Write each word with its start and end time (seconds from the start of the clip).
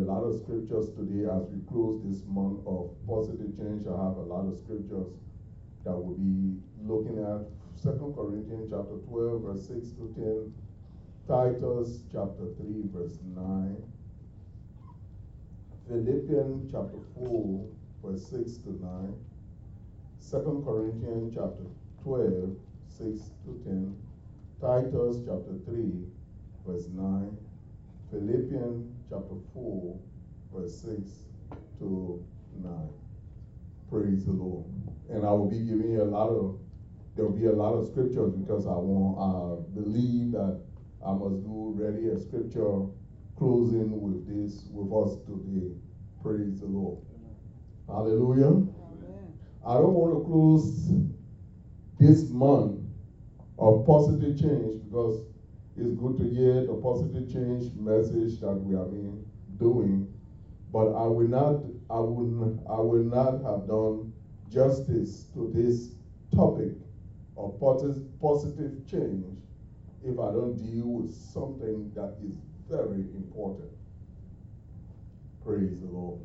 a 0.00 0.04
lot 0.08 0.24
of 0.24 0.40
scriptures 0.40 0.88
today 0.96 1.28
as 1.28 1.44
we 1.52 1.60
close 1.68 2.00
this 2.02 2.24
month 2.26 2.64
of 2.64 2.88
positive 3.06 3.52
change. 3.52 3.84
I 3.84 3.92
have 3.92 4.16
a 4.16 4.24
lot 4.24 4.48
of 4.48 4.56
scriptures 4.56 5.12
that 5.84 5.92
we'll 5.92 6.16
be 6.16 6.56
looking 6.80 7.20
at. 7.20 7.44
Second 7.76 8.14
Corinthians 8.16 8.72
chapter 8.72 8.96
12, 8.96 9.42
verse 9.44 9.68
6 9.68 9.92
to 10.00 10.08
10. 10.16 10.52
Titus 11.28 12.00
chapter 12.12 12.48
3, 12.56 12.88
verse 12.96 13.18
9. 13.36 13.76
Philippians 15.86 16.72
chapter 16.72 17.00
4, 17.20 17.66
verse 18.02 18.24
6 18.30 18.56
to 18.64 18.70
9. 18.80 19.14
Second 20.18 20.64
Corinthians 20.64 21.34
chapter 21.34 21.68
12, 22.04 22.56
6 22.88 23.20
to 23.44 23.52
10. 23.68 23.96
Titus 24.60 25.20
chapter 25.28 25.60
3, 25.68 25.92
verse 26.66 26.88
9. 26.88 27.36
Philippians 28.10 28.99
chapter 29.10 29.34
4, 29.52 29.98
verse 30.54 30.82
6 30.82 31.10
to 31.80 32.24
9. 32.62 32.72
Praise 33.90 34.24
the 34.24 34.32
Lord. 34.32 34.66
And 35.10 35.26
I 35.26 35.32
will 35.32 35.50
be 35.50 35.58
giving 35.58 35.90
you 35.90 36.02
a 36.02 36.04
lot 36.04 36.30
of, 36.30 36.60
there 37.16 37.24
will 37.26 37.36
be 37.36 37.46
a 37.46 37.52
lot 37.52 37.74
of 37.74 37.88
scriptures 37.88 38.32
because 38.34 38.68
I 38.68 38.76
want, 38.76 39.18
I 39.18 39.74
believe 39.74 40.30
that 40.32 40.60
I 41.04 41.12
must 41.12 41.42
do 41.42 41.74
ready 41.74 42.06
a 42.06 42.18
scripture 42.18 42.82
closing 43.36 44.00
with 44.00 44.24
this 44.28 44.68
with 44.70 44.92
us 44.92 45.16
today. 45.26 45.74
Praise 46.22 46.60
the 46.60 46.66
Lord. 46.66 46.98
Hallelujah. 47.88 48.46
Amen. 48.46 49.34
I 49.66 49.74
don't 49.74 49.94
want 49.94 50.22
to 50.22 50.24
close 50.24 50.92
this 51.98 52.30
month 52.30 52.78
of 53.58 53.84
positive 53.84 54.38
change 54.38 54.80
because 54.84 55.24
it's 55.80 55.94
good 55.94 56.18
to 56.18 56.28
hear 56.28 56.66
the 56.66 56.74
positive 56.74 57.32
change 57.32 57.72
message 57.74 58.38
that 58.40 58.52
we 58.52 58.74
been 58.76 59.24
doing. 59.58 60.12
But 60.70 60.94
I 60.94 61.06
will 61.06 61.26
not, 61.26 61.64
I 61.88 62.00
will, 62.00 62.58
I 62.68 62.80
will 62.80 63.04
not 63.04 63.42
have 63.42 63.66
done 63.66 64.12
justice 64.50 65.26
to 65.34 65.50
this 65.54 65.94
topic 66.36 66.72
of 67.36 67.58
positive 67.58 68.86
change 68.90 69.24
if 70.04 70.18
I 70.18 70.32
don't 70.32 70.54
deal 70.60 70.86
with 70.86 71.14
something 71.14 71.90
that 71.94 72.14
is 72.22 72.36
very 72.68 73.08
important. 73.16 73.70
Praise 75.42 75.80
the 75.80 75.86
Lord. 75.86 76.20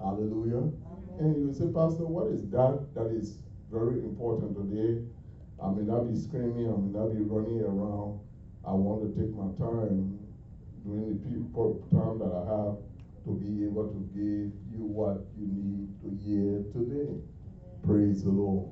Hallelujah. 0.00 0.56
Amen. 0.58 1.20
And 1.20 1.36
you 1.36 1.54
say, 1.54 1.72
Pastor, 1.72 2.06
what 2.06 2.26
is 2.32 2.50
that 2.50 2.92
that 2.94 3.06
is 3.14 3.38
very 3.70 4.00
important 4.00 4.56
today? 4.56 5.06
I 5.62 5.70
may 5.70 5.82
not 5.82 6.10
be 6.10 6.18
screaming, 6.18 6.66
I 6.66 6.76
may 6.76 6.90
not 6.90 7.14
be 7.14 7.22
running 7.22 7.60
around. 7.62 8.18
I 8.64 8.72
want 8.72 9.00
to 9.00 9.08
take 9.08 9.32
my 9.32 9.48
time 9.58 10.16
during 10.84 11.06
the 11.08 11.14
time 11.90 12.18
that 12.18 12.32
I 12.32 12.42
have 12.42 12.74
to 13.24 13.34
be 13.34 13.64
able 13.64 13.84
to 13.84 14.04
give 14.12 14.50
you 14.70 14.84
what 14.84 15.18
you 15.36 15.46
need 15.46 15.88
to 16.00 16.10
hear 16.22 16.60
today. 16.72 17.16
Praise 17.82 18.22
the 18.22 18.30
Lord. 18.30 18.68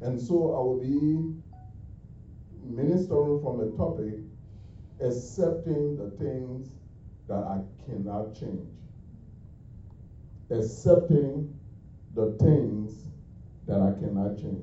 And 0.00 0.20
so 0.20 0.48
I 0.48 0.58
will 0.58 0.74
be 0.74 1.22
ministering 2.62 3.36
from 3.36 3.60
a 3.60 3.66
topic 3.66 4.16
accepting 5.00 5.94
the 5.94 6.06
things 6.06 6.72
that 7.28 7.42
I 7.44 7.60
cannot 7.84 8.32
change. 8.32 8.68
Accepting 10.50 11.44
the 12.14 12.26
things 12.26 13.08
that 13.66 13.80
I 13.80 13.90
cannot 13.90 14.36
change. 14.36 14.62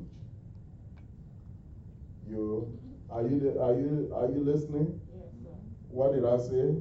You 2.25 2.65
are 3.09 3.21
you 3.21 3.53
are 3.59 3.71
you 3.73 4.07
are 4.11 4.25
you 4.25 4.39
listening? 4.39 4.91
Yes, 5.13 5.27
what 5.89 6.11
did 6.11 6.23
I 6.23 6.37
say? 6.37 6.75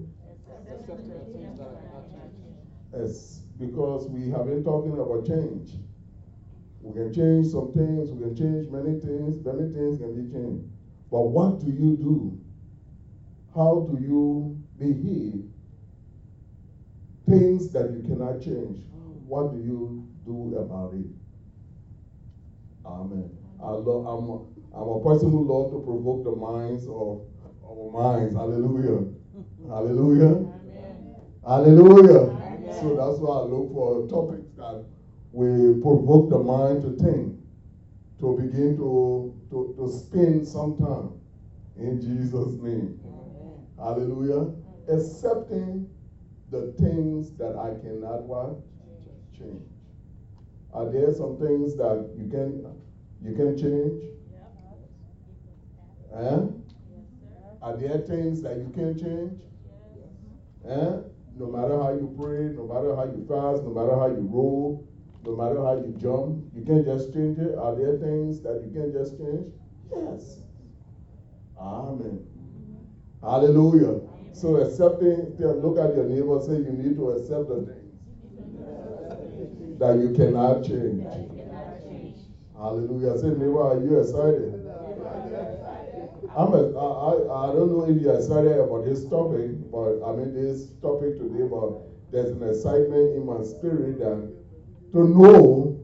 Yes, 2.93 3.43
because 3.59 4.07
we 4.09 4.29
have 4.29 4.45
been 4.45 4.61
talking 4.61 4.99
about 4.99 5.25
change. 5.25 5.79
We 6.81 6.93
can 6.93 7.11
change 7.11 7.47
some 7.47 7.67
things, 7.69 8.11
we 8.11 8.19
can 8.19 8.35
change 8.35 8.69
many 8.69 8.93
things, 8.95 9.41
many 9.43 9.65
things 9.65 9.97
can 9.97 10.13
be 10.13 10.23
changed. 10.23 10.65
But 11.11 11.21
what 11.23 11.59
do 11.59 11.69
you 11.69 11.93
do? 11.93 12.35
How 13.55 13.79
do 13.79 13.97
you 13.97 14.53
behave? 14.79 15.43
Things 17.27 17.69
that 17.69 17.89
you 17.91 18.01
cannot 18.01 18.39
change. 18.39 18.79
What 19.27 19.49
do 19.51 19.57
you 19.57 20.03
do 20.25 20.55
about 20.57 20.93
it? 20.93 21.07
Amen. 22.85 23.29
I 23.61 23.71
love, 23.71 24.01
I'm, 24.05 24.31
I'm 24.75 24.89
a 24.89 25.01
person 25.03 25.31
who 25.31 25.47
loves 25.47 25.73
to 25.73 25.81
provoke 25.81 26.25
the 26.25 26.37
minds 26.37 26.87
of 26.87 27.23
our 27.65 27.91
minds. 27.93 28.35
Hallelujah. 28.35 29.13
Hallelujah. 29.69 30.35
Amen. 30.37 31.15
Hallelujah. 31.45 32.31
Amen. 32.31 32.81
So 32.81 32.97
that's 32.97 33.19
why 33.19 33.39
I 33.39 33.43
look 33.45 33.73
for 33.73 34.07
topics 34.09 34.51
that 34.57 34.85
will 35.33 35.81
provoke 35.81 36.31
the 36.31 36.39
mind 36.39 36.83
to 36.83 37.05
think, 37.05 37.39
to 38.21 38.37
begin 38.37 38.77
to 38.77 39.35
to, 39.51 39.75
to 39.79 39.89
spend 39.89 40.47
some 40.47 40.77
time 40.77 41.21
in 41.77 42.01
Jesus' 42.01 42.61
name. 42.61 42.99
Amen. 43.05 43.67
Hallelujah. 43.79 44.55
Accepting 44.89 45.89
the 46.51 46.73
things 46.79 47.37
that 47.37 47.57
I 47.57 47.81
cannot 47.83 48.23
what? 48.23 48.59
Change. 49.37 49.63
Are 50.73 50.91
there 50.91 51.13
some 51.13 51.39
things 51.39 51.77
that 51.77 52.15
you 52.17 52.29
can 52.29 52.67
you 53.23 53.35
can 53.35 53.57
change? 53.57 54.16
Eh? 56.17 56.41
Are 57.63 57.77
there 57.77 57.99
things 57.99 58.43
that 58.43 58.57
you 58.57 58.71
can 58.75 58.99
change? 58.99 59.43
Eh? 60.67 61.01
No 61.39 61.47
matter 61.47 61.77
how 61.83 61.93
you 61.93 62.15
pray, 62.19 62.55
no 62.57 62.67
matter 62.67 62.97
how 62.97 63.05
you 63.05 63.27
fast, 63.29 63.63
no 63.63 63.71
matter 63.71 63.95
how 63.95 64.07
you 64.07 64.27
roll, 64.33 64.89
no 65.25 65.37
matter 65.37 65.63
how 65.63 65.77
you 65.77 65.95
jump, 66.01 66.45
you 66.55 66.65
can't 66.65 66.87
just 66.87 67.13
change 67.13 67.39
it. 67.39 67.59
Are 67.59 67.75
there 67.75 67.99
things 67.99 68.41
that 68.43 68.63
you 68.65 68.71
can't 68.73 68.93
just 68.93 69.19
change? 69.19 69.53
Yes. 69.91 70.41
Amen. 71.61 72.25
Hallelujah. 73.21 74.01
So 74.33 74.57
accepting, 74.57 75.37
look 75.39 75.79
at 75.79 75.95
your 75.95 76.05
neighbor, 76.05 76.41
say 76.41 76.57
you 76.57 76.73
need 76.73 76.97
to 76.97 77.11
accept 77.11 77.49
the 77.49 77.67
things 77.67 77.87
that 79.79 79.99
you 79.99 80.15
cannot 80.17 80.65
change. 80.65 81.05
Hallelujah. 82.57 83.19
Say, 83.19 83.29
neighbor, 83.29 83.63
are 83.63 83.79
you 83.79 84.01
excited? 84.01 84.56
I'm 86.37 86.53
a, 86.53 86.69
I, 86.77 87.49
I 87.49 87.55
don't 87.57 87.73
know 87.73 87.89
if 87.89 87.97
you're 87.97 88.15
excited 88.15 88.61
about 88.61 88.85
this 88.85 89.09
topic, 89.09 89.57
but 89.73 90.05
I 90.05 90.13
mean 90.13 90.37
this 90.37 90.69
topic 90.85 91.17
today, 91.17 91.49
but 91.49 91.81
there's 92.13 92.29
an 92.29 92.45
excitement 92.45 93.17
in 93.17 93.25
my 93.25 93.41
spirit 93.41 93.97
that 94.05 94.21
to 94.93 95.09
know 95.09 95.81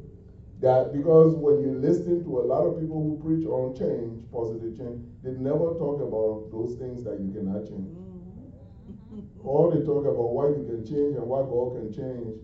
that 0.61 0.93
because 0.93 1.35
when 1.35 1.65
you 1.65 1.73
listen 1.81 2.23
to 2.25 2.41
a 2.41 2.45
lot 2.45 2.69
of 2.69 2.79
people 2.79 3.01
who 3.01 3.17
preach 3.25 3.49
on 3.49 3.73
change, 3.73 4.21
positive 4.29 4.77
change, 4.77 5.01
they 5.25 5.33
never 5.41 5.73
talk 5.81 6.05
about 6.05 6.53
those 6.53 6.77
things 6.77 7.03
that 7.03 7.17
you 7.17 7.33
cannot 7.33 7.65
change. 7.65 7.89
Mm-hmm. 7.89 9.49
All 9.49 9.73
they 9.73 9.81
talk 9.81 10.05
about 10.05 10.37
why 10.37 10.53
you 10.53 10.69
can 10.69 10.85
change 10.85 11.17
and 11.17 11.25
what 11.25 11.49
God 11.49 11.81
can 11.81 11.89
change. 11.97 12.37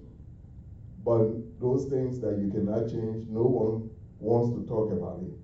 But 1.04 1.60
those 1.60 1.84
things 1.92 2.18
that 2.20 2.40
you 2.40 2.48
cannot 2.48 2.88
change, 2.88 3.28
no 3.28 3.44
one 3.44 3.92
wants 4.18 4.56
to 4.56 4.64
talk 4.64 4.90
about 4.96 5.20
it. 5.22 5.36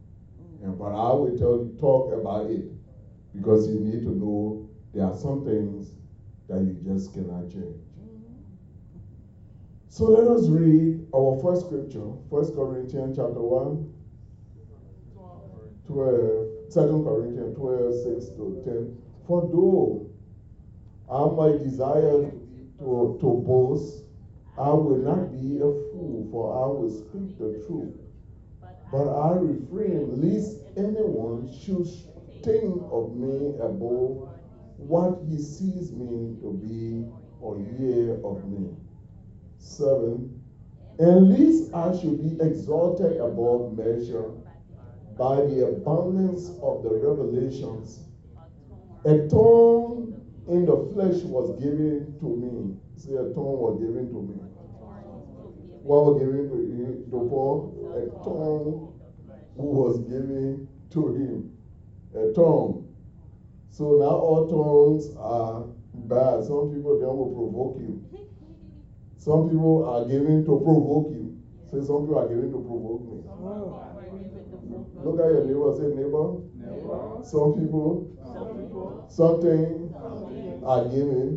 And, 0.64 0.78
but 0.78 0.92
I 0.94 1.12
will 1.12 1.36
tell 1.36 1.58
you, 1.58 1.76
talk 1.78 2.10
about 2.10 2.50
it 2.50 2.70
because 3.34 3.68
you 3.68 3.80
need 3.80 4.02
to 4.04 4.14
know 4.14 4.66
there 4.94 5.04
are 5.04 5.14
some 5.14 5.44
things 5.44 5.92
that 6.48 6.62
you 6.62 6.80
just 6.82 7.12
cannot 7.12 7.50
change. 7.52 7.82
So 9.88 10.06
let 10.06 10.26
us 10.26 10.48
read 10.48 11.06
our 11.14 11.38
first 11.42 11.66
scripture, 11.66 12.00
1 12.00 12.54
Corinthians 12.54 13.16
chapter 13.16 13.40
1, 13.40 13.92
12, 15.86 16.72
2 16.72 17.02
Corinthians 17.04 17.56
12, 17.58 17.94
6 18.02 18.28
to 18.36 18.62
10. 18.64 18.96
For 19.26 19.42
though 19.52 20.10
I 21.10 21.28
might 21.36 21.62
desire 21.62 22.32
to, 22.78 23.18
to 23.20 23.42
boast, 23.46 24.04
I 24.56 24.70
will 24.70 24.96
not 24.96 25.30
be 25.30 25.58
a 25.58 25.68
fool, 25.92 26.26
for 26.30 26.56
I 26.56 26.66
will 26.66 26.90
speak 26.90 27.38
the 27.38 27.62
truth. 27.66 28.03
But 28.94 29.08
I 29.08 29.32
refrain 29.38 30.22
lest 30.22 30.60
anyone 30.76 31.52
should 31.52 31.88
think 32.44 32.80
of 32.92 33.16
me 33.16 33.56
above 33.60 34.28
what 34.76 35.18
he 35.28 35.36
sees 35.36 35.90
me 35.90 36.36
to 36.40 36.52
be 36.52 37.04
or 37.40 37.58
hear 37.58 38.24
of 38.24 38.48
me. 38.48 38.70
7 39.58 40.40
And 41.00 41.28
least 41.28 41.74
I 41.74 41.98
should 41.98 42.22
be 42.22 42.40
exalted 42.40 43.20
above 43.20 43.76
measure 43.76 44.30
by 45.18 45.40
the 45.40 45.66
abundance 45.66 46.50
of 46.62 46.84
the 46.84 46.90
revelations. 46.90 47.98
A 49.06 49.26
tongue 49.26 50.22
in 50.46 50.66
the 50.66 50.76
flesh 50.94 51.20
was 51.24 51.50
given 51.60 52.14
to 52.20 52.26
me. 52.36 52.76
Say, 52.94 53.14
a 53.14 53.24
tongue 53.34 53.58
was 53.58 53.80
given 53.80 54.06
to 54.12 54.22
me. 54.22 54.34
What 55.82 56.04
was 56.04 56.20
given 56.20 56.48
to, 56.48 57.10
to 57.10 57.28
Paul? 57.28 57.73
A 57.94 58.06
tongue 58.24 58.92
who 59.56 59.62
was 59.62 59.98
given 60.00 60.66
to 60.90 61.08
him. 61.14 61.56
A 62.14 62.32
tongue. 62.34 62.88
So 63.70 63.96
now 63.98 64.14
all 64.18 64.46
tongues 64.50 65.14
are 65.16 65.62
bad. 65.94 66.44
Some 66.44 66.74
people, 66.74 66.98
they 66.98 67.06
will 67.06 67.30
provoke 67.30 67.78
you. 67.78 68.02
Some 69.18 69.48
people 69.48 69.84
are 69.88 70.04
giving 70.04 70.44
to 70.44 70.58
provoke 70.58 71.10
you. 71.10 71.38
Say, 71.70 71.80
some 71.86 72.02
people 72.02 72.18
are 72.18 72.28
giving 72.28 72.50
to 72.50 72.58
provoke 72.58 73.02
me. 73.08 73.22
Look 75.02 75.18
at 75.18 75.30
your 75.30 75.44
neighbor. 75.44 75.72
Say, 75.74 75.88
neighbor. 75.94 76.34
Some 77.24 77.54
people, 77.54 78.10
some 78.22 78.48
people 78.58 79.06
something, 79.08 79.94
are 80.64 80.84
giving 80.84 81.36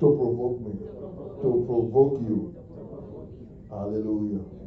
to 0.00 0.06
provoke 0.16 0.60
me, 0.60 0.72
to 1.42 1.64
provoke 1.66 2.20
you. 2.22 2.54
Hallelujah. 3.70 4.63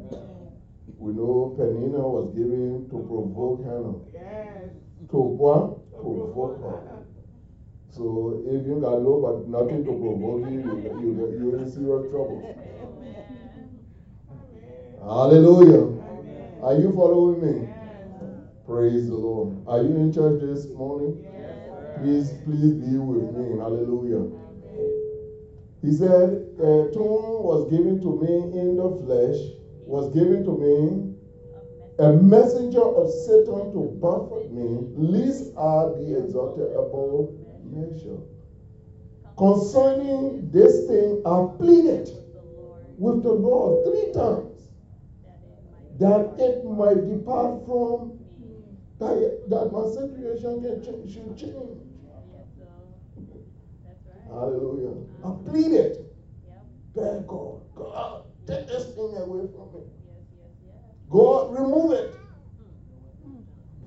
We 0.98 1.12
know 1.12 1.54
Penina 1.56 2.02
was 2.02 2.34
given 2.34 2.88
to 2.90 2.98
provoke 3.06 3.62
Hannah. 3.64 3.98
Yes. 4.12 4.70
To 5.10 5.16
what? 5.16 5.90
Provoke 5.92 6.60
her. 6.60 6.98
So 7.90 8.42
if 8.46 8.66
you 8.66 8.80
got 8.80 9.02
low 9.02 9.22
but 9.22 9.48
nothing 9.48 9.84
to 9.84 9.92
provoke 9.92 10.50
you, 10.50 10.58
you, 10.58 10.74
you, 11.00 11.38
you're 11.38 11.58
in 11.58 11.70
serious 11.70 12.10
trouble. 12.10 12.42
Hallelujah. 15.02 15.98
Are 16.62 16.74
you 16.74 16.92
following 16.94 17.40
me? 17.40 17.68
Praise 18.66 19.08
the 19.08 19.14
Lord. 19.14 19.56
Are 19.66 19.82
you 19.82 19.96
in 19.96 20.12
church 20.12 20.40
this 20.40 20.66
morning? 20.74 21.24
Please, 22.02 22.32
please 22.44 22.74
be 22.74 22.98
with 22.98 23.34
me. 23.34 23.58
Hallelujah. 23.58 24.30
He 25.80 25.92
said, 25.92 26.44
A 26.58 26.90
tomb 26.92 27.42
was 27.42 27.70
given 27.70 28.00
to 28.02 28.20
me 28.20 28.60
in 28.60 28.76
the 28.76 28.90
flesh, 29.06 29.57
was 29.88 30.12
given 30.12 30.44
to 30.44 30.52
me 30.52 31.14
a 31.98 32.12
messenger 32.12 32.82
of 32.82 33.10
Satan 33.10 33.72
to 33.72 33.98
buffet 34.00 34.52
me, 34.52 34.86
lest 34.94 35.56
I 35.56 35.88
be 35.98 36.14
exalted 36.14 36.70
above 36.76 37.30
measure. 37.64 38.20
Concerning 39.36 40.50
this 40.50 40.86
thing, 40.86 41.22
I 41.24 41.56
pleaded 41.56 42.10
with 42.98 43.22
the 43.22 43.32
Lord 43.32 43.84
three 43.84 44.12
times 44.12 44.68
that 45.98 46.34
it 46.38 46.64
might 46.64 47.08
depart 47.08 47.64
from 47.66 48.18
that, 48.98 49.44
that 49.48 49.72
my 49.72 49.88
situation 49.88 50.62
can 50.62 50.84
change, 50.84 51.14
should 51.14 51.36
change. 51.38 51.78
Hallelujah. 54.28 54.94
I 55.24 55.30
pleaded. 55.48 56.04
Thank 56.94 57.26
God. 57.26 57.62
God, 57.74 58.24
take 58.48 58.66
this 58.66 58.86
thing 58.86 59.14
away 59.16 59.46
from 59.52 59.74
me. 59.74 59.80
God, 61.10 61.52
remove 61.52 61.92
it. 61.92 62.14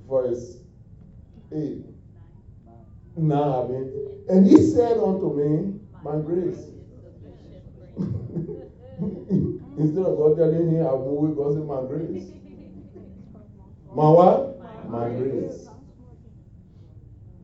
Verse 0.08 0.58
8. 1.52 1.84
Now, 3.16 3.64
I 3.64 3.68
mean, 3.68 4.24
and 4.28 4.46
he 4.46 4.56
said 4.62 4.98
unto 4.98 5.34
me, 5.34 5.80
My 6.02 6.16
grace. 6.16 6.68
Instead 9.78 10.04
of 10.04 10.16
God 10.16 10.36
telling 10.36 10.70
him, 10.70 10.86
I 10.86 10.92
will 10.92 11.34
God 11.34 11.54
say, 11.54 11.60
My 11.60 11.82
grace. 11.88 12.30
My 13.94 14.08
what? 14.08 14.60
My 14.88 15.08
grace. 15.08 15.68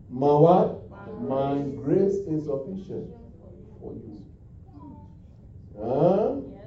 My 0.08 0.34
what? 0.34 0.88
My 1.20 1.58
grace 1.82 2.14
is 2.14 2.44
sufficient 2.44 3.10
for 3.80 3.92
you. 3.92 4.24
Huh? 5.76 6.57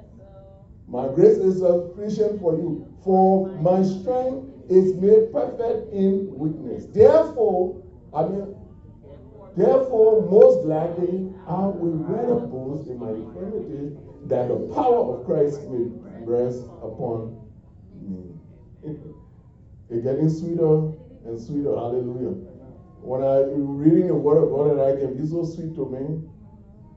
My 0.92 1.08
grace 1.08 1.38
is 1.38 1.58
sufficient 1.58 2.40
for 2.40 2.54
you. 2.54 2.86
For 3.02 3.48
my 3.48 3.82
strength 3.82 4.46
is 4.68 4.94
made 4.94 5.32
perfect 5.32 5.92
in 5.92 6.30
weakness. 6.36 6.86
Therefore, 6.92 7.82
I 8.14 8.24
mean, 8.24 8.54
Therefore, 9.56 10.22
most 10.30 10.64
gladly, 10.64 11.30
I 11.46 11.66
will 11.66 11.98
rather 12.08 12.46
boast 12.46 12.88
in 12.88 12.98
my 12.98 13.10
infirmities 13.10 13.92
that 14.24 14.48
the 14.48 14.56
power 14.74 15.14
of 15.14 15.26
Christ 15.26 15.60
may 15.68 15.92
rest 16.24 16.64
upon 16.80 17.38
me. 18.00 18.32
it's 18.82 20.02
getting 20.02 20.30
sweeter 20.30 20.92
and 21.26 21.38
sweeter. 21.38 21.76
Hallelujah. 21.76 22.32
When 23.02 23.22
I 23.22 23.42
reading 23.52 24.06
the 24.08 24.14
word 24.14 24.42
of 24.42 24.50
God 24.50 24.70
and 24.70 24.80
I 24.80 24.96
can 24.98 25.20
be 25.20 25.28
so 25.28 25.44
sweet 25.44 25.74
to 25.74 25.86
me, 25.90 26.22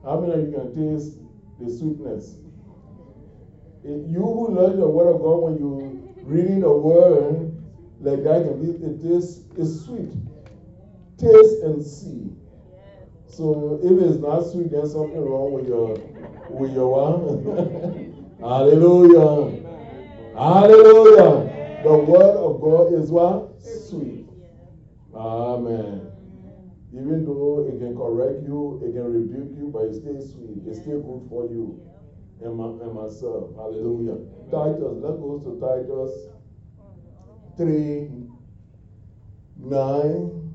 how 0.02 0.20
many 0.20 0.32
of 0.34 0.48
you 0.48 0.52
can 0.52 0.74
taste 0.74 1.18
the 1.60 1.70
sweetness? 1.70 2.36
You 3.86 4.20
who 4.20 4.48
learn 4.48 4.80
the 4.80 4.88
word 4.88 5.14
of 5.14 5.22
God 5.22 5.42
when 5.42 5.58
you 5.58 6.12
reading 6.24 6.58
the 6.58 6.72
word 6.72 7.54
like 8.00 8.24
that 8.24 8.42
can 8.42 8.60
be 8.60 8.84
it 8.84 9.00
is 9.04 9.44
it's 9.56 9.84
sweet. 9.86 10.10
Taste 11.18 11.62
and 11.62 11.84
see. 11.84 12.32
So 13.28 13.78
if 13.84 14.02
it's 14.02 14.18
not 14.18 14.40
sweet, 14.40 14.72
there's 14.72 14.92
something 14.92 15.20
wrong 15.20 15.52
with 15.52 15.68
your 15.68 15.98
with 16.50 16.74
your 16.74 16.90
one. 16.90 18.36
Hallelujah. 18.40 19.62
Hallelujah. 20.34 21.82
The 21.84 21.96
word 21.96 22.36
of 22.42 22.60
God 22.60 22.92
is 22.92 23.10
what? 23.12 23.62
Sweet. 23.62 24.26
Amen. 25.14 26.10
Even 26.92 27.24
though 27.24 27.68
it 27.70 27.78
can 27.78 27.96
correct 27.96 28.42
you, 28.42 28.82
it 28.82 28.94
can 28.94 29.12
rebuke 29.12 29.56
you, 29.56 29.70
but 29.72 29.84
it 29.84 29.94
stays 29.94 30.32
sweet. 30.32 30.66
It's 30.66 30.80
still 30.80 31.00
good 31.02 31.30
for 31.30 31.44
you 31.44 31.80
and, 32.42 32.56
my, 32.56 32.66
and 32.66 32.94
myself. 32.94 33.54
Hallelujah. 33.56 34.18
Titus, 34.50 34.96
let's 35.00 35.18
go 35.18 35.38
to 35.38 35.58
Titus 35.60 36.28
3 37.56 38.24
9. 39.58 40.52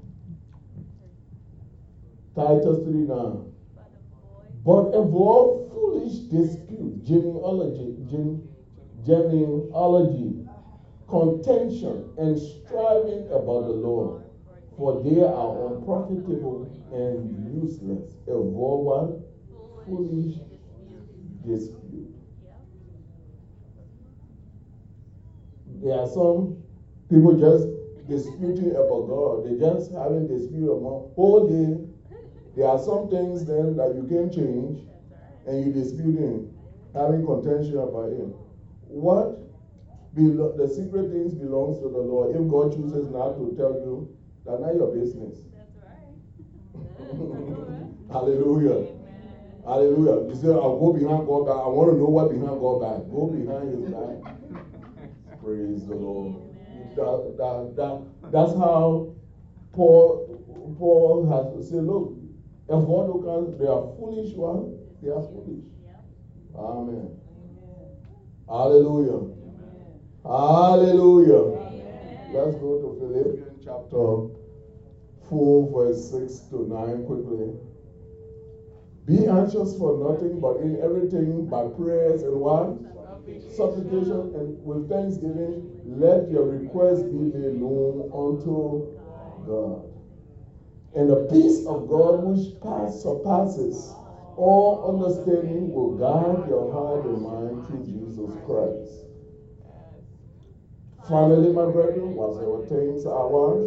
Titus 2.36 2.84
3 2.84 2.94
9. 2.94 3.52
But 4.64 4.94
avoid 4.94 5.72
foolish 5.72 6.20
dispute, 6.30 7.04
genealogy, 7.04 7.96
gen, 8.10 8.48
genealogy, 9.04 10.46
contention, 11.08 12.14
and 12.18 12.38
striving 12.38 13.28
about 13.32 13.66
the 13.66 13.74
Lord, 13.74 14.22
for 14.78 15.02
they 15.02 15.24
are 15.24 15.72
unprofitable 15.74 16.70
and 16.94 17.62
useless. 17.64 18.18
Avoid 18.28 18.84
what? 18.86 19.86
Foolish 19.86 20.36
dispute. 21.46 22.08
There 25.82 25.98
are 25.98 26.08
some 26.08 26.50
people 27.10 27.34
just 27.34 27.68
disputing 28.08 28.72
about 28.76 29.08
God. 29.08 29.44
They 29.44 29.54
just 29.54 29.92
having 29.92 30.28
dispute 30.28 30.72
among 30.72 30.94
oh, 30.94 31.12
whole 31.16 31.42
day 31.42 31.80
there 32.56 32.68
are 32.68 32.78
some 32.78 33.08
things 33.08 33.46
then 33.46 33.76
that 33.76 33.94
you 33.94 34.04
can 34.04 34.30
change 34.30 34.78
and 35.46 35.62
you 35.62 35.70
dispute 35.70 36.16
him, 36.16 36.44
having 36.94 37.24
contention 37.24 37.78
about 37.78 38.10
him. 38.10 38.34
What 38.88 39.30
belo- 40.16 40.56
the 40.56 40.68
secret 40.68 41.10
things 41.10 41.34
belongs 41.34 41.78
to 41.80 41.90
the 41.90 42.00
Lord. 42.00 42.32
If 42.32 42.48
God 42.48 42.74
chooses 42.74 43.08
not 43.10 43.36
to 43.38 43.54
tell 43.56 43.74
you, 43.74 44.06
that's 44.46 44.60
not 44.60 44.74
your 44.76 44.88
business. 44.88 45.34
Hallelujah. 47.08 47.52
Amen. 47.52 47.90
Hallelujah. 48.10 49.01
You 49.64 50.36
say, 50.42 50.48
I'll 50.48 50.80
go 50.80 50.94
behind 50.94 51.28
God 51.28 51.46
back. 51.46 51.56
I 51.56 51.68
want 51.70 51.94
to 51.94 51.98
know 51.98 52.10
what 52.10 52.32
behind 52.32 52.60
God 52.60 52.82
back. 52.82 53.06
Go 53.14 53.30
behind 53.30 53.70
his 53.78 53.94
back. 53.94 54.18
Praise 55.40 55.86
the 55.86 55.94
Lord. 55.94 56.34
That, 56.96 57.38
that, 57.38 57.76
that, 57.78 58.32
that's 58.32 58.54
how 58.54 59.14
Paul, 59.72 60.76
Paul 60.78 61.30
has 61.30 61.54
to 61.54 61.70
say, 61.70 61.80
look, 61.80 62.18
and 62.70 62.86
for 62.86 63.06
those 63.06 63.24
kinds, 63.24 63.60
they 63.60 63.68
are 63.68 63.86
foolish 63.98 64.34
ones, 64.34 64.78
they 65.02 65.10
are 65.10 65.22
foolish. 65.22 65.62
Amen. 66.56 67.16
Hallelujah. 68.50 69.30
Hallelujah. 70.24 71.70
Let's 72.34 72.56
go 72.58 72.82
to 72.82 72.98
Philippians 73.00 73.64
chapter 73.64 74.26
4, 75.30 75.72
verse 75.72 76.10
6 76.10 76.50
to 76.50 76.68
9 76.68 77.06
quickly. 77.06 77.71
Be 79.06 79.28
anxious 79.28 79.78
for 79.78 79.98
nothing, 79.98 80.40
but 80.40 80.58
in 80.58 80.80
everything 80.82 81.48
by 81.48 81.68
prayers 81.76 82.22
and 82.24 82.40
what? 82.40 82.78
Supplication 83.56 84.34
and 84.36 84.64
with 84.64 84.90
thanksgiving, 84.90 85.82
let 85.86 86.30
your 86.30 86.46
requests 86.46 87.04
be 87.04 87.34
made 87.34 87.60
known 87.60 88.10
unto 88.14 88.98
God. 89.46 89.92
And 90.96 91.10
the 91.10 91.28
peace 91.32 91.66
of 91.66 91.88
God, 91.88 92.24
which 92.24 92.60
pass, 92.62 93.02
surpasses 93.02 93.94
all 94.38 94.96
understanding, 94.96 95.74
will 95.74 95.98
guide 95.98 96.48
your 96.50 96.72
heart 96.72 97.06
and 97.06 97.22
mind 97.22 97.68
through 97.68 97.86
Jesus 97.86 98.32
Christ. 98.46 99.08
Finally, 101.08 101.52
my 101.54 101.66
brethren, 101.66 102.16
whatsoever 102.16 102.66
things 102.68 103.06
are 103.06 103.28
one, 103.28 103.58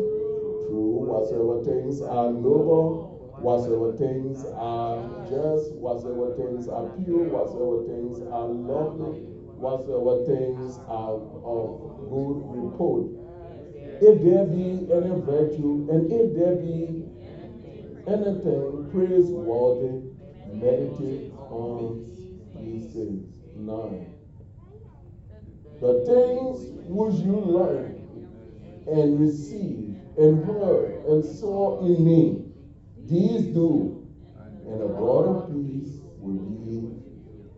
true, 0.69 1.05
whatsoever 1.05 1.65
things 1.65 2.01
are 2.01 2.31
noble, 2.31 3.14
whatsoever 3.45 3.93
things 3.99 4.45
are 4.57 5.05
just, 5.29 5.77
whatsoever 5.77 6.35
things 6.35 6.67
are 6.67 6.89
pure, 7.05 7.29
whatsoever 7.29 7.85
things 7.85 8.21
are 8.33 8.49
lovely, 8.49 9.21
whatsoever 9.61 10.25
things 10.25 10.81
are 10.89 11.21
of 11.45 12.09
good 12.09 12.41
report. 12.57 13.05
If 14.01 14.25
there 14.25 14.45
be 14.49 14.89
any 14.91 15.21
virtue, 15.21 15.87
and 15.93 16.11
if 16.11 16.35
there 16.35 16.57
be 16.57 17.05
anything 18.09 18.89
praiseworthy, 18.91 20.09
meditate 20.49 21.33
on 21.51 22.01
these 22.57 22.93
things. 22.93 23.31
The 25.81 26.03
things 26.07 26.71
which 26.89 27.17
you 27.17 27.37
learned 27.37 28.01
and 28.87 29.21
received 29.21 30.19
and 30.19 30.45
heard 30.45 31.05
and 31.07 31.25
saw 31.25 31.81
in 31.85 32.05
me, 32.05 32.44
these 33.09 33.43
do, 33.47 33.91
and 34.67 34.81
the 34.81 34.89
God 34.89 35.27
of 35.27 35.49
peace 35.49 36.01
will 36.19 36.39
be 36.39 36.89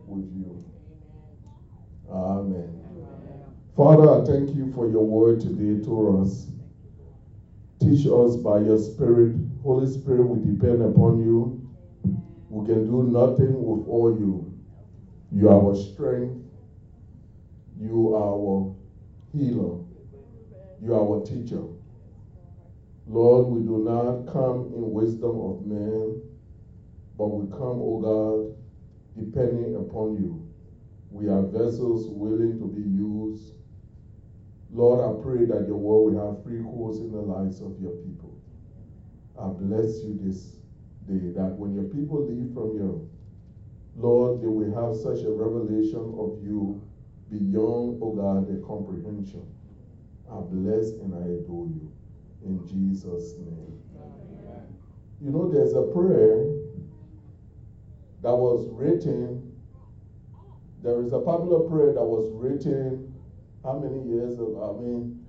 with 0.07 0.25
you. 0.35 0.63
Amen. 2.09 2.71
Father, 3.75 4.09
I 4.09 4.17
thank 4.19 4.53
you 4.53 4.67
for 4.67 4.85
your 4.85 5.05
word 5.05 5.39
today 5.39 5.75
to 5.85 6.19
us. 6.21 6.47
Teach 7.79 8.05
us 8.07 8.35
by 8.37 8.59
your 8.59 8.77
Spirit. 8.77 9.31
Holy 9.63 9.87
Spirit, 9.87 10.23
we 10.23 10.39
depend 10.39 10.81
upon 10.81 11.17
you. 11.19 11.51
We 12.49 12.63
can 12.63 12.83
do 12.83 13.03
nothing 13.03 13.63
without 13.65 14.07
you. 14.17 14.45
You 15.31 15.49
are 15.49 15.55
our 15.55 15.75
strength. 15.75 16.37
You 17.79 18.09
are 18.11 18.33
our 18.33 18.65
healer. 19.33 19.75
You 20.81 20.93
are 20.93 21.01
our 21.01 21.17
teacher. 21.17 21.63
Lord, 23.09 23.47
we 23.47 23.61
do 23.61 23.79
not 23.79 24.33
come 24.33 24.73
in 24.75 24.91
wisdom 24.91 25.39
of 25.39 25.65
man, 25.65 26.19
but 27.17 27.27
we 27.27 27.47
come, 27.51 27.79
O 27.79 27.99
God, 27.99 28.53
depending 29.15 29.75
upon 29.75 30.15
you. 30.15 30.45
We 31.09 31.29
are 31.29 31.43
vessels 31.43 32.09
willing 32.09 32.59
to 32.59 32.67
be 32.67 32.81
used. 32.81 33.53
Lord, 34.73 34.99
I 34.99 35.23
pray 35.23 35.45
that 35.45 35.67
your 35.67 35.77
word 35.77 36.13
will 36.13 36.33
have 36.33 36.43
free 36.43 36.61
course 36.61 36.99
in 36.99 37.13
the 37.13 37.21
lives 37.21 37.61
of 37.61 37.79
your 37.79 37.93
people. 37.93 38.35
I 39.39 39.47
bless 39.47 40.03
you 40.03 40.17
this 40.21 40.57
day 41.07 41.31
that 41.33 41.55
when 41.57 41.73
your 41.73 41.85
people 41.85 42.21
leave 42.25 42.53
from 42.53 42.75
you, 42.75 43.07
Lord, 43.95 44.41
they 44.41 44.47
will 44.47 44.73
have 44.75 44.95
such 44.95 45.23
a 45.23 45.31
revelation 45.31 46.13
of 46.17 46.35
you 46.43 46.77
beyond, 47.31 47.99
oh 48.01 48.11
God, 48.11 48.47
their 48.47 48.57
comprehension. 48.57 49.47
I 50.29 50.41
bless 50.41 50.91
and 50.91 51.15
I 51.15 51.23
adore 51.39 51.67
you. 51.67 51.89
In 52.45 52.67
Jesus' 52.67 53.33
name. 53.37 53.81
Amen. 53.95 54.67
You 55.21 55.31
know, 55.31 55.49
there's 55.51 55.73
a 55.73 55.83
prayer 55.93 56.45
that 58.21 58.35
was 58.35 58.67
written. 58.71 59.55
There 60.83 61.01
is 61.03 61.13
a 61.13 61.19
popular 61.19 61.67
prayer 61.69 61.93
that 61.93 62.03
was 62.03 62.29
written 62.33 63.13
how 63.63 63.79
many 63.79 64.03
years 64.07 64.35
ago? 64.35 64.61
I 64.63 64.73
mean, 64.79 65.25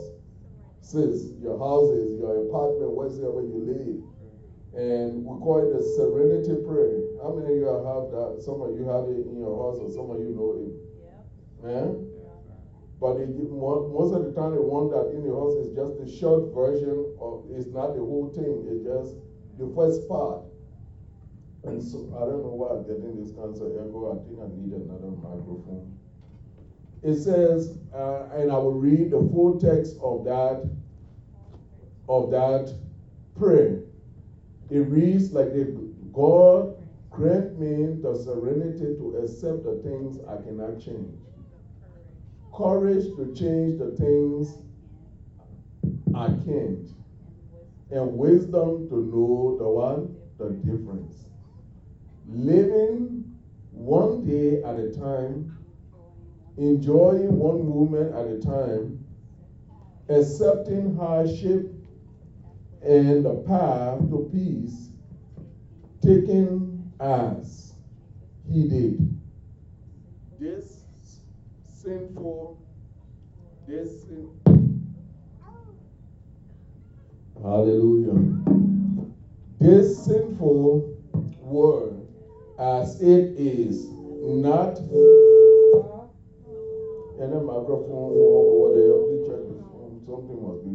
Since 0.81 1.37
your 1.37 1.61
houses, 1.61 2.17
your 2.17 2.49
apartment, 2.49 2.89
wherever 2.89 3.45
you 3.45 3.61
live. 3.61 4.01
And 4.73 5.21
we 5.21 5.37
call 5.37 5.61
it 5.61 5.69
the 5.69 5.85
serenity 5.85 6.57
prayer. 6.65 6.97
How 7.21 7.37
many 7.37 7.53
of 7.53 7.61
you 7.61 7.69
have 7.69 8.09
that? 8.09 8.41
Some 8.41 8.65
of 8.65 8.73
you 8.73 8.89
have 8.89 9.05
it 9.05 9.21
in 9.21 9.37
your 9.37 9.53
house, 9.53 9.77
or 9.77 9.93
some 9.93 10.09
of 10.09 10.17
you 10.17 10.33
know 10.33 10.57
it. 10.57 10.73
Yeah. 11.05 11.77
Eh? 11.77 11.87
But 12.97 13.21
it, 13.21 13.29
most 13.37 14.17
of 14.17 14.25
the 14.25 14.33
time, 14.33 14.57
the 14.57 14.65
one 14.65 14.89
that 14.89 15.13
in 15.13 15.21
your 15.21 15.37
house 15.37 15.61
is 15.61 15.77
just 15.77 16.01
the 16.01 16.09
short 16.09 16.49
version 16.57 17.05
of. 17.21 17.45
It's 17.53 17.69
not 17.69 17.93
the 17.93 18.01
whole 18.01 18.33
thing. 18.33 18.65
It's 18.65 18.81
just 18.81 19.13
the 19.61 19.69
first 19.77 20.09
part. 20.09 20.49
And 21.63 21.83
so 21.83 21.99
I 22.15 22.25
don't 22.25 22.43
know 22.43 22.53
why 22.53 22.69
I'm 22.71 22.83
getting 22.83 23.15
this 23.15 23.31
cancer 23.31 23.67
echo. 23.79 24.11
I 24.13 24.15
think 24.25 24.39
I 24.39 24.47
need 24.47 24.71
another 24.71 25.11
microphone. 25.11 25.91
It 27.03 27.15
says, 27.15 27.71
uh, 27.93 28.25
and 28.33 28.51
I 28.51 28.57
will 28.57 28.73
read 28.73 29.11
the 29.11 29.21
full 29.21 29.53
text 29.53 29.97
of 30.01 30.23
that 30.23 30.59
of 32.09 32.29
that 32.31 32.73
prayer. 33.35 33.75
It 34.69 34.79
reads 34.79 35.31
like 35.33 35.51
this 35.51 35.69
God 36.13 36.67
grant 37.11 37.57
me 37.57 37.89
the 38.01 38.15
serenity 38.15 38.91
to 38.97 39.09
accept 39.17 39.63
the 39.63 39.73
things 39.75 40.19
I 40.27 40.37
cannot 40.37 40.79
change, 40.79 41.15
courage 42.53 43.05
to 43.15 43.27
change 43.27 43.77
the 43.77 43.89
things 43.89 44.59
I 46.13 46.29
can't, 46.31 46.95
and 47.91 48.17
wisdom 48.17 48.81
to 48.89 49.01
know 49.01 49.53
the 49.57 49.69
one, 49.69 50.09
the 50.37 50.49
difference. 50.51 51.30
Living 52.31 53.21
one 53.71 54.25
day 54.25 54.61
at 54.63 54.77
a 54.77 54.85
time, 54.85 55.57
enjoying 56.57 57.37
one 57.37 57.67
moment 57.67 58.13
at 58.13 58.27
a 58.27 58.39
time, 58.39 58.97
accepting 60.09 60.95
hardship 60.95 61.73
and 62.83 63.25
the 63.25 63.33
path 63.33 64.09
to 64.09 64.29
peace, 64.33 64.91
taking 66.01 66.89
as 67.01 67.75
he 68.49 68.63
did. 68.63 69.15
This 70.39 70.85
sinful, 71.63 72.57
this 73.67 74.03
sin, 74.03 74.29
hallelujah. 77.41 78.15
This 79.59 80.05
sinful 80.05 80.83
word, 81.41 82.00
as 82.61 82.95
it 83.01 83.31
is 83.35 83.87
not, 84.21 84.79
and 87.19 87.33
a 87.33 87.39
microphone 87.39 88.11
or 88.13 88.61
whatever. 88.61 89.01
Something 90.05 90.41
must 90.41 90.63
be 90.63 90.71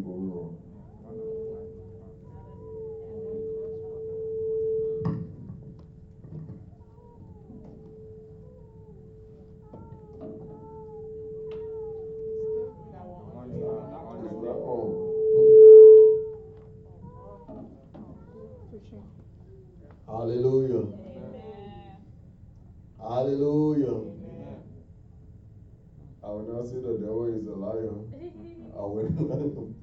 Hallelujah. 23.27 23.89
Amen. 23.89 24.63
I 26.23 26.29
will 26.29 26.47
not 26.47 26.67
say 26.67 26.77
the 26.77 26.95
devil 26.95 27.27
is 27.27 27.45
a 27.49 27.59
liar. 27.59 27.91
I 28.79 28.87
will 28.87 29.75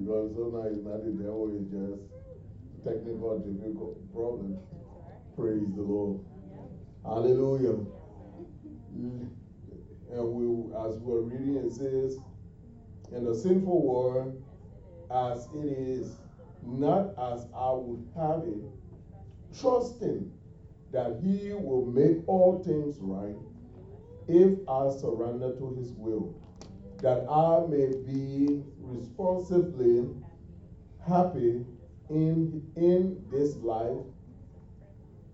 because 0.00 0.34
sometimes 0.34 0.78
it's 0.78 0.86
not 0.86 1.04
the 1.04 1.12
devil, 1.12 1.52
it's 1.52 1.68
just 1.68 2.00
technical, 2.82 3.38
difficult 3.40 4.00
problem. 4.14 4.56
Praise 5.36 5.68
the 5.76 5.82
Lord. 5.82 6.20
Hallelujah. 7.04 7.84
Mm. 8.96 9.28
And 10.12 10.24
we, 10.32 10.72
as 10.80 10.96
we're 11.00 11.20
reading, 11.20 11.56
it 11.58 11.74
says, 11.74 12.16
in 13.12 13.26
the 13.26 13.34
sinful 13.34 13.82
world, 13.86 14.42
as 15.10 15.48
it 15.54 15.66
is, 15.66 16.16
not 16.62 17.10
as 17.18 17.44
I 17.54 17.72
would 17.72 18.08
have 18.16 18.44
it, 18.48 18.64
trusting 19.60 20.32
that 20.92 21.20
He 21.22 21.52
will 21.52 21.86
make 21.86 22.26
all 22.26 22.62
things 22.64 22.96
right 23.00 23.36
if 24.28 24.58
I 24.68 24.90
surrender 24.90 25.54
to 25.56 25.76
His 25.78 25.92
will, 25.92 26.34
that 26.98 27.26
I 27.28 27.66
may 27.68 27.86
be 28.06 28.62
responsibly 28.78 30.08
happy 31.06 31.64
in, 32.08 32.62
in 32.76 33.24
this 33.30 33.56
life 33.56 34.04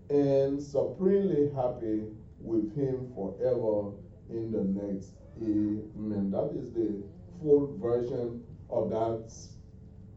and 0.09 0.61
supremely 0.61 1.51
happy 1.53 2.03
with 2.39 2.75
Him 2.75 3.11
forever 3.13 3.91
in 4.29 4.51
the 4.51 4.63
next. 4.63 5.13
Amen. 5.41 6.31
That 6.31 6.55
is 6.57 6.71
the 6.73 7.03
full 7.41 7.77
version 7.79 8.43
of 8.69 8.89
that 8.89 9.31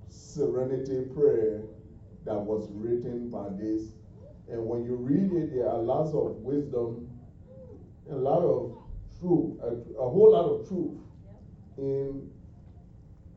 serenity 0.08 1.02
prayer 1.14 1.62
that 2.24 2.38
was 2.38 2.68
written 2.72 3.30
by 3.30 3.48
this. 3.58 3.92
And 4.50 4.66
when 4.66 4.84
you 4.84 4.96
read 4.96 5.32
it, 5.32 5.54
there 5.54 5.68
are 5.68 5.78
lots 5.78 6.12
of 6.12 6.34
wisdom, 6.42 7.08
and 8.08 8.18
a 8.18 8.20
lot 8.20 8.42
of 8.42 8.76
truth, 9.20 9.60
a, 9.62 10.00
a 10.00 10.08
whole 10.08 10.32
lot 10.32 10.44
of 10.44 10.68
truth 10.68 10.98
in 11.78 12.28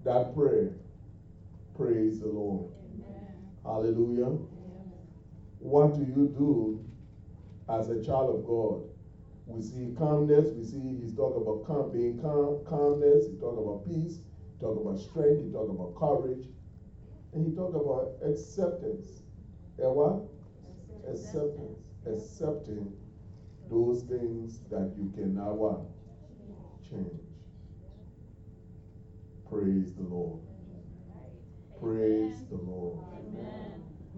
that 0.03 0.33
prayer. 0.35 0.73
Praise 1.75 2.19
the 2.19 2.27
Lord. 2.27 2.65
Amen. 2.95 3.35
Hallelujah. 3.63 4.25
Amen. 4.25 4.39
What 5.59 5.93
do 5.93 6.01
you 6.01 6.25
do 6.35 6.83
as 7.69 7.89
a 7.89 8.01
child 8.01 8.29
of 8.29 8.43
God? 8.43 8.81
We 9.45 9.61
see 9.61 9.93
calmness, 9.97 10.49
we 10.55 10.63
see 10.63 10.97
he's 10.99 11.13
talking 11.13 11.41
about 11.41 11.67
calm, 11.67 11.91
being 11.91 12.17
calm, 12.17 12.63
calmness, 12.65 13.27
he 13.27 13.33
talk 13.35 13.57
about 13.57 13.85
peace, 13.85 14.19
he 14.53 14.59
talk 14.59 14.77
about 14.77 14.97
strength, 14.97 15.41
he 15.41 15.49
talk 15.51 15.69
about 15.69 15.93
courage, 15.95 16.47
and 17.33 17.45
he 17.45 17.51
talked 17.51 17.75
about 17.75 18.07
acceptance. 18.23 19.21
And 19.77 19.93
what? 19.93 20.17
Acceptance. 21.07 21.79
Accepting 22.05 22.91
those 23.69 24.03
things 24.03 24.59
that 24.69 24.93
you 24.97 25.11
cannot 25.15 25.55
what? 25.55 25.81
Change. 26.89 27.21
Praise 29.49 29.93
the 29.95 30.03
Lord. 30.03 30.41
Praise 31.79 32.43
the 32.49 32.57
Lord. 32.57 32.99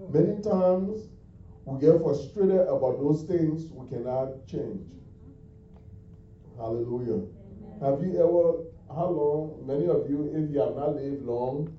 Many 0.10 0.42
times 0.42 1.10
we 1.65 1.80
get 1.80 2.01
frustrated 2.01 2.68
about 2.68 3.00
those 3.00 3.24
things 3.24 3.72
we 3.72 3.88
cannot 3.89 4.48
change. 4.48 4.86
Hallelujah. 6.58 7.22
Have 7.82 8.01
you 8.01 8.15
ever, 8.15 8.96
how 8.96 9.08
long, 9.08 9.63
many 9.65 9.88
of 9.88 10.10
you, 10.10 10.32
if 10.34 10.51
you 10.54 10.60
have 10.60 10.75
not 10.75 10.96
lived 10.96 11.24
long, 11.24 11.75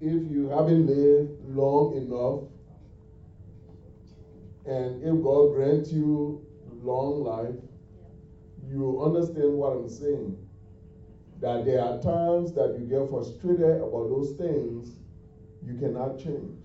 if 0.00 0.30
you 0.30 0.48
haven't 0.48 0.86
lived 0.86 1.30
long 1.48 1.96
enough, 1.96 2.53
and 4.66 5.02
if 5.02 5.22
God 5.22 5.52
grants 5.52 5.92
you 5.92 6.44
long 6.82 7.22
life, 7.22 7.54
you 8.66 9.02
understand 9.04 9.52
what 9.52 9.72
I'm 9.72 9.88
saying. 9.88 10.38
That 11.40 11.64
there 11.66 11.82
are 11.82 12.00
times 12.00 12.54
that 12.54 12.76
you 12.78 12.86
get 12.86 13.10
frustrated 13.10 13.82
about 13.82 14.08
those 14.08 14.32
things 14.38 14.96
you 15.62 15.74
cannot 15.74 16.18
change. 16.18 16.58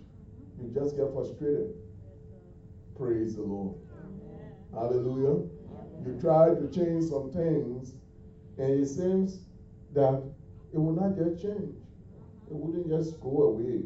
You 0.62 0.72
just 0.74 0.96
get 0.96 1.12
frustrated. 1.12 1.74
Praise 2.98 3.36
the 3.36 3.42
Lord. 3.42 3.76
Hallelujah. 4.74 5.48
You 6.06 6.18
try 6.22 6.50
to 6.50 6.70
change 6.72 7.06
some 7.06 7.32
things, 7.32 7.94
and 8.58 8.80
it 8.80 8.88
seems 8.88 9.40
that 9.94 10.24
it 10.74 10.78
will 10.78 10.94
not 10.94 11.18
get 11.18 11.42
changed. 11.42 11.78
It 12.50 12.56
wouldn't 12.56 12.88
just 12.88 13.20
go 13.20 13.44
away. 13.44 13.84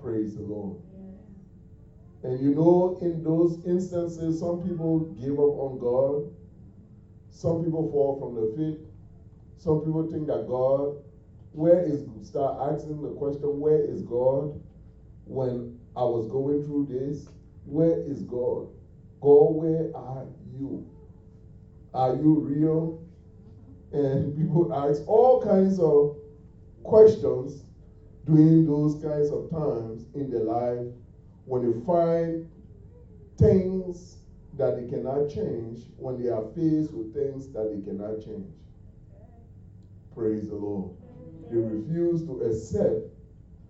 Praise 0.00 0.36
the 0.36 0.42
Lord. 0.42 0.76
And 2.24 2.40
you 2.40 2.54
know, 2.54 2.98
in 3.00 3.24
those 3.24 3.64
instances, 3.66 4.38
some 4.38 4.62
people 4.62 5.00
give 5.20 5.32
up 5.32 5.58
on 5.58 5.78
God. 5.78 6.32
Some 7.30 7.64
people 7.64 7.90
fall 7.90 8.20
from 8.20 8.34
the 8.36 8.52
faith. 8.56 8.88
Some 9.58 9.80
people 9.80 10.08
think 10.10 10.26
that 10.28 10.46
God, 10.46 11.02
where 11.52 11.80
is, 11.80 12.04
start 12.22 12.74
asking 12.74 13.02
the 13.02 13.10
question, 13.14 13.58
where 13.58 13.80
is 13.80 14.02
God 14.02 14.60
when 15.24 15.80
I 15.96 16.04
was 16.04 16.28
going 16.28 16.64
through 16.64 16.86
this? 16.90 17.28
Where 17.64 18.00
is 18.02 18.22
God? 18.22 18.68
God, 19.20 19.54
where 19.54 19.96
are 19.96 20.26
you? 20.52 20.88
Are 21.92 22.14
you 22.14 22.38
real? 22.38 23.02
And 23.92 24.36
people 24.38 24.72
ask 24.72 25.02
all 25.08 25.42
kinds 25.42 25.80
of 25.80 26.16
questions 26.84 27.64
during 28.24 28.64
those 28.64 29.02
kinds 29.02 29.30
of 29.30 29.50
times 29.50 30.06
in 30.14 30.30
their 30.30 30.44
life 30.44 30.86
when 31.44 31.62
they 31.62 31.86
find 31.86 32.50
things 33.38 34.18
that 34.56 34.76
they 34.76 34.88
cannot 34.88 35.28
change, 35.28 35.88
when 35.96 36.22
they 36.22 36.28
are 36.28 36.44
faced 36.54 36.92
with 36.92 37.14
things 37.14 37.52
that 37.52 37.72
they 37.72 37.80
cannot 37.90 38.24
change. 38.24 38.52
Praise 40.14 40.48
the 40.48 40.54
Lord. 40.54 40.94
They 41.50 41.56
refuse 41.56 42.24
to 42.24 42.42
accept. 42.42 43.08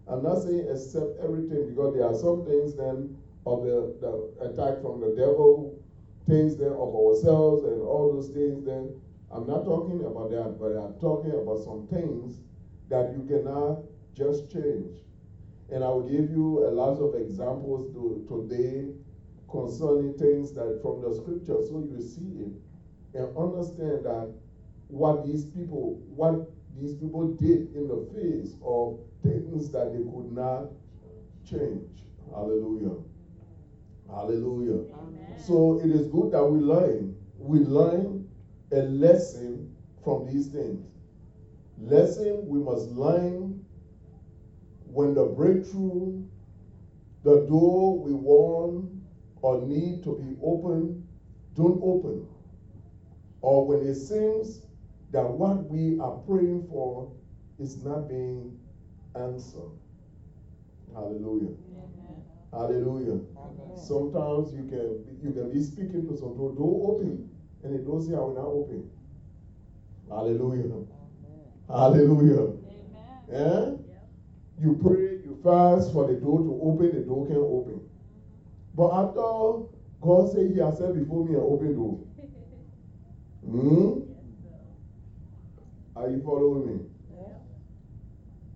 I'm 0.08 0.22
not 0.22 0.42
saying 0.42 0.68
accept 0.68 1.18
everything 1.22 1.68
because 1.70 1.94
there 1.94 2.06
are 2.06 2.14
some 2.14 2.44
things 2.44 2.74
then 2.76 3.16
of 3.46 3.62
the, 3.62 3.94
the 4.00 4.46
attack 4.46 4.82
from 4.82 5.00
the 5.00 5.14
devil, 5.16 5.78
things 6.26 6.56
then 6.56 6.72
of 6.72 6.94
ourselves 6.94 7.64
and 7.64 7.80
all 7.82 8.12
those 8.14 8.30
things 8.30 8.64
then. 8.64 9.00
I'm 9.30 9.46
not 9.46 9.64
talking 9.64 10.04
about 10.04 10.30
that, 10.30 10.58
but 10.60 10.76
I'm 10.76 10.98
talking 11.00 11.32
about 11.32 11.58
some 11.64 11.86
things 11.88 12.40
that 12.88 13.12
you 13.12 13.24
cannot 13.26 13.78
just 14.14 14.52
change. 14.52 14.98
And 15.72 15.82
I 15.82 15.88
will 15.90 16.02
give 16.02 16.30
you 16.30 16.66
a 16.66 16.70
lot 16.70 17.00
of 17.00 17.14
examples 17.14 17.88
to, 17.94 18.22
today 18.28 18.90
concerning 19.50 20.12
things 20.18 20.52
that 20.52 20.82
from 20.82 21.00
the 21.00 21.14
scripture 21.14 21.60
so 21.62 21.80
you 21.80 22.00
see 22.00 22.44
it 22.44 22.52
and 23.14 23.26
understand 23.36 24.04
that 24.04 24.28
what 24.88 25.24
these 25.24 25.46
people, 25.46 25.96
what 26.14 26.36
these 26.76 26.94
people 26.94 27.24
did 27.24 27.74
in 27.74 27.88
the 27.88 27.98
face 28.12 28.56
of 28.62 28.92
things 29.22 29.70
that 29.70 29.92
they 29.92 30.02
could 30.02 30.26
not 30.26 30.64
change. 31.44 32.04
Hallelujah. 32.30 32.94
Hallelujah. 34.08 34.82
Amen. 34.94 35.38
So 35.38 35.74
it 35.80 35.90
is 35.90 36.06
good 36.06 36.32
that 36.32 36.44
we 36.44 36.58
learn. 36.58 37.10
We 37.38 37.60
learn 37.60 38.20
a 38.72 38.82
lesson 38.82 39.66
from 40.02 40.24
these 40.24 40.46
things. 40.46 40.84
Lesson 41.78 42.46
we 42.46 42.60
must 42.60 42.88
learn 42.88 43.51
when 44.92 45.14
the 45.14 45.24
breakthrough, 45.24 46.22
the 47.24 47.40
door 47.46 47.98
we 47.98 48.12
want 48.12 48.90
or 49.40 49.56
need 49.64 50.02
to 50.04 50.12
be 50.14 50.36
open, 50.42 51.02
don't 51.54 51.80
open. 51.82 52.26
Or 53.40 53.66
when 53.66 53.82
it 53.82 53.96
seems 53.96 54.62
that 55.10 55.26
what 55.28 55.66
we 55.66 55.98
are 55.98 56.12
praying 56.26 56.66
for 56.70 57.10
is 57.58 57.82
not 57.82 58.08
being 58.08 58.56
answered. 59.14 59.70
Hallelujah. 60.94 61.48
Amen. 61.48 62.22
Hallelujah. 62.52 63.18
Amen. 63.36 63.76
Sometimes 63.76 64.52
you 64.52 64.64
can 64.64 65.02
you 65.22 65.32
can 65.32 65.50
be 65.50 65.60
speaking 65.60 66.06
to 66.06 66.16
some 66.16 66.36
door, 66.36 66.52
door 66.52 66.92
open, 66.92 67.28
and 67.64 67.74
it 67.74 67.84
don't 67.84 68.02
say 68.02 68.14
I 68.14 68.20
will 68.20 68.34
not 68.34 68.46
open. 68.46 68.86
Hallelujah. 70.08 70.64
Amen. 70.64 70.84
Hallelujah. 71.68 72.52
Amen. 73.30 73.72
Eh? 73.78 73.81
You 74.62 74.78
pray, 74.80 75.18
you 75.24 75.36
fast 75.42 75.92
for 75.92 76.06
the 76.06 76.14
door 76.14 76.40
to 76.42 76.60
open, 76.62 76.94
the 76.94 77.02
door 77.02 77.26
can't 77.26 77.38
open. 77.40 77.80
But 78.76 78.92
after 78.92 79.66
God 80.00 80.30
said 80.30 80.52
He 80.52 80.60
has 80.60 80.78
said 80.78 80.94
before 80.94 81.24
me 81.26 81.34
an 81.34 81.40
open 81.40 81.74
door. 81.74 81.98
Hmm? 83.44 83.98
Are 85.96 86.08
you 86.08 86.22
following 86.24 86.66
me? 86.66 86.80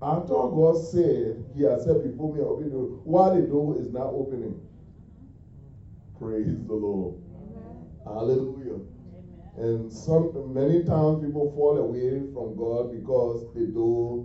After 0.00 0.34
God 0.34 0.76
said 0.76 1.42
He 1.56 1.62
has 1.62 1.82
said 1.82 2.04
before 2.04 2.32
me 2.32 2.38
an 2.40 2.46
open 2.46 2.70
door, 2.70 2.84
why 3.02 3.30
the 3.30 3.42
door 3.42 3.76
is 3.76 3.90
not 3.90 4.06
opening? 4.06 4.60
Praise 6.20 6.64
the 6.68 6.74
Lord. 6.74 7.16
Amen. 7.34 7.88
Hallelujah. 8.04 8.78
Amen. 9.58 9.80
And 9.82 9.92
some 9.92 10.54
many 10.54 10.84
times 10.84 11.20
people 11.20 11.50
fall 11.52 11.76
away 11.76 12.22
from 12.32 12.54
God 12.54 12.92
because 12.92 13.44
the 13.54 13.66
door 13.66 14.24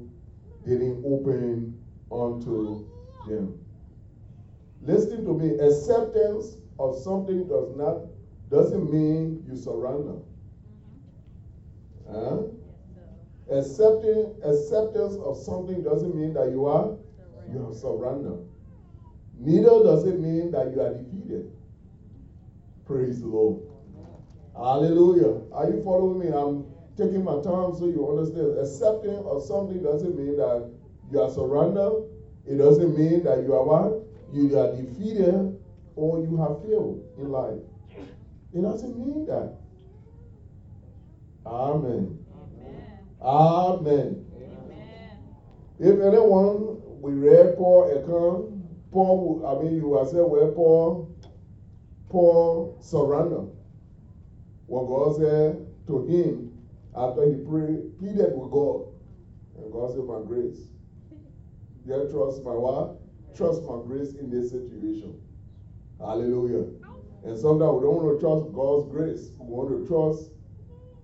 didn't 0.65 1.03
open 1.05 1.77
unto 2.11 2.87
them. 3.27 3.59
Listen 4.81 5.25
to 5.25 5.33
me. 5.33 5.59
Acceptance 5.59 6.57
of 6.79 6.97
something 6.97 7.47
does 7.47 7.75
not 7.75 8.01
doesn't 8.49 8.91
mean 8.91 9.43
you 9.47 9.55
surrender. 9.55 10.17
Huh? 12.09 12.43
Accepting 13.49 14.35
acceptance 14.43 15.15
of 15.15 15.37
something 15.37 15.83
doesn't 15.83 16.15
mean 16.15 16.33
that 16.33 16.51
you 16.51 16.65
are 16.65 16.95
you 17.51 17.65
have 17.65 17.75
surrender. 17.75 18.37
Neither 19.37 19.83
does 19.83 20.05
it 20.05 20.19
mean 20.19 20.51
that 20.51 20.71
you 20.71 20.81
are 20.81 20.93
defeated. 20.93 21.51
Praise 22.85 23.21
the 23.21 23.27
Lord. 23.27 23.61
Hallelujah. 24.55 25.41
Are 25.51 25.69
you 25.69 25.81
following 25.83 26.19
me? 26.19 26.27
I'm 26.27 26.70
taking 27.01 27.23
my 27.23 27.41
time 27.41 27.73
so 27.73 27.87
you 27.87 28.07
understand. 28.07 28.59
Accepting 28.59 29.17
of 29.25 29.43
something 29.43 29.81
doesn't 29.81 30.15
mean 30.15 30.37
that 30.37 30.69
you 31.11 31.19
are 31.19 31.29
surrendered. 31.29 32.03
It 32.45 32.57
doesn't 32.57 32.97
mean 32.97 33.23
that 33.23 33.43
you 33.43 33.53
are 33.53 33.65
what? 33.65 34.05
You 34.33 34.57
are 34.57 34.75
defeated 34.75 35.57
or 35.95 36.19
you 36.19 36.37
have 36.37 36.61
failed 36.61 37.03
in 37.17 37.31
life. 37.31 37.59
It 38.53 38.61
doesn't 38.61 38.97
mean 38.97 39.25
that. 39.25 39.57
Amen. 41.45 42.19
Amen. 42.35 42.99
Amen. 43.21 44.25
Amen. 44.35 45.17
If 45.79 45.99
anyone 45.99 46.81
we 47.01 47.13
read 47.13 47.57
Paul 47.57 47.89
account, 47.91 48.91
Paul, 48.91 49.43
I 49.47 49.63
mean, 49.63 49.75
you 49.77 49.97
are 49.97 50.05
saying, 50.05 50.29
well, 50.29 50.51
Paul, 50.51 51.15
Paul 52.09 52.77
surrendered. 52.81 53.49
What 54.67 54.87
God 54.87 55.15
said 55.17 55.65
to 55.87 56.05
him 56.05 56.50
after 56.95 57.23
he 57.25 57.35
prayed, 57.45 57.97
pleaded 57.99 58.35
with 58.35 58.51
God. 58.51 58.87
And 59.57 59.71
God 59.71 59.91
said, 59.91 60.03
My 60.03 60.21
grace. 60.25 60.71
You 61.85 62.07
trust 62.11 62.43
my 62.43 62.51
what? 62.51 62.99
Trust 63.35 63.63
my 63.63 63.81
grace 63.85 64.13
in 64.19 64.29
this 64.29 64.51
situation. 64.51 65.19
Hallelujah. 65.99 66.67
And 67.23 67.37
sometimes 67.37 67.73
we 67.77 67.81
don't 67.85 68.01
want 68.01 68.17
to 68.17 68.21
trust 68.21 68.53
God's 68.53 68.91
grace. 68.91 69.31
We 69.39 69.45
want 69.45 69.69
to 69.69 69.87
trust, 69.87 70.31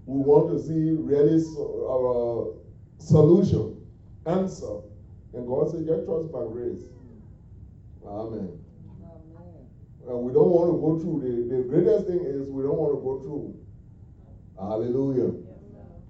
we 0.06 0.22
want 0.22 0.50
to 0.52 0.58
see 0.62 0.98
really 0.98 1.42
our 1.88 2.54
solution, 3.00 3.82
answer. 4.26 4.82
And 5.34 5.48
God 5.48 5.72
said, 5.72 5.86
just 5.86 6.06
trust 6.06 6.34
my 6.34 6.46
grace. 6.50 6.82
Amen. 8.06 8.50
Amen. 8.50 8.58
And 10.08 10.18
we 10.20 10.34
don't 10.34 10.50
want 10.50 10.74
to 10.74 10.78
go 10.82 10.98
through. 11.00 11.20
The, 11.22 11.56
the 11.56 11.62
greatest 11.70 12.08
thing 12.08 12.26
is 12.26 12.50
we 12.50 12.64
don't 12.64 12.78
want 12.78 12.98
to 12.98 13.02
go 13.04 13.22
through. 13.22 13.54
Hallelujah. 14.58 15.47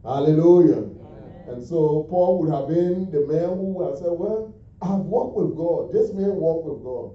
Hallelujah. 0.07 0.87
Amen. 0.87 1.43
And 1.49 1.67
so 1.67 2.07
Paul 2.09 2.39
would 2.39 2.49
have 2.49 2.69
been 2.69 3.11
the 3.11 3.27
man 3.27 3.59
who 3.59 3.75
would 3.75 3.89
have 3.89 3.97
said, 3.97 4.15
Well, 4.15 4.55
I've 4.81 5.03
walked 5.03 5.35
with 5.35 5.57
God. 5.57 5.91
This 5.91 6.13
man 6.13 6.39
walked 6.39 6.63
with 6.63 6.81
God. 6.81 7.11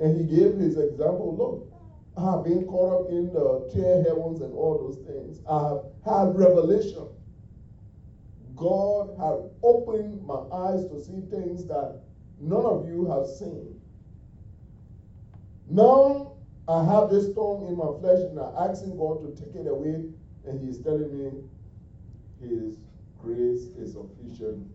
And 0.00 0.16
he 0.16 0.34
gave 0.34 0.56
his 0.56 0.78
example 0.78 1.36
look, 1.36 1.68
I 2.16 2.32
have 2.32 2.44
been 2.44 2.66
caught 2.66 3.04
up 3.04 3.10
in 3.10 3.30
the 3.30 3.68
tear 3.74 4.00
heavens 4.08 4.40
and 4.40 4.54
all 4.54 4.80
those 4.80 5.04
things. 5.04 5.42
I 5.44 5.68
have 5.68 5.84
had 6.00 6.34
revelation. 6.34 7.04
God 8.56 9.20
has 9.20 9.44
opened 9.62 10.24
my 10.24 10.40
eyes 10.50 10.88
to 10.88 10.98
see 11.04 11.20
things 11.28 11.66
that 11.66 12.00
none 12.40 12.64
of 12.64 12.88
you 12.88 13.04
have 13.04 13.26
seen. 13.26 13.78
Now 15.68 16.32
I 16.68 16.84
have 16.84 17.10
this 17.10 17.28
thorn 17.34 17.68
in 17.68 17.76
my 17.76 17.92
flesh 18.00 18.24
and 18.24 18.40
I'm 18.40 18.70
asking 18.70 18.96
God 18.96 19.20
to 19.20 19.44
take 19.44 19.54
it 19.56 19.68
away, 19.68 20.08
and 20.48 20.64
He's 20.64 20.78
telling 20.78 21.12
me 21.12 21.44
His 22.48 22.76
grace 23.22 23.68
is 23.78 23.92
sufficient 23.92 24.66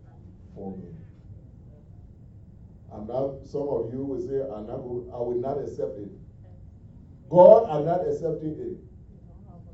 for 0.54 0.76
me. 0.76 0.88
And 2.92 3.08
now 3.08 3.38
some 3.44 3.68
of 3.68 3.92
you 3.92 4.04
will 4.04 4.20
say, 4.20 4.42
I'm 4.42 4.68
I 4.68 5.18
will 5.22 5.38
not 5.40 5.58
accept 5.58 5.98
it. 5.98 6.10
God 7.28 7.70
are 7.70 7.84
not 7.84 8.06
accepting 8.08 8.58
it. 8.58 8.76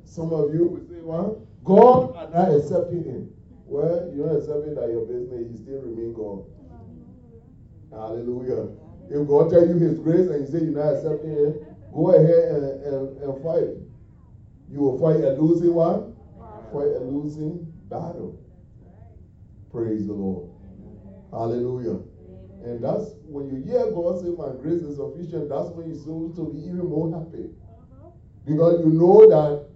Some 0.04 0.32
of 0.32 0.52
you 0.54 0.66
will 0.68 0.84
say, 0.86 1.00
well, 1.00 1.46
God 1.64 2.14
are 2.16 2.28
not 2.28 2.54
accepting 2.54 3.06
it. 3.06 3.24
Well, 3.64 4.12
you 4.14 4.22
don't 4.22 4.36
accept 4.36 4.68
it 4.68 4.78
at 4.78 4.90
your 4.90 5.06
business, 5.06 5.50
you 5.50 5.56
still 5.56 5.80
remain 5.80 6.12
God. 6.12 6.44
Hallelujah. 7.90 8.68
If 9.08 9.26
God 9.26 9.50
tell 9.50 9.66
you 9.66 9.78
his 9.78 9.98
grace 9.98 10.28
and 10.28 10.46
you 10.46 10.52
say 10.52 10.64
you're 10.64 10.76
not 10.76 10.94
accepting 11.00 11.32
it, 11.32 11.64
go 11.94 12.14
ahead 12.14 12.52
and, 12.52 12.64
and, 12.84 13.22
and 13.22 13.42
fight. 13.42 13.72
You 14.70 14.80
will 14.80 14.98
fight 15.00 15.24
a 15.24 15.32
losing 15.40 15.72
one, 15.74 16.14
fight 16.72 16.92
a 16.94 17.00
losing 17.00 17.72
battle. 17.88 18.38
Praise 19.70 20.06
the 20.06 20.12
Lord. 20.12 20.50
Hallelujah. 21.30 22.00
And 22.64 22.82
that's 22.82 23.14
when 23.26 23.48
you 23.48 23.62
hear 23.62 23.90
God 23.92 24.20
say, 24.20 24.28
My 24.30 24.50
grace 24.60 24.82
is 24.82 24.96
sufficient, 24.96 25.48
that's 25.48 25.70
when 25.70 25.88
you're 25.88 25.98
supposed 25.98 26.36
to 26.36 26.52
be 26.52 26.60
even 26.66 26.86
more 26.86 27.12
happy. 27.12 27.50
Because 28.44 28.80
you 28.80 28.90
know 28.90 29.28
that 29.28 29.66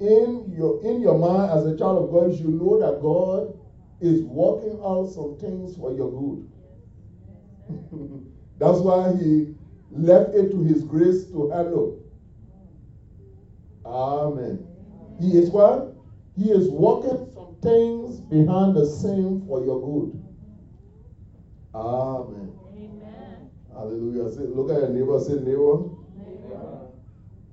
in 0.00 0.52
your 0.56 0.84
in 0.84 1.00
your 1.00 1.18
mind 1.18 1.50
as 1.50 1.66
a 1.66 1.76
child 1.76 2.04
of 2.04 2.10
God, 2.10 2.32
you 2.38 2.48
know 2.48 2.78
that 2.80 3.00
God 3.00 3.58
is 4.00 4.22
working 4.22 4.80
out 4.84 5.06
some 5.10 5.36
things 5.38 5.76
for 5.76 5.92
your 5.92 6.10
good. 6.10 6.50
That's 8.58 8.78
why 8.78 9.14
he 9.16 9.54
left 9.90 10.34
it 10.34 10.50
to 10.50 10.62
his 10.62 10.82
grace 10.84 11.24
to 11.26 11.50
handle. 11.50 12.02
Amen. 13.84 14.66
He 15.20 15.38
is 15.38 15.50
what? 15.50 15.93
He 16.36 16.50
is 16.50 16.68
working 16.68 17.16
some 17.34 17.52
things 17.62 18.20
behind 18.20 18.74
the 18.74 18.84
scene 18.84 19.36
for 19.46 19.60
your 19.60 19.78
good. 19.78 20.10
Amen. 21.74 22.48
Amen. 22.74 23.46
Hallelujah. 23.72 24.28
Say, 24.28 24.42
look 24.42 24.70
at 24.70 24.76
your 24.78 24.88
neighbor. 24.88 25.18
Say, 25.18 25.36
neighbor. 25.36 25.80
neighbor. 26.16 26.88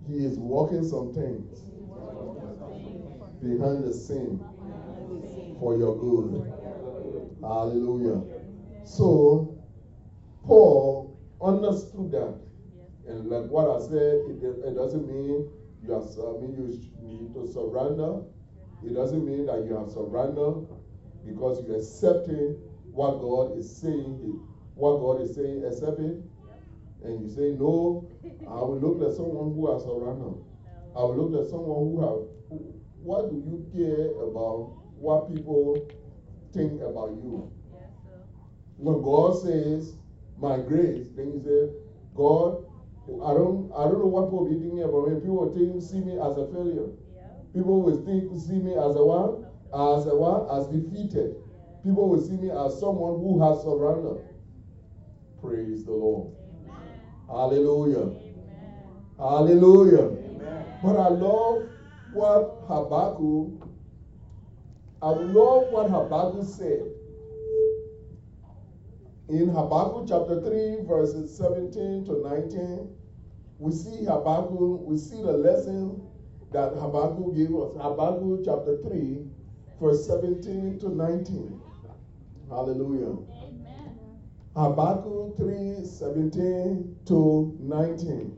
He 0.08 0.24
is 0.24 0.38
working 0.38 0.84
some 0.84 1.08
things 1.08 1.62
behind 3.42 3.84
the 3.84 3.92
scene 3.92 4.38
for 5.60 5.74
your 5.74 5.94
good. 5.94 6.42
Hallelujah. 7.42 8.22
So, 8.84 9.44
Paul 10.44 11.06
understood 11.42 12.12
that. 12.12 12.34
And 13.08 13.30
like 13.30 13.44
what 13.46 13.68
I 13.68 13.78
said, 13.80 14.20
it, 14.26 14.42
it 14.42 14.76
doesn't 14.76 15.06
mean 15.06 15.44
you 15.82 15.92
have, 15.92 16.06
I 16.26 16.34
mean, 16.34 16.54
you 16.54 16.72
need 17.00 17.34
to 17.34 17.46
surrender. 17.46 18.18
It 18.84 18.94
doesn't 18.96 19.26
mean 19.26 19.46
that 19.46 19.66
you 19.66 19.76
have 19.76 19.92
surrendered 19.92 20.68
because 21.26 21.64
you're 21.66 21.78
accepting 21.78 22.58
what 22.92 23.22
God 23.22 23.58
is 23.58 23.70
saying, 23.78 24.40
what 24.76 25.00
God 25.00 25.22
is 25.22 25.36
saying, 25.36 25.64
accept 25.66 26.00
it. 26.00 26.18
And 27.04 27.24
you 27.24 27.30
say, 27.30 27.52
No, 27.58 28.10
I 28.48 28.56
will 28.56 28.80
look 28.80 29.10
at 29.10 29.16
someone 29.16 29.54
who 29.54 29.72
has 29.72 29.84
surrendered. 29.84 30.42
I 30.96 31.02
will 31.04 31.18
look 31.18 31.46
at 31.46 31.50
someone 31.50 31.90
who 31.90 32.02
have 32.02 32.32
what 33.02 33.30
do 33.30 33.36
you 33.36 33.66
care 33.74 34.12
about 34.22 34.78
what 34.96 35.34
people 35.34 35.78
think 36.54 36.82
about 36.82 37.10
you? 37.10 37.50
When 38.78 39.02
God 39.02 39.42
says, 39.42 39.96
my 40.38 40.58
grace, 40.58 41.08
then 41.16 41.34
you 41.34 41.42
say, 41.42 41.74
God, 42.16 42.66
I 43.26 43.34
don't 43.34 43.72
I 43.76 43.90
don't 43.90 44.00
know 44.00 44.10
what 44.14 44.26
people 44.26 44.46
be 44.46 44.56
thinking 44.56 44.84
about 44.84 45.10
me. 45.10 45.20
People 45.22 45.50
think, 45.54 45.82
see 45.82 46.00
me 46.00 46.14
as 46.22 46.38
a 46.38 46.46
failure. 46.50 46.90
People 47.54 47.82
will 47.82 47.96
think 48.06 48.30
see 48.40 48.60
me 48.60 48.76
as 48.76 48.96
a 48.96 49.04
one, 49.04 49.36
as 49.74 50.06
a 50.06 50.16
one, 50.16 50.44
as 50.50 50.68
defeated. 50.68 51.32
People 51.84 52.08
will 52.08 52.20
see 52.20 52.38
me 52.38 52.50
as 52.50 52.80
someone 52.80 53.16
who 53.16 53.42
has 53.42 53.62
surrendered. 53.62 54.18
Praise 55.42 55.84
the 55.84 55.92
Lord. 55.92 56.28
Hallelujah. 57.28 58.10
Hallelujah. 59.18 60.10
But 60.82 60.96
I 60.96 61.10
love 61.10 61.60
what 62.14 62.44
Habakkuk, 62.68 63.50
I 65.02 65.10
love 65.12 65.64
what 65.70 65.88
Habakkuk 65.88 66.46
said. 66.46 66.88
In 69.30 69.48
Habakkuk 69.48 70.06
chapter 70.08 70.36
3, 70.36 70.80
verses 70.86 71.30
17 71.36 72.04
to 72.06 72.16
19, 72.18 72.86
we 73.60 73.72
see 73.72 74.04
Habakkuk, 74.04 74.82
we 74.84 74.98
see 74.98 75.22
the 75.22 75.34
lesson 75.34 75.98
that 76.52 76.74
Habakkuk 76.76 77.36
gave 77.36 77.56
us. 77.56 77.74
Habakkuk 77.80 78.42
chapter 78.44 78.78
3, 78.84 79.26
verse 79.80 80.06
17 80.06 80.80
to 80.80 80.90
19. 80.90 81.62
Hallelujah. 82.50 83.16
Amen. 83.42 83.98
Habakkuk 84.56 85.38
3, 85.38 85.86
17 85.86 86.98
to 87.06 87.58
19. 87.60 88.38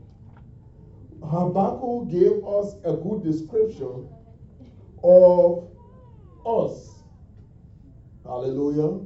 Habakkuk 1.23 2.09
gave 2.09 2.45
us 2.45 2.75
a 2.85 2.93
good 2.93 3.23
description 3.23 4.07
of 5.03 5.69
us. 6.45 7.03
Hallelujah. 8.23 8.99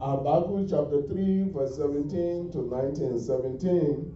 Habakkuk 0.00 0.68
chapter 0.68 1.02
3, 1.06 1.50
verse 1.54 1.76
17 1.76 2.50
to 2.50 2.62
19. 2.62 3.18
17. 3.18 4.13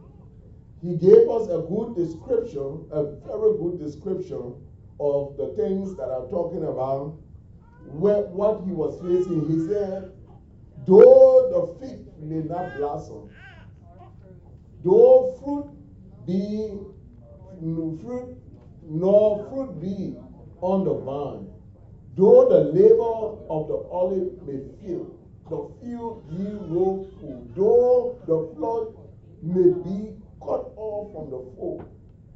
He 0.82 0.94
gave 0.96 1.28
us 1.28 1.48
a 1.48 1.64
good 1.68 1.96
description, 1.96 2.86
a 2.92 3.04
very 3.26 3.58
good 3.58 3.78
description 3.78 4.54
of 5.00 5.36
the 5.36 5.54
things 5.56 5.96
that 5.96 6.04
I'm 6.04 6.30
talking 6.30 6.64
about, 6.64 7.16
what 7.90 8.62
he 8.64 8.72
was 8.72 9.00
facing. 9.00 9.48
He 9.50 9.66
said, 9.66 10.12
Though 10.86 11.74
the 11.80 11.86
fig 11.86 12.00
may 12.20 12.42
not 12.42 12.76
blossom, 12.76 13.30
though 14.84 15.36
fruit 15.42 15.66
be 16.26 16.78
fruit 18.00 18.36
nor 18.88 19.48
fruit 19.50 19.80
be 19.80 20.16
on 20.60 20.84
the 20.84 20.94
vine, 20.94 21.48
though 22.16 22.48
the 22.48 22.60
labor 22.72 23.44
of 23.50 23.68
the 23.68 23.88
olive 23.90 24.40
may 24.46 24.60
fail, 24.80 25.10
the 25.50 25.68
field 25.80 26.24
ye 26.30 26.54
woeful, 26.54 27.46
though 27.56 28.18
the 28.26 28.54
flood 28.54 28.94
may 29.42 29.72
be 29.82 30.17
cut 30.40 30.72
off 30.76 31.12
from 31.12 31.30
the 31.30 31.40
fold, 31.56 31.84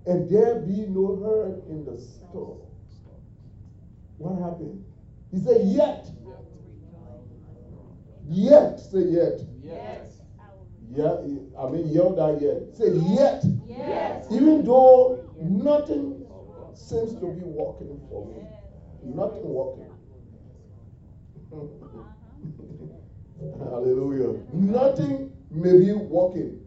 and 0.07 0.29
there 0.29 0.57
be 0.57 0.87
no 0.87 1.19
herd 1.23 1.62
in 1.69 1.85
the 1.85 1.99
store. 1.99 2.59
What 4.19 4.41
happened? 4.41 4.85
He 5.31 5.38
said, 5.38 5.67
Yet. 5.69 6.11
Yet. 8.29 8.81
Say 8.81 9.09
yet. 9.09 9.41
Yet. 9.62 10.11
Yeah, 10.95 11.17
I 11.59 11.71
mean, 11.71 11.88
yell 11.88 12.15
that 12.15 12.41
yet. 12.41 12.77
Say 12.77 12.91
yet. 13.15 13.43
Yes. 13.67 14.27
Even 14.31 14.65
though 14.65 15.19
nothing 15.41 16.23
seems 16.75 17.12
to 17.15 17.29
be 17.29 17.43
working 17.43 17.99
for 18.09 18.27
me, 18.27 18.43
nothing 19.03 19.45
working. 19.45 19.91
Hallelujah. 23.59 24.41
Nothing 24.53 25.31
may 25.51 25.75
be 25.75 25.93
working. 25.93 26.62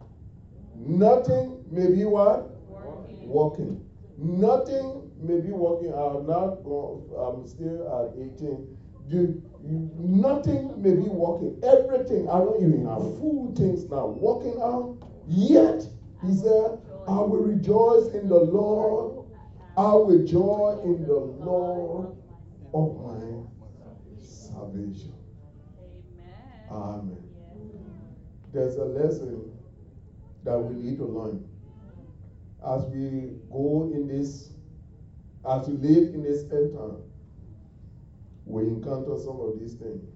Nothing 0.84 1.64
may 1.70 1.88
be 1.88 2.04
what? 2.04 2.50
Working. 2.68 3.28
working. 3.28 3.84
Nothing 4.18 5.10
may 5.18 5.38
be 5.40 5.50
working. 5.50 5.92
I'm 5.92 6.26
not 6.26 6.62
going, 6.64 7.02
I'm 7.16 7.46
still 7.46 7.86
at 8.00 8.16
18. 8.18 8.76
You, 9.08 9.42
you, 9.64 9.90
nothing 9.98 10.80
may 10.82 10.92
be 10.92 11.08
working. 11.08 11.58
Everything, 11.62 12.28
I 12.28 12.38
don't 12.38 12.62
even 12.62 12.86
have 12.86 13.02
full 13.18 13.52
things 13.56 13.84
now 13.90 14.06
working 14.06 14.60
out. 14.60 14.96
Yet, 15.28 15.88
he 16.24 16.32
said, 16.34 16.78
I 17.08 17.20
will 17.20 17.42
rejoice 17.42 18.08
in 18.14 18.28
the 18.28 18.40
Lord. 18.40 19.26
I 19.76 19.92
will 19.92 20.24
joy 20.24 20.80
in 20.84 21.06
the 21.06 21.14
Lord 21.14 22.16
of 22.72 22.96
my 22.96 24.16
salvation. 24.18 25.12
Amen. 26.70 27.22
There's 28.52 28.76
a 28.76 28.84
lesson 28.84 29.55
that 30.46 30.58
we 30.58 30.74
need 30.82 30.98
to 30.98 31.04
learn 31.04 31.44
as 32.66 32.86
we 32.86 33.36
go 33.50 33.90
in 33.94 34.08
this, 34.08 34.50
as 35.48 35.68
we 35.68 35.74
live 35.74 36.14
in 36.14 36.22
this 36.22 36.42
end 36.50 36.72
time 36.72 37.02
we 38.46 38.62
encounter 38.62 39.18
some 39.18 39.40
of 39.40 39.58
these 39.58 39.74
things. 39.74 40.08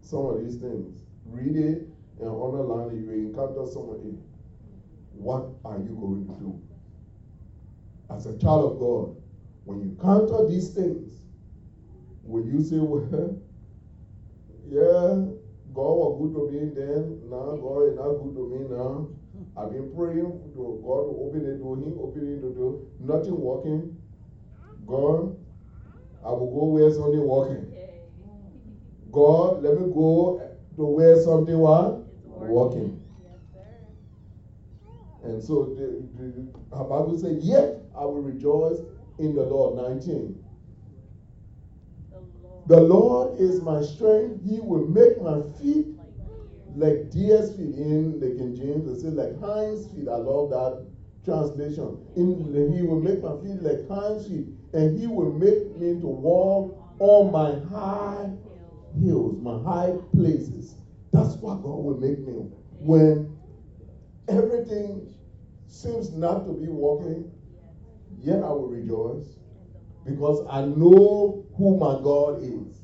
Some 0.00 0.24
of 0.26 0.42
these 0.42 0.56
things. 0.56 1.02
Read 1.26 1.54
it 1.54 1.86
and 2.18 2.28
underline 2.28 2.96
it, 2.96 3.04
you 3.04 3.28
encounter 3.28 3.66
someone, 3.70 4.18
what 5.12 5.44
are 5.64 5.78
you 5.78 5.94
going 6.00 6.26
to 6.26 6.32
do? 6.42 6.60
As 8.10 8.26
a 8.26 8.38
child 8.38 8.72
of 8.72 8.78
God, 8.78 9.16
when 9.64 9.80
you 9.80 9.90
encounter 9.90 10.48
these 10.48 10.70
things, 10.70 11.20
will 12.24 12.44
you 12.44 12.62
say, 12.62 12.78
well, 12.78 13.04
yeah, 14.68 15.41
God 15.74 15.92
was 15.96 16.12
good 16.20 16.32
to 16.34 16.52
me 16.52 16.68
then, 16.74 17.30
now 17.30 17.56
God 17.56 17.88
is 17.88 17.96
not 17.96 18.12
good 18.20 18.34
to 18.34 18.44
me 18.48 18.76
now. 18.76 19.08
I've 19.56 19.72
been 19.72 19.90
praying 19.96 20.52
to 20.54 20.80
God 20.84 21.08
to 21.08 21.12
open 21.24 21.44
the 21.44 21.54
door, 21.56 21.76
He 21.78 21.92
opening 21.96 22.40
the 22.40 22.50
door, 22.50 22.80
nothing 23.00 23.40
working. 23.40 23.96
God, 24.86 25.36
I 26.24 26.30
will 26.30 26.52
go 26.52 26.64
where 26.72 26.90
something 26.90 27.26
working. 27.26 27.72
God, 29.10 29.62
let 29.62 29.76
me 29.78 29.88
go 29.92 30.40
to 30.76 30.84
where 30.84 31.16
something 31.20 31.58
was 31.58 32.02
working. 32.26 32.98
And 35.22 35.42
so 35.42 35.66
the, 35.76 36.02
the, 36.18 36.84
Bible 36.84 37.16
said, 37.18 37.38
Yet 37.40 37.78
I 37.96 38.04
will 38.04 38.22
rejoice 38.22 38.80
in 39.18 39.34
the 39.34 39.44
Lord. 39.44 39.76
19. 39.76 40.41
The 42.66 42.80
Lord 42.80 43.40
is 43.40 43.60
my 43.60 43.82
strength. 43.82 44.44
He 44.44 44.60
will 44.60 44.86
make 44.86 45.20
my 45.20 45.42
feet 45.60 45.88
like 46.76 47.10
deer's 47.10 47.50
feet. 47.56 47.74
In 47.74 48.20
the 48.20 48.28
King 48.28 48.54
James, 48.54 48.86
it 48.88 49.00
says 49.00 49.14
like 49.14 49.38
hinds 49.40 49.88
feet. 49.88 50.08
I 50.08 50.16
love 50.16 50.50
that 50.50 50.86
translation. 51.24 51.98
In 52.16 52.72
he 52.72 52.82
will 52.82 53.00
make 53.00 53.22
my 53.22 53.36
feet 53.42 53.62
like 53.62 53.88
hinds 53.88 54.28
feet, 54.28 54.46
and 54.72 54.98
he 54.98 55.06
will 55.06 55.32
make 55.32 55.76
me 55.76 56.00
to 56.00 56.06
walk 56.06 56.78
on 57.00 57.32
my 57.32 57.58
high 57.68 58.30
hills, 59.00 59.40
my 59.40 59.60
high 59.62 59.92
places. 60.14 60.76
That's 61.12 61.34
what 61.36 61.62
God 61.62 61.82
will 61.82 61.98
make 61.98 62.20
me. 62.20 62.32
When 62.78 63.36
everything 64.28 65.12
seems 65.66 66.12
not 66.12 66.46
to 66.46 66.52
be 66.52 66.68
working, 66.68 67.30
yet 68.20 68.42
I 68.42 68.48
will 68.48 68.68
rejoice 68.68 69.38
because 70.04 70.46
I 70.48 70.62
know 70.62 71.41
who 71.56 71.76
my 71.76 72.02
God 72.02 72.42
is. 72.42 72.78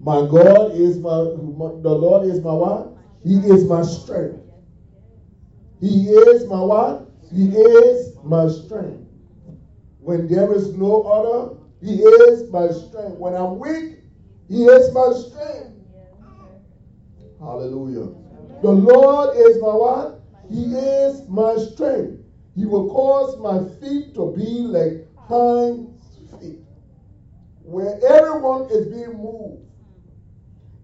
My 0.00 0.26
God 0.26 0.72
is 0.72 0.98
my, 0.98 1.10
the 1.10 1.94
Lord 1.94 2.26
is 2.26 2.40
my 2.40 2.52
what? 2.52 2.88
He 3.24 3.36
is 3.36 3.64
my 3.64 3.82
strength. 3.82 4.40
He 5.80 6.08
is 6.08 6.46
my 6.46 6.60
what? 6.60 7.08
He 7.32 7.48
is 7.56 8.16
my 8.24 8.48
strength. 8.48 9.08
When 10.00 10.28
there 10.28 10.52
is 10.52 10.76
no 10.76 11.02
other, 11.02 11.56
He 11.80 12.02
is 12.02 12.50
my 12.50 12.68
strength. 12.68 13.18
When 13.18 13.34
I'm 13.34 13.58
weak, 13.58 14.00
He 14.48 14.64
is 14.64 14.92
my 14.92 15.12
strength. 15.12 15.76
Hallelujah. 17.38 18.12
The 18.62 18.70
Lord 18.70 19.36
is 19.36 19.60
my 19.60 19.74
what? 19.74 20.20
He 20.50 20.74
is 20.74 21.28
my 21.28 21.56
strength. 21.56 22.20
He 22.54 22.66
will 22.66 22.90
cause 22.90 23.38
my 23.38 23.64
feet 23.80 24.14
to 24.14 24.34
be 24.36 24.60
like 24.60 25.08
hind 25.16 25.88
feet, 25.88 25.91
where 27.72 27.98
everyone 28.04 28.68
is 28.70 28.86
being 28.88 29.16
moved 29.16 29.64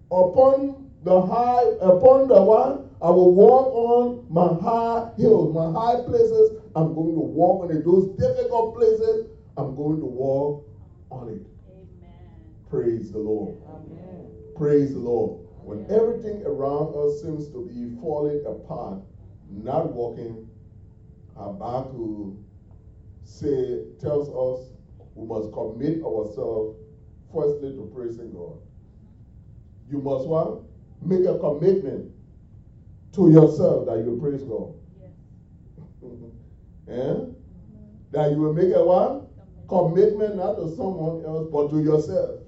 upon 0.09 0.89
the 1.03 1.21
high, 1.21 1.63
upon 1.81 2.27
the 2.27 2.41
one, 2.41 2.89
I 2.99 3.11
will 3.11 3.33
walk 3.33 3.67
on 3.73 4.25
my 4.27 4.57
high 4.59 5.11
hills, 5.15 5.53
my 5.53 5.71
high 5.71 6.01
places. 6.03 6.57
I'm 6.75 6.95
going 6.95 7.13
to 7.13 7.21
walk 7.21 7.63
on 7.63 7.77
it. 7.77 7.85
Those 7.85 8.09
difficult 8.17 8.75
places, 8.75 9.27
I'm 9.55 9.75
going 9.75 9.99
to 9.99 10.05
walk 10.05 10.65
on 11.11 11.29
it. 11.29 11.45
Amen. 11.69 12.41
Praise 12.69 13.11
the 13.11 13.19
Lord. 13.19 13.55
Amen. 13.69 14.25
Praise 14.57 14.91
the 14.93 14.99
Lord. 14.99 15.45
When 15.61 15.85
everything 15.91 16.43
around 16.43 16.95
us 16.95 17.21
seems 17.21 17.49
to 17.49 17.69
be 17.69 18.01
falling 18.01 18.43
apart, 18.47 18.99
not 19.51 19.93
working, 19.93 20.49
Habakkuk 21.37 22.33
say 23.23 23.85
tells 24.01 24.27
us 24.29 24.78
we 25.19 25.27
must 25.27 25.51
commit 25.51 26.01
ourselves 26.01 26.77
firstly 27.33 27.75
to 27.75 27.91
praising 27.93 28.31
God. 28.31 28.57
You 29.91 29.99
must 29.99 30.25
what? 30.27 30.61
Make 31.01 31.25
a 31.25 31.37
commitment 31.37 32.11
to 33.13 33.29
yourself 33.29 33.87
that 33.87 33.97
you 33.97 34.17
praise 34.21 34.43
God. 34.43 34.73
Yes. 34.97 35.11
eh? 36.89 37.15
That 38.11 38.31
you 38.31 38.37
will 38.37 38.53
make 38.53 38.73
a 38.73 38.83
what? 38.83 39.27
Commitment 39.67 40.37
not 40.37 40.55
to 40.55 40.73
someone 40.77 41.25
else 41.25 41.49
but 41.51 41.69
to 41.71 41.83
yourself. 41.83 42.39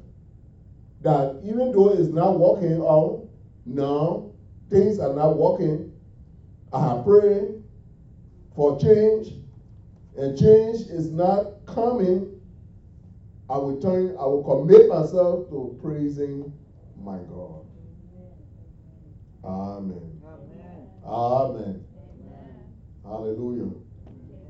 That 1.01 1.41
even 1.43 1.73
though 1.73 1.91
it's 1.91 2.09
not 2.09 2.39
working 2.39 2.81
out 2.81 3.27
now, 3.65 4.31
things 4.69 4.97
are 4.97 5.13
not 5.13 5.35
working, 5.35 5.91
I 6.71 6.87
have 6.87 7.03
prayed 7.03 7.63
for 8.55 8.79
change, 8.79 9.33
and 10.17 10.37
change 10.37 10.81
is 10.89 11.09
not 11.09 11.65
coming, 11.65 12.40
I 13.51 13.57
will 13.57 13.75
turn, 13.81 14.15
I 14.17 14.25
will 14.25 14.43
commit 14.43 14.87
myself 14.87 15.49
to 15.49 15.77
praising 15.81 16.49
my 17.03 17.17
God. 17.19 17.65
Amen. 19.43 20.21
Amen. 20.23 20.87
Amen. 21.05 21.83
Amen. 22.23 22.73
Hallelujah. 23.03 23.71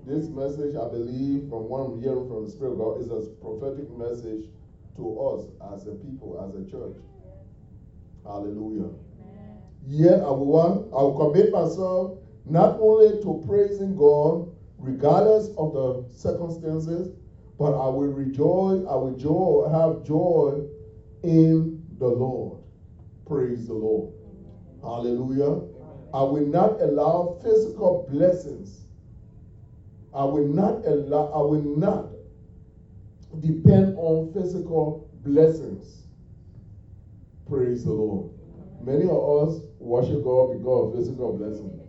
This 0.05 0.29
message, 0.29 0.75
I 0.75 0.85
believe, 0.85 1.49
from 1.49 1.67
what 1.67 1.79
I'm 1.79 1.99
hearing 1.99 2.27
from 2.27 2.43
the 2.43 2.49
Spirit 2.51 2.73
of 2.73 2.77
God, 2.77 2.99
is 2.99 3.09
a 3.09 3.21
prophetic 3.41 3.89
message 3.89 4.43
to 4.97 5.19
us 5.19 5.47
as 5.73 5.87
a 5.87 5.93
people, 5.93 6.39
as 6.39 6.53
a 6.53 6.63
church. 6.69 6.93
Hallelujah. 8.23 8.91
Yet 9.87 10.21
I 10.21 10.29
will 10.29 10.47
want, 10.47 10.83
I 10.93 11.01
will 11.01 11.09
commit 11.09 11.51
myself 11.51 12.11
not 12.45 12.75
only 12.77 13.19
to 13.21 13.33
praising 13.47 13.95
God, 13.95 14.43
regardless 14.77 15.49
of 15.57 15.71
the 15.73 15.95
circumstances, 16.11 17.09
but 17.61 17.75
I 17.75 17.87
will 17.89 18.07
rejoice, 18.09 18.81
I 18.87 18.95
will 18.95 19.11
joy, 19.11 19.67
have 19.69 20.03
joy 20.03 20.63
in 21.23 21.71
the 21.99 22.09
Lord. 22.11 22.59
Praise 23.25 23.67
the 23.67 23.75
Lord. 23.75 24.09
Hallelujah. 24.81 25.59
I 26.13 26.23
will 26.23 26.41
not 26.43 26.73
allow 26.79 27.25
physical 27.43 27.91
blessings. 27.91 28.87
I 30.13 30.25
will 30.25 30.43
not 30.43 30.75
allow, 30.85 31.29
I 31.31 31.41
will 31.41 31.59
not 31.59 32.05
depend 33.39 33.91
on 33.95 34.23
physical 34.33 34.97
blessings. 35.23 36.07
Praise 37.45 37.83
the 37.83 37.91
Lord. 37.91 38.25
Many 38.81 39.05
of 39.05 39.23
us 39.45 39.61
worship 39.79 40.23
God 40.23 40.49
because 40.49 40.83
of 40.87 40.91
physical 40.91 41.31
blessings. 41.31 41.79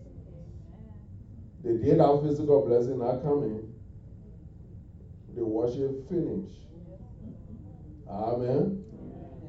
They 1.62 1.74
did 1.74 2.00
have 2.00 2.20
physical 2.20 2.60
blessing 2.60 2.98
not 2.98 3.20
coming. 3.20 3.71
The 5.34 5.44
worship 5.44 6.08
finished. 6.08 6.60
Amen. 8.08 8.84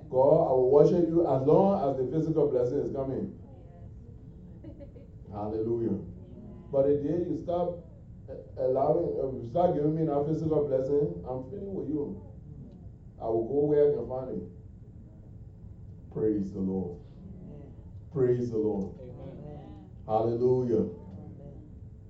God, 0.10 0.48
I 0.48 0.52
will 0.54 0.72
worship 0.72 1.08
you 1.10 1.22
as 1.28 1.42
long 1.42 1.90
as 1.90 1.98
the 1.98 2.12
physical 2.12 2.50
blessing 2.50 2.80
is 2.80 2.96
coming. 2.96 3.34
Hallelujah. 5.32 5.98
But 6.72 6.88
the 6.88 6.94
day 6.96 7.26
you 7.30 7.40
stop 7.44 7.84
allowing, 8.58 9.20
uh, 9.20 9.42
you 9.42 9.48
start 9.50 9.74
giving 9.76 9.96
me 9.96 10.06
that 10.06 10.26
physical 10.28 10.68
blessing, 10.68 11.24
I'm 11.28 11.50
feeling 11.50 11.74
with 11.74 11.90
you. 11.90 12.22
I 13.20 13.26
will 13.26 13.48
go 13.48 13.66
where 13.66 13.90
I 13.90 13.96
can 13.96 14.08
find 14.08 14.30
it. 14.38 16.14
Praise 16.14 16.54
the 16.54 16.60
Lord. 16.60 17.00
Praise 18.14 18.52
the 18.52 18.58
Lord. 18.58 18.94
Hallelujah. 20.06 20.86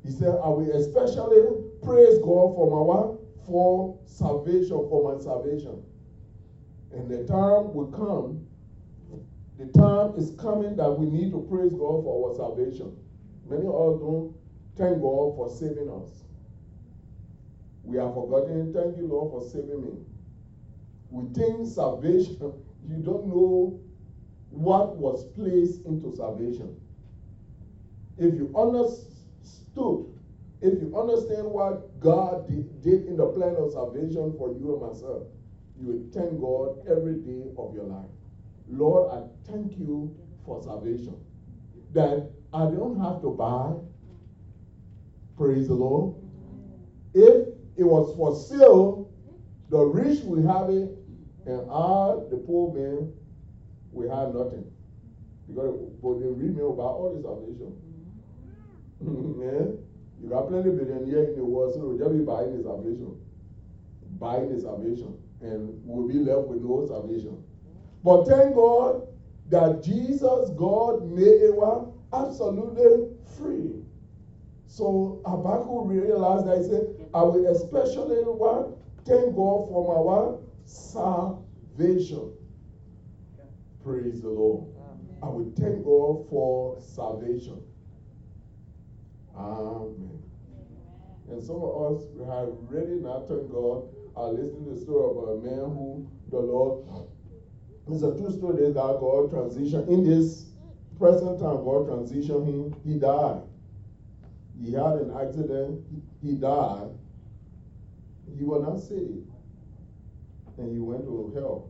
He 0.03 0.11
said, 0.11 0.35
I 0.43 0.49
will 0.49 0.69
especially 0.75 1.63
praise 1.81 2.19
God 2.19 2.55
for 2.55 2.69
my 2.69 2.81
what? 2.81 3.12
For 3.45 3.99
salvation, 4.05 4.77
for 4.89 5.13
my 5.13 5.21
salvation. 5.21 5.83
And 6.91 7.09
the 7.09 7.25
time 7.25 7.73
will 7.73 7.91
come, 7.91 8.47
the 9.57 9.65
time 9.77 10.13
is 10.17 10.35
coming 10.39 10.75
that 10.75 10.91
we 10.91 11.07
need 11.07 11.31
to 11.31 11.41
praise 11.49 11.71
God 11.71 12.03
for 12.03 12.29
our 12.29 12.35
salvation. 12.35 12.95
Many 13.49 13.65
of 13.65 13.75
us 13.75 13.99
don't 13.99 14.35
thank 14.77 15.01
God 15.01 15.35
for 15.35 15.49
saving 15.49 15.89
us. 15.89 16.23
We 17.83 17.97
have 17.97 18.13
forgotten, 18.13 18.73
thank 18.73 18.97
you, 18.97 19.07
Lord, 19.07 19.31
for 19.31 19.49
saving 19.49 19.81
me. 19.81 19.91
We 21.09 21.33
think 21.33 21.67
salvation, 21.67 22.37
you 22.87 22.97
don't 22.97 23.27
know 23.27 23.79
what 24.49 24.95
was 24.95 25.25
placed 25.35 25.85
into 25.85 26.15
salvation. 26.15 26.79
If 28.17 28.35
you 28.35 28.53
understood, 28.55 30.12
if 30.63 30.79
you 30.79 30.97
understand 30.97 31.45
what 31.45 31.99
God 31.99 32.47
did, 32.47 32.81
did 32.81 33.05
in 33.05 33.17
the 33.17 33.27
plan 33.27 33.55
of 33.57 33.73
salvation 33.73 34.33
for 34.37 34.49
you 34.53 34.71
and 34.71 34.81
myself, 34.81 35.23
you 35.77 35.87
will 35.87 36.03
thank 36.13 36.39
God 36.39 36.87
every 36.87 37.15
day 37.15 37.51
of 37.57 37.75
your 37.75 37.83
life. 37.83 38.09
Lord, 38.69 39.11
I 39.11 39.51
thank 39.51 39.77
you 39.77 40.15
for 40.45 40.63
salvation. 40.63 41.17
That 41.91 42.31
I 42.53 42.65
don't 42.65 42.97
have 43.01 43.21
to 43.21 43.29
buy. 43.29 43.73
Praise 45.35 45.67
the 45.67 45.73
Lord. 45.73 46.15
If 47.13 47.47
it 47.75 47.83
was 47.83 48.15
for 48.15 48.33
sale, 48.33 49.11
the 49.69 49.79
rich 49.79 50.23
will 50.23 50.47
have 50.47 50.69
it, 50.69 50.89
and 51.45 51.69
I, 51.69 52.23
the 52.29 52.37
poor 52.37 52.73
man, 52.73 53.11
we 53.91 54.07
have 54.07 54.33
nothing. 54.33 54.71
Because 55.47 55.75
but 56.01 56.19
they 56.19 56.27
read 56.27 56.55
me 56.55 56.61
about 56.61 56.95
all 56.95 57.11
this 57.13 57.23
salvation. 57.23 57.75
Mm-hmm. 59.03 59.92
You 60.23 60.29
got 60.29 60.47
plenty 60.47 60.69
of 60.69 60.77
billionaires 60.77 61.29
in 61.31 61.35
the 61.35 61.43
world, 61.43 61.73
so 61.73 61.81
they'll 61.81 62.07
just 62.07 62.17
be 62.17 62.23
buying 62.23 62.55
the 62.55 62.63
salvation. 62.63 63.19
Buying 64.19 64.55
the 64.55 64.61
salvation. 64.61 65.17
And 65.41 65.81
we'll 65.83 66.07
be 66.07 66.13
left 66.13 66.47
with 66.47 66.61
no 66.61 66.87
salvation. 66.87 67.43
But 68.05 68.25
thank 68.25 68.55
God 68.55 69.05
that 69.49 69.83
Jesus, 69.83 70.49
God, 70.55 71.11
made 71.11 71.41
it 71.43 71.53
one 71.53 71.91
absolutely 72.13 73.09
free. 73.37 73.83
So 74.67 75.21
Habakkuk 75.25 75.87
realized 75.87 76.47
that 76.47 76.57
he 76.59 76.63
said, 76.63 76.87
I 77.13 77.21
will 77.23 77.45
especially 77.47 78.23
what? 78.23 78.77
Thank 79.03 79.35
God 79.35 79.67
for 79.67 79.93
my 79.93 79.99
what? 79.99 80.41
Salvation. 80.63 82.31
Praise 83.83 84.21
the 84.21 84.29
Lord. 84.29 84.69
I 85.21 85.27
will 85.27 85.51
thank 85.57 85.83
God 85.83 86.29
for 86.29 86.79
salvation. 86.79 87.61
Amen. 89.35 90.21
And 91.29 91.43
some 91.43 91.55
of 91.55 91.97
us 91.97 92.03
have 92.27 92.49
really 92.69 92.99
not 93.01 93.27
thanked 93.27 93.51
God. 93.51 93.89
are 94.15 94.31
listening 94.31 94.65
to 94.65 94.75
the 94.75 94.81
story 94.81 95.09
of 95.09 95.29
a 95.29 95.41
man 95.41 95.65
who 95.73 96.07
the 96.29 96.39
Lord, 96.39 96.85
it's 97.87 98.03
a 98.03 98.11
true 98.11 98.31
story 98.31 98.63
that 98.63 98.73
God 98.73 99.31
transitioned. 99.31 99.87
In 99.87 100.03
this 100.03 100.45
present 100.99 101.39
time, 101.39 101.63
God 101.63 101.87
transitioned 101.87 102.47
him. 102.47 102.75
He 102.85 102.99
died. 102.99 103.41
He 104.61 104.73
had 104.73 104.93
an 104.93 105.13
accident. 105.19 105.83
He 106.21 106.33
died. 106.35 106.89
He 108.37 108.43
was 108.43 108.61
not 108.63 108.79
saved. 108.79 109.29
And 110.57 110.71
he 110.71 110.79
went 110.79 111.05
to 111.05 111.31
hell. 111.35 111.69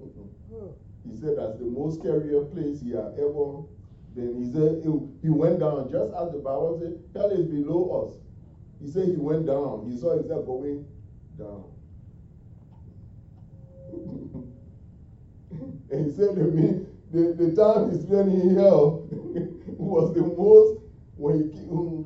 He 1.06 1.14
said 1.20 1.36
that's 1.36 1.58
the 1.58 1.66
most 1.66 2.00
scarier 2.00 2.50
place 2.50 2.80
he 2.80 2.92
had 2.92 3.12
ever 3.18 3.60
been. 4.14 4.38
He 4.38 4.46
said 4.46 4.76
he 5.22 5.30
went 5.30 5.58
down 5.58 5.88
just 5.88 6.10
as 6.12 6.30
the 6.30 6.38
Bible 6.38 6.74
said, 6.78 6.94
hell 7.14 7.30
is 7.30 7.44
below 7.44 8.02
us. 8.04 8.10
He 8.80 8.86
said 8.88 9.08
he 9.08 9.16
went 9.16 9.46
down. 9.46 9.82
He 9.84 9.94
saw 9.94 10.12
himself 10.12 10.44
going 10.44 10.80
down. 11.38 11.68
and 15.90 16.02
he 16.02 16.08
said 16.08 16.34
to 16.36 16.46
me, 16.46 16.74
the, 17.10 17.32
the 17.36 17.48
time 17.48 17.88
he 17.88 17.94
spent 17.94 18.28
in 18.28 18.50
hell 18.56 18.96
was 19.78 20.10
the 20.10 20.24
most 20.24 20.74
when 21.16 21.36
he 21.36 21.42
came. 21.44 22.04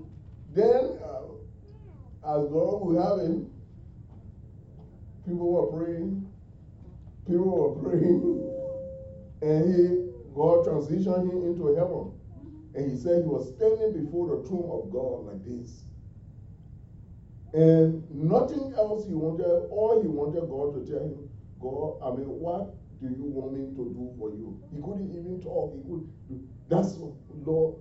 then 0.53 0.91
uh, 1.03 1.23
as 2.37 2.45
God 2.47 2.81
will 2.81 2.97
have 2.99 3.19
him, 3.19 3.43
people 5.25 5.49
were 5.51 5.65
praying, 5.65 6.21
people 7.27 7.55
were 7.55 7.71
praying, 7.71 8.39
and 9.43 9.69
he 9.69 10.08
God 10.39 10.65
transitioned 10.65 11.27
him 11.27 11.43
into 11.51 11.75
heaven. 11.75 12.15
And 12.75 12.91
he 12.91 12.97
said 12.97 13.27
he 13.27 13.29
was 13.29 13.51
standing 13.57 14.05
before 14.05 14.37
the 14.37 14.47
throne 14.47 14.71
of 14.71 14.93
God 14.95 15.27
like 15.27 15.43
this. 15.43 15.83
And 17.53 18.07
nothing 18.11 18.73
else 18.77 19.07
he 19.07 19.15
wanted, 19.15 19.67
all 19.75 20.01
he 20.01 20.07
wanted 20.07 20.47
God 20.47 20.79
to 20.79 20.87
tell 20.87 21.03
him, 21.03 21.29
God, 21.59 21.99
I 22.07 22.15
mean, 22.15 22.29
what 22.29 22.77
do 23.03 23.09
you 23.09 23.27
want 23.27 23.59
me 23.59 23.67
to 23.75 23.85
do 23.91 24.15
for 24.19 24.31
you? 24.31 24.63
He 24.71 24.79
couldn't 24.79 25.11
even 25.11 25.43
talk. 25.43 25.75
He 25.75 25.83
could 25.83 26.07
that's 26.69 26.95
Lord. 27.45 27.81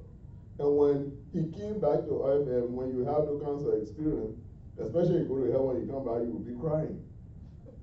And 0.59 0.77
when 0.77 1.11
he 1.33 1.51
came 1.53 1.79
back 1.79 2.07
to 2.07 2.23
earth, 2.25 2.47
and 2.47 2.73
when 2.73 2.89
you 2.89 3.05
have 3.05 3.29
no 3.29 3.37
cancer 3.43 3.77
experience, 3.77 4.39
especially 4.81 5.21
you 5.21 5.29
go 5.29 5.43
to 5.43 5.51
heaven, 5.51 5.85
you 5.85 5.91
come 5.91 6.05
back, 6.07 6.25
you 6.25 6.33
will 6.33 6.47
be 6.47 6.57
crying. 6.57 7.03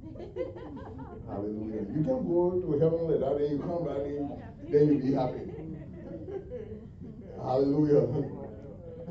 Hallelujah. 1.29 1.83
You 1.95 2.03
can 2.05 2.21
go 2.29 2.61
to 2.61 2.73
heaven 2.79 3.21
that, 3.21 3.39
then 3.39 3.51
you 3.51 3.59
come 3.59 3.85
back, 3.85 3.99
then, 4.05 4.43
then 4.69 4.89
you 4.93 4.99
be 5.03 5.13
happy. 5.15 5.45
Hallelujah. 7.37 8.31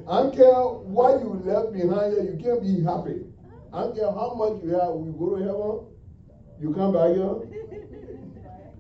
I 0.10 0.24
don't 0.24 0.36
care 0.36 0.54
what 0.54 1.22
you 1.22 1.42
left 1.46 1.74
behind 1.74 2.14
here, 2.14 2.24
you 2.24 2.40
can't 2.42 2.62
be 2.62 2.84
happy. 2.84 3.26
I 3.72 3.82
don't 3.82 3.96
care 3.96 4.12
how 4.12 4.34
much 4.36 4.64
you 4.64 4.72
have, 4.78 4.94
you 5.02 5.16
go 5.18 5.38
to 5.38 5.44
heaven, 5.44 5.94
you 6.60 6.74
come 6.74 6.94
back 6.94 7.16
here. 7.16 7.54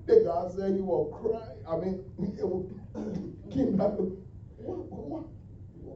The 0.05 0.23
God 0.25 0.51
said 0.53 0.75
you 0.75 0.83
will 0.83 1.05
cry. 1.15 1.47
I 1.67 1.77
mean, 1.79 2.03
he 2.19 3.53
came 3.53 3.77
back. 3.77 3.91
What, 4.57 4.77
what, 4.91 5.25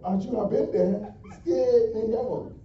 I 0.05 0.19
should 0.19 0.33
have 0.35 0.49
been 0.49 0.71
there, 0.71 1.13
stay 1.41 1.91
in 1.93 2.11
heaven. 2.11 2.56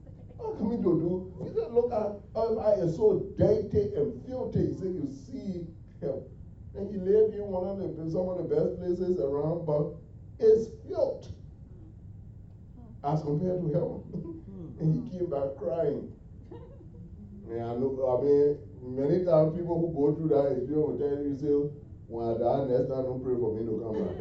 What 0.52 0.58
can 0.58 0.68
we 0.68 0.76
do? 0.76 0.92
do? 1.00 1.44
He 1.44 1.48
said, 1.54 1.72
look 1.72 1.88
at 1.92 2.12
oh, 2.36 2.58
I 2.60 2.76
um, 2.76 2.88
is 2.88 2.96
so 2.96 3.24
dirty 3.38 3.88
and 3.96 4.12
filthy. 4.28 4.68
He 4.68 4.74
said, 4.76 4.92
you 4.92 5.08
see 5.24 5.64
him. 6.04 6.20
And 6.76 6.92
he 6.92 7.00
lived 7.00 7.32
in 7.32 7.48
one 7.48 7.64
of 7.64 7.80
the 7.80 7.88
some 8.12 8.28
of 8.28 8.36
the 8.36 8.44
best 8.44 8.76
places 8.76 9.16
around, 9.16 9.64
but 9.64 9.96
it's 10.36 10.68
filth 10.84 11.32
hmm. 12.76 13.00
as 13.00 13.24
compared 13.24 13.64
to 13.64 13.68
heaven. 13.72 14.04
Hmm. 14.04 14.76
and 14.80 14.88
he 14.92 15.00
came 15.16 15.30
back 15.32 15.56
crying. 15.56 16.12
And 17.48 17.56
I 17.56 17.72
know, 17.72 17.96
I 17.96 18.16
mean, 18.20 18.60
many 18.84 19.24
times 19.24 19.56
people 19.56 19.80
who 19.80 19.88
go 19.96 20.12
through 20.12 20.36
that 20.36 20.52
experience 20.52 20.84
will 20.84 21.00
tell 21.00 21.16
you, 21.16 21.32
say, 21.40 21.56
when 22.12 22.28
I 22.28 22.36
die 22.36 22.68
next 22.68 22.92
time, 22.92 23.08
don't 23.08 23.24
pray 23.24 23.40
for 23.40 23.56
me 23.56 23.64
to 23.64 23.74
come 23.80 23.96
back. 24.04 24.12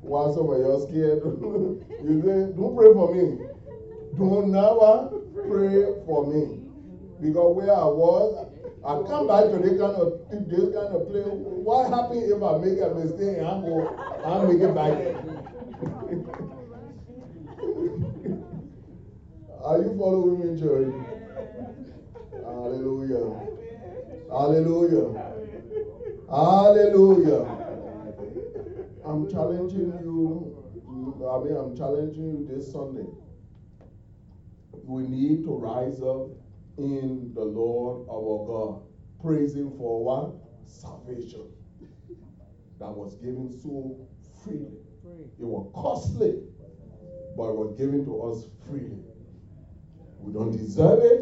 While 0.00 0.32
some 0.32 0.48
of 0.48 0.56
you 0.56 0.72
are 0.72 0.80
scared, 0.88 1.20
you 2.00 2.16
say, 2.24 2.56
don't 2.56 2.72
pray 2.72 2.92
for 2.96 3.12
me. 3.12 3.53
Don't 4.18 4.52
never 4.52 5.10
pray 5.48 5.84
for 6.06 6.26
me. 6.26 6.60
Because 7.20 7.56
where 7.56 7.72
I 7.72 7.84
was, 7.84 8.46
I 8.84 9.02
come 9.08 9.26
back 9.26 9.44
to 9.44 9.58
this 9.58 9.80
kind 9.80 9.96
of 9.96 10.20
this 10.30 10.74
kind 10.74 10.94
of 10.94 11.08
place. 11.08 11.26
What 11.26 11.90
happens 11.90 12.30
if 12.30 12.42
I 12.42 12.58
make 12.58 12.78
a 12.80 12.94
mistake 12.94 13.38
and 13.38 13.46
I 13.46 13.60
go, 13.60 13.88
I 14.24 14.44
make 14.44 14.60
it 14.60 14.74
back? 14.74 14.92
Are 19.64 19.78
you 19.78 19.96
following 19.98 20.54
me, 20.54 20.60
church? 20.60 20.92
Hallelujah. 22.44 23.24
Hallelujah. 24.30 25.06
Hallelujah. 26.28 27.42
I'm 29.06 29.30
challenging 29.30 29.92
you. 30.02 30.52
I 31.26 31.38
mean, 31.42 31.56
I'm 31.56 31.74
challenging 31.76 32.24
you 32.24 32.46
this 32.48 32.70
Sunday. 32.70 33.06
We 34.86 35.04
need 35.04 35.42
to 35.44 35.52
rise 35.52 36.00
up 36.02 36.22
in 36.78 37.30
the 37.34 37.44
Lord 37.44 37.98
our 38.10 38.38
God, 38.44 38.78
praising 39.20 39.70
for 39.70 40.02
what? 40.02 40.30
Salvation 40.66 41.46
that 42.78 42.92
was 42.92 43.14
given 43.16 43.50
so 43.50 43.94
freely. 44.44 44.80
It 45.38 45.44
was 45.44 45.64
costly, 45.74 46.36
but 47.36 47.44
it 47.44 47.54
was 47.54 47.72
given 47.72 48.02
to 48.02 48.20
us 48.22 48.46
freely. 48.66 49.00
We 50.18 50.32
don't 50.32 50.50
deserve 50.50 51.00
it, 51.00 51.20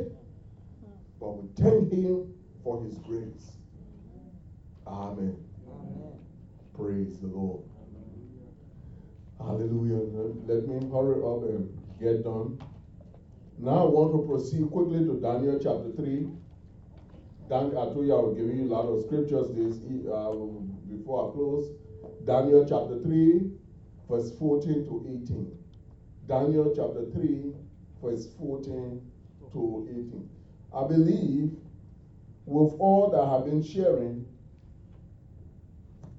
but 1.20 1.34
we 1.34 1.44
thank 1.56 1.88
Him 1.90 2.24
for 2.62 2.76
His 2.78 2.98
grace. 2.98 3.58
Amen. 4.86 5.34
Amen. 5.68 6.18
Praise 6.74 7.18
the 7.20 7.28
Lord. 7.28 7.60
Hallelujah. 9.38 10.04
Let 10.46 10.66
me 10.66 10.80
hurry 10.90 11.18
up 11.22 11.42
and 11.42 11.68
get 11.98 12.22
done. 12.22 12.52
Now 13.62 13.86
I 13.86 13.90
want 13.90 14.10
to 14.10 14.26
proceed 14.26 14.68
quickly 14.72 15.06
to 15.06 15.20
Daniel 15.22 15.56
chapter 15.62 15.92
3. 15.94 16.26
Dan, 17.48 17.66
I 17.78 17.94
told 17.94 18.06
you 18.06 18.12
I 18.12 18.20
will 18.20 18.34
give 18.34 18.50
you 18.50 18.64
a 18.64 18.72
lot 18.74 18.90
of 18.90 19.04
scriptures 19.06 19.54
this 19.54 19.78
uh, 20.10 20.34
before 20.90 21.30
I 21.30 21.32
close. 21.32 21.70
Daniel 22.26 22.66
chapter 22.68 22.98
3, 22.98 23.52
verse 24.10 24.32
14 24.36 24.82
to 24.82 25.06
18. 25.06 25.58
Daniel 26.26 26.72
chapter 26.74 27.06
3, 27.12 27.54
verse 28.02 28.26
14 28.36 29.00
to 29.52 29.88
18. 29.88 30.28
I 30.74 30.82
believe 30.88 31.54
with 32.46 32.74
all 32.80 33.10
that 33.12 33.20
I 33.20 33.30
have 33.30 33.44
been 33.44 33.62
sharing, 33.62 34.26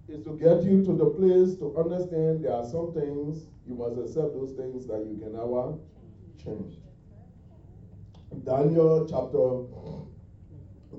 is 0.07 0.23
to 0.23 0.39
get 0.39 0.63
you 0.63 0.81
to 0.85 0.95
the 0.95 1.09
place 1.11 1.59
to 1.59 1.75
understand 1.77 2.45
there 2.45 2.53
are 2.53 2.63
some 2.63 2.93
things, 2.93 3.47
you 3.67 3.75
must 3.75 3.99
accept 3.99 4.31
those 4.31 4.53
things 4.55 4.87
that 4.87 5.03
you 5.03 5.19
can 5.19 5.33
never 5.33 5.75
change. 6.41 6.82
Daniel 8.43 9.07
chapter 9.09 9.63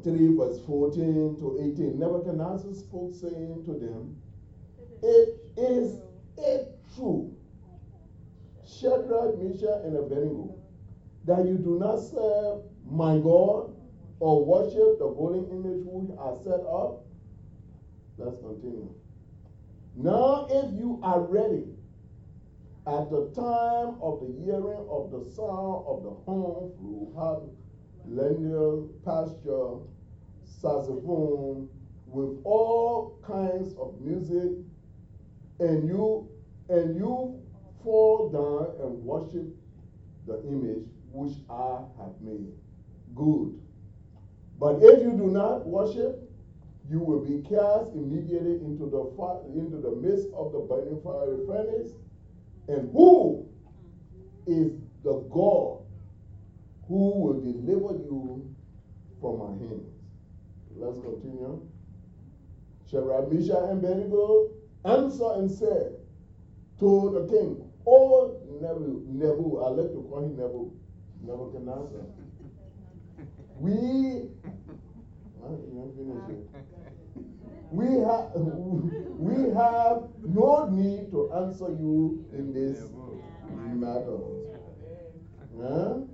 3, 0.02 0.36
verse 0.36 0.60
14 0.66 1.36
to 1.38 1.58
18. 1.60 1.98
Nebuchadnezzar 1.98 2.72
spoke, 2.72 3.14
saying 3.14 3.62
to 3.66 3.72
them, 3.72 4.16
It 5.02 5.40
is 5.56 6.00
it 6.38 6.78
true, 6.96 7.36
Shadrach, 8.66 9.38
Meshach, 9.38 9.84
and 9.84 9.96
Abednego, 9.96 10.56
that 11.24 11.46
you 11.46 11.58
do 11.58 11.78
not 11.78 11.98
serve 11.98 12.62
my 12.90 13.18
God 13.18 13.74
or 14.20 14.44
worship 14.44 14.98
the 14.98 15.08
golden 15.08 15.44
image 15.50 15.84
which 15.84 16.16
I 16.18 16.32
set 16.42 16.64
up? 16.66 17.04
Let's 18.16 18.38
continue. 18.38 18.94
Now, 19.96 20.46
if 20.50 20.72
you 20.72 21.00
are 21.02 21.20
ready, 21.20 21.73
at 22.86 23.10
the 23.10 23.30
time 23.34 23.96
of 24.02 24.20
the 24.20 24.44
hearing 24.44 24.86
of 24.90 25.10
the 25.10 25.24
sound 25.34 25.84
of 25.86 26.02
the 26.02 26.10
horn, 26.10 26.70
flute, 26.78 27.12
harp, 27.16 27.44
pasture, 29.04 29.78
saxophone, 30.44 31.68
with 32.06 32.40
all 32.44 33.18
kinds 33.26 33.74
of 33.78 33.98
music, 34.00 34.52
and 35.60 35.88
you 35.88 36.28
and 36.68 36.96
you 36.96 37.40
fall 37.82 38.30
down 38.30 38.86
and 38.86 39.02
worship 39.04 39.46
the 40.26 40.42
image 40.46 40.84
which 41.10 41.36
I 41.48 41.80
have 41.98 42.20
made. 42.20 42.52
Good. 43.14 43.58
But 44.58 44.82
if 44.82 45.02
you 45.02 45.12
do 45.12 45.30
not 45.30 45.66
worship, 45.66 46.20
you 46.90 47.00
will 47.00 47.20
be 47.20 47.42
cast 47.48 47.94
immediately 47.94 48.60
into 48.60 48.86
the 48.86 49.10
fire, 49.16 49.40
into 49.54 49.78
the 49.78 49.90
midst 49.90 50.28
of 50.34 50.52
the 50.52 50.60
burning 50.60 51.00
fiery 51.02 51.46
furnace. 51.46 51.92
And 52.68 52.90
who 52.92 53.46
is 54.46 54.72
the 55.02 55.20
God 55.30 55.82
who 56.88 57.20
will 57.20 57.40
deliver 57.40 57.94
you 58.04 58.54
from 59.20 59.38
my 59.38 59.66
hands? 59.66 59.94
Let's 60.76 60.98
continue. 60.98 61.60
Shadrach, 62.90 63.32
Meshach, 63.32 63.70
and 63.70 63.84
Abednego 63.84 64.50
answered 64.84 65.38
and 65.38 65.50
said 65.50 65.92
to 66.80 67.10
the 67.14 67.26
king, 67.28 67.70
Oh, 67.86 68.40
Nebu, 68.60 69.04
Nebu, 69.08 69.58
I 69.58 69.68
like 69.68 69.92
to 69.92 70.06
call 70.08 70.24
him 70.24 70.36
Nebu, 70.36 70.70
Nebuchadnezzar. 71.22 72.06
We, 73.60 74.28
we 77.74 77.86
have 78.06 78.30
we 79.18 79.34
have 79.54 80.06
no 80.22 80.68
need 80.70 81.10
to 81.10 81.32
answer 81.34 81.74
you 81.74 82.24
in 82.32 82.54
this 82.54 82.78
matter. 83.74 84.18
Huh? 85.58 86.06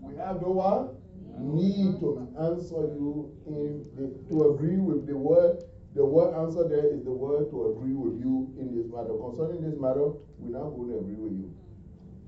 We 0.00 0.16
have 0.16 0.40
no 0.42 0.52
what? 0.52 0.94
Need 1.38 2.00
to 2.00 2.28
answer 2.40 2.96
you 2.96 3.32
in 3.46 3.84
the, 3.96 4.12
to 4.28 4.52
agree 4.52 4.76
with 4.78 5.06
the 5.06 5.16
word. 5.16 5.62
The 5.94 6.04
word 6.04 6.36
answer 6.36 6.68
there 6.68 6.92
is 6.92 7.04
the 7.04 7.12
word 7.12 7.50
to 7.50 7.72
agree 7.72 7.92
with 7.96 8.20
you 8.20 8.52
in 8.60 8.76
this 8.76 8.84
matter. 8.92 9.16
Concerning 9.16 9.64
this 9.64 9.80
matter, 9.80 10.12
we're 10.36 10.52
not 10.52 10.76
going 10.76 10.92
to 10.92 10.98
agree 11.00 11.16
with 11.16 11.32
you. 11.32 11.48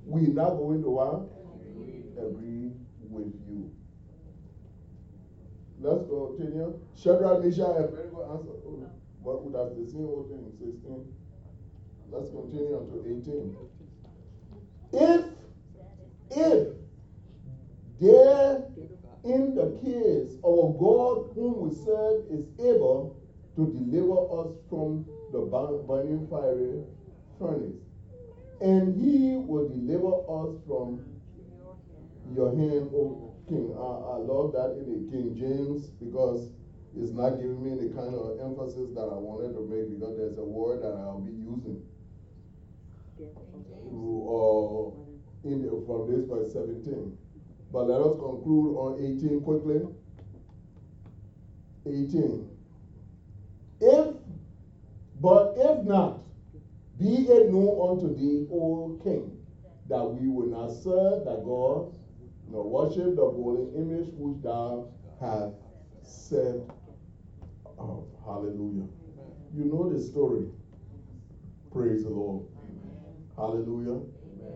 We're 0.05 0.33
not 0.33 0.57
going 0.57 0.81
to 0.83 0.89
what? 0.89 1.29
Agree 2.17 2.73
with 3.09 3.33
you. 3.49 3.71
Let's 5.81 6.09
continue. 6.09 6.81
Shadrach, 6.97 7.45
Meshach, 7.45 7.77
and 7.77 7.85
Abednego 7.85 8.23
answer. 8.33 8.51
Oh, 8.67 8.91
what 9.23 9.45
would 9.45 9.55
have 9.55 9.77
the 9.79 9.87
same 9.91 10.07
old 10.07 10.29
thing? 10.29 10.51
16. 10.59 11.15
Let's 12.11 12.31
continue 12.31 12.75
on 12.75 12.89
to 12.89 12.99
18. 13.07 13.57
If, 14.93 15.23
if 16.31 16.69
there 18.01 18.65
in 19.25 19.55
the 19.55 19.67
case 19.83 20.37
our 20.45 20.73
God 20.79 21.31
whom 21.35 21.61
we 21.61 21.71
serve 21.71 22.23
is 22.31 22.43
able 22.59 23.15
to 23.57 23.67
deliver 23.67 24.41
us 24.41 24.49
from 24.71 25.05
the 25.33 25.41
burning 25.41 26.27
fiery 26.31 26.81
furnace, 27.39 27.77
and 28.61 29.01
he 29.01 29.37
will 29.37 29.69
deliver 29.69 30.15
us 30.29 30.57
from 30.67 31.05
your 32.35 32.51
hand, 32.51 32.91
O 32.95 33.28
King. 33.49 33.75
I, 33.77 33.89
I 34.13 34.17
love 34.21 34.53
that 34.53 34.77
in 34.79 34.87
the 34.93 35.11
King 35.11 35.35
James 35.35 35.89
because 35.99 36.53
it's 36.97 37.13
not 37.13 37.37
giving 37.37 37.63
me 37.63 37.77
the 37.81 37.95
kind 37.95 38.15
of 38.15 38.39
emphasis 38.41 38.93
that 38.95 39.09
I 39.09 39.17
wanted 39.17 39.55
to 39.55 39.65
make 39.65 39.89
because 39.89 40.17
there's 40.17 40.39
a 40.39 40.45
word 40.45 40.83
that 40.83 40.93
I'll 40.93 41.21
be 41.21 41.33
using. 41.33 41.83
Uh, 43.19 44.95
in 45.45 45.63
the, 45.63 45.83
from 45.87 46.11
this 46.11 46.29
verse 46.29 46.53
17. 46.53 47.17
But 47.73 47.85
let 47.85 48.01
us 48.01 48.19
conclude 48.19 48.77
on 48.77 48.99
18 48.99 49.41
quickly. 49.43 49.81
18. 51.87 52.49
If, 53.81 54.15
but 55.21 55.55
if 55.57 55.85
not, 55.85 56.21
be 56.99 57.29
it 57.29 57.51
known 57.53 57.99
unto 57.99 58.17
thee, 58.17 58.47
O 58.53 59.01
king, 59.03 59.39
that 59.89 60.05
we 60.05 60.29
will 60.29 60.49
not 60.49 60.73
serve 60.73 61.25
thy 61.25 61.43
gods, 61.45 61.95
nor 62.51 62.65
worship 62.65 63.17
the 63.17 63.31
golden 63.31 63.75
image 63.75 64.09
which 64.15 64.43
thou 64.43 64.89
hast 65.21 65.55
set 66.03 66.57
up. 67.79 68.05
Hallelujah. 68.25 68.89
You 69.55 69.65
know 69.65 69.93
the 69.93 70.01
story. 70.01 70.47
Praise 71.73 72.05
the 72.05 72.11
Lord. 72.11 72.45
Hallelujah. 73.37 74.01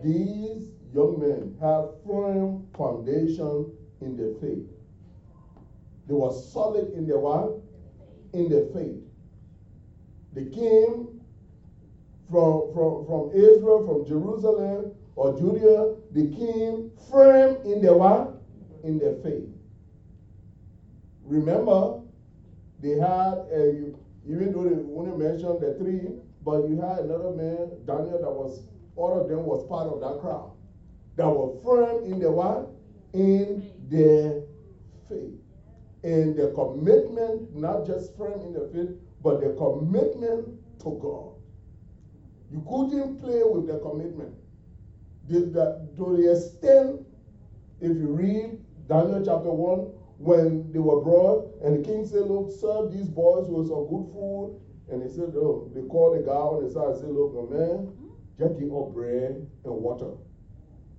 These 0.03 0.69
young 0.93 1.19
men 1.19 1.55
have 1.61 1.85
firm 2.05 2.67
foundation 2.77 3.71
in 4.01 4.17
their 4.17 4.33
faith. 4.41 4.67
They 6.07 6.13
were 6.13 6.33
solid 6.33 6.93
in 6.93 7.07
their 7.07 7.19
what? 7.19 7.61
In 8.33 8.49
their 8.49 8.65
faith. 8.73 8.99
They 10.33 10.45
came 10.45 11.21
from, 12.29 12.73
from, 12.73 13.05
from 13.05 13.31
Israel, 13.33 13.85
from 13.85 14.07
Jerusalem, 14.07 14.91
or 15.15 15.37
Judea, 15.37 15.95
they 16.11 16.35
came 16.35 16.91
firm 17.11 17.57
in 17.65 17.81
their 17.81 17.93
what? 17.93 18.33
Mm-hmm. 18.33 18.87
In 18.87 18.99
their 18.99 19.15
faith. 19.23 19.49
Remember, 21.23 22.01
they 22.81 22.97
had, 22.97 23.45
a, 23.53 23.93
even 24.27 24.51
though 24.51 24.63
they 24.63 24.75
only 24.75 25.17
mentioned 25.17 25.61
the 25.61 25.75
three, 25.79 26.19
but 26.43 26.67
you 26.67 26.81
had 26.81 26.99
another 26.99 27.31
man, 27.31 27.71
Daniel, 27.85 28.19
that 28.19 28.31
was, 28.31 28.63
all 28.95 29.19
of 29.19 29.29
them 29.29 29.45
was 29.45 29.65
part 29.67 29.87
of 29.87 30.01
that 30.01 30.19
crowd. 30.19 30.51
That 31.15 31.29
were 31.29 31.61
firm 31.63 32.11
in 32.11 32.19
their 32.19 32.31
what? 32.31 32.71
In 33.13 33.71
their 33.87 34.41
faith. 35.07 35.39
And 36.03 36.35
their 36.37 36.51
commitment, 36.51 37.55
not 37.55 37.85
just 37.85 38.17
firm 38.17 38.41
in 38.41 38.51
their 38.51 38.67
faith, 38.73 38.97
but 39.21 39.39
their 39.39 39.53
commitment 39.53 40.59
to 40.79 40.99
God. 40.99 41.39
You 42.51 42.65
couldn't 42.67 43.21
play 43.21 43.41
with 43.45 43.67
their 43.67 43.79
commitment 43.79 44.33
the, 44.33 44.42
to 45.29 46.17
the 46.17 46.31
extent, 46.31 47.05
if 47.79 47.97
you 47.97 48.07
read 48.07 48.59
Daniel 48.87 49.23
chapter 49.25 49.51
1, 49.51 49.79
when 50.17 50.71
they 50.71 50.79
were 50.79 51.01
brought, 51.01 51.61
and 51.63 51.83
the 51.83 51.87
king 51.87 52.05
said, 52.05 52.27
Look, 52.27 52.51
serve 52.51 52.91
these 52.91 53.09
boys 53.09 53.49
with 53.49 53.67
some 53.67 53.87
good 53.87 54.11
food. 54.13 54.59
And 54.89 55.01
he 55.01 55.09
said, 55.09 55.33
Oh, 55.35 55.71
they 55.73 55.81
called 55.87 56.15
the 56.15 56.23
guy 56.25 56.31
on 56.31 56.63
the 56.63 56.71
side 56.71 56.91
and 56.91 56.99
said, 56.99 57.09
Look, 57.09 57.33
my 57.33 57.57
man, 57.57 57.91
just 58.37 58.59
give 58.59 58.73
up 58.75 58.93
bread 58.93 59.47
and 59.65 59.73
water. 59.73 60.11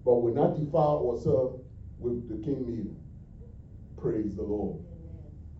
But 0.04 0.16
we're 0.16 0.32
not 0.32 0.56
defile 0.56 1.08
ourselves 1.08 1.62
with 1.98 2.28
the 2.28 2.44
king 2.44 2.66
meal. 2.66 2.92
Praise 3.96 4.36
the 4.36 4.42
Lord. 4.42 4.78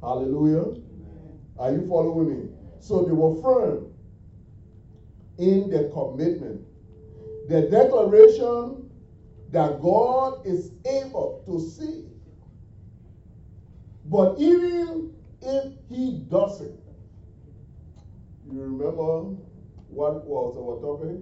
Hallelujah. 0.01 0.77
Amen. 0.77 1.41
Are 1.59 1.73
you 1.73 1.87
following 1.89 2.29
me? 2.29 2.49
So 2.81 3.03
they 3.03 3.13
were 3.13 3.41
firm 3.41 3.91
in 5.39 5.71
their 5.71 5.89
commitment 5.89 6.61
the 7.49 7.63
declaration 7.63 8.91
that 9.51 9.81
God 9.81 10.47
is 10.47 10.73
able 10.85 11.43
to 11.47 11.61
see. 11.61 12.05
But 14.07 14.39
even 14.39 15.15
if 15.43 15.73
he 15.89 16.19
doesn't, 16.31 16.79
you 18.51 18.61
remember 18.61 19.37
what 19.89 20.25
was 20.27 20.57
our 20.59 20.81
topic? 20.81 21.21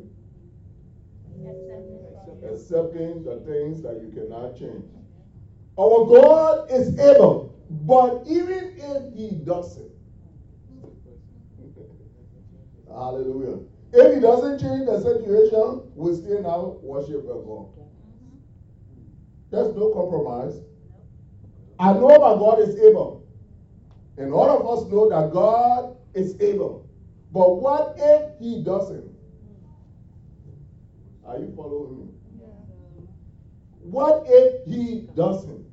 Accepting 2.50 3.24
the 3.24 3.40
things 3.46 3.82
that 3.82 4.00
you 4.02 4.10
cannot 4.14 4.58
change. 4.58 4.84
Our 5.78 6.06
God 6.06 6.70
is 6.70 6.98
able, 6.98 7.54
but 7.70 8.22
even 8.26 8.74
if 8.76 9.14
he 9.14 9.30
doesn't, 9.44 9.90
hallelujah. 12.88 13.58
If 13.92 14.14
he 14.14 14.20
doesn't 14.20 14.58
change 14.58 14.86
the 14.86 15.00
situation, 15.00 15.92
we 15.94 16.14
still 16.14 16.42
now 16.42 16.78
worship 16.82 17.26
God. 17.26 17.68
There's 19.50 19.76
no 19.76 19.92
compromise. 19.92 20.62
I 21.78 21.92
know 21.92 22.08
my 22.08 22.34
God 22.38 22.60
is 22.60 22.78
able. 22.80 23.26
And 24.16 24.32
all 24.32 24.48
of 24.48 24.66
us 24.66 24.90
know 24.90 25.10
that 25.10 25.32
God 25.32 25.96
is 26.14 26.40
able. 26.40 26.88
But 27.32 27.60
what 27.60 27.94
if 27.98 28.38
he 28.38 28.62
doesn't? 28.62 29.10
Are 31.26 31.38
you 31.38 31.52
following 31.56 31.98
me? 31.98 32.08
What 33.80 34.24
if 34.26 34.64
he 34.66 35.08
doesn't? 35.14 35.66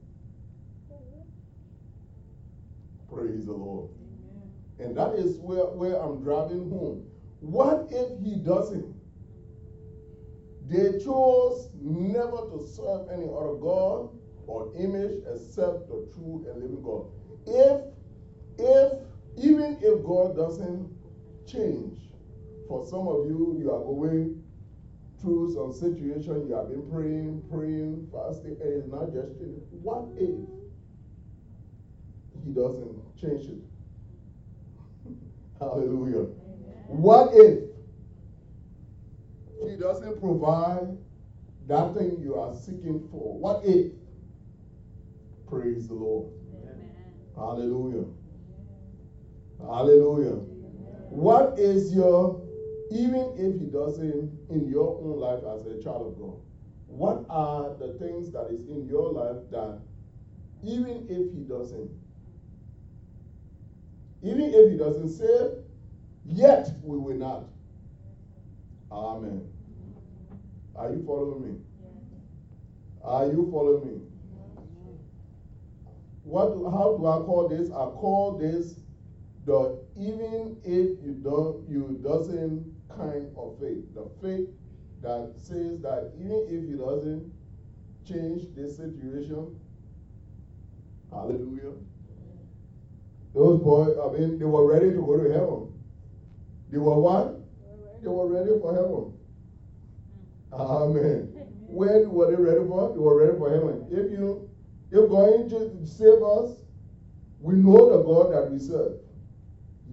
Praise 3.11 3.45
the 3.45 3.53
Lord. 3.53 3.89
And 4.79 4.95
that 4.97 5.13
is 5.15 5.37
where, 5.37 5.65
where 5.65 6.01
I'm 6.01 6.21
driving 6.23 6.69
home. 6.69 7.05
What 7.41 7.87
if 7.89 8.09
he 8.23 8.35
doesn't? 8.35 8.95
They 10.67 10.99
chose 11.03 11.69
never 11.81 12.47
to 12.49 12.67
serve 12.75 13.09
any 13.09 13.25
other 13.25 13.55
God 13.55 14.09
or 14.45 14.71
image 14.77 15.17
except 15.31 15.87
the 15.87 16.07
true 16.13 16.45
and 16.47 16.61
living 16.61 16.81
God. 16.83 17.05
If, 17.47 17.81
if, 18.57 18.97
even 19.37 19.77
if 19.81 20.03
God 20.03 20.35
doesn't 20.35 20.95
change, 21.47 22.09
for 22.67 22.85
some 22.85 23.07
of 23.07 23.25
you, 23.25 23.57
you 23.59 23.71
are 23.71 23.79
going 23.79 24.43
through 25.21 25.51
some 25.53 25.73
situation, 25.73 26.47
you 26.47 26.53
have 26.53 26.69
been 26.69 26.87
praying, 26.91 27.43
praying, 27.49 28.07
fasting, 28.11 28.57
and 28.61 28.73
it's 28.73 28.87
not 28.87 29.11
just 29.11 29.39
changing. 29.39 29.63
What 29.81 30.05
if 30.15 30.37
he 32.43 32.51
doesn't 32.51 33.17
change 33.19 33.47
it? 33.47 33.57
Hallelujah. 35.59 36.27
What 36.89 37.35
if 37.35 37.69
he 39.63 39.77
doesn't 39.77 40.19
provide 40.19 40.97
that 41.67 41.95
thing 41.95 42.17
you 42.19 42.35
are 42.35 42.51
seeking 42.55 43.07
for? 43.11 43.37
What 43.37 43.63
if? 43.63 43.91
Praise 45.47 45.87
the 45.87 45.93
Lord. 45.93 46.29
Amen. 46.51 46.89
Hallelujah. 47.35 48.05
Hallelujah. 49.59 50.41
What 51.11 51.59
is 51.59 51.93
your, 51.93 52.41
even 52.91 53.33
if 53.37 53.59
he 53.59 53.67
doesn't 53.67 54.49
in 54.49 54.67
your 54.67 54.97
own 54.99 55.19
life 55.19 55.43
as 55.45 55.67
a 55.67 55.83
child 55.83 56.07
of 56.07 56.19
God, 56.19 56.39
what 56.87 57.23
are 57.29 57.75
the 57.77 57.99
things 57.99 58.31
that 58.31 58.47
is 58.49 58.67
in 58.67 58.87
your 58.87 59.11
life 59.11 59.37
that 59.51 59.77
even 60.63 61.05
if 61.07 61.31
he 61.33 61.41
doesn't, 61.47 61.91
even 64.23 64.51
if 64.53 64.71
he 64.71 64.75
doesn't 64.75 65.09
save, 65.09 65.68
yet 66.29 66.71
we 66.83 66.97
will 66.97 67.15
not. 67.15 67.43
Amen. 68.91 69.47
Are 70.75 70.89
you 70.91 71.03
following 71.05 71.43
me? 71.43 71.59
Are 73.03 73.25
you 73.25 73.49
following 73.51 73.87
me? 73.87 74.01
What? 76.23 76.49
How 76.71 76.95
do 76.97 77.07
I 77.07 77.25
call 77.25 77.49
this? 77.49 77.69
I 77.69 77.85
call 77.99 78.37
this 78.37 78.75
the 79.45 79.79
even 79.97 80.57
if 80.63 81.03
you 81.03 81.19
don't, 81.23 81.67
you 81.67 81.99
doesn't 82.03 82.71
kind 82.95 83.27
of 83.35 83.57
faith. 83.59 83.83
The 83.93 84.09
faith 84.21 84.47
that 85.01 85.33
says 85.37 85.81
that 85.81 86.11
even 86.19 86.45
if 86.47 86.69
he 86.69 86.75
doesn't 86.77 87.31
change 88.07 88.43
this 88.55 88.77
situation, 88.77 89.59
hallelujah. 91.11 91.73
Those 93.33 93.59
boys, 93.61 93.97
I 93.97 94.17
mean, 94.17 94.39
they 94.39 94.45
were 94.45 94.65
ready 94.65 94.91
to 94.91 95.01
go 95.01 95.17
to 95.17 95.31
heaven. 95.31 95.78
They 96.71 96.77
were 96.77 96.99
what? 96.99 97.39
They 98.01 98.07
were 98.07 98.27
ready 98.27 98.59
for 98.61 98.73
heaven. 98.73 99.13
Amen. 100.53 101.33
When 101.67 102.11
were 102.11 102.29
they 102.29 102.41
ready 102.41 102.65
for? 102.67 102.93
They 102.93 102.99
were 102.99 103.25
ready 103.25 103.37
for 103.37 103.49
heaven. 103.49 103.85
If 103.91 104.11
you, 104.11 104.49
if 104.91 105.09
God 105.09 105.49
to 105.49 105.85
save 105.85 106.23
us, 106.23 106.57
we 107.39 107.55
know 107.55 107.97
the 107.97 108.03
God 108.03 108.33
that 108.33 108.51
we 108.51 108.59
serve. 108.59 108.93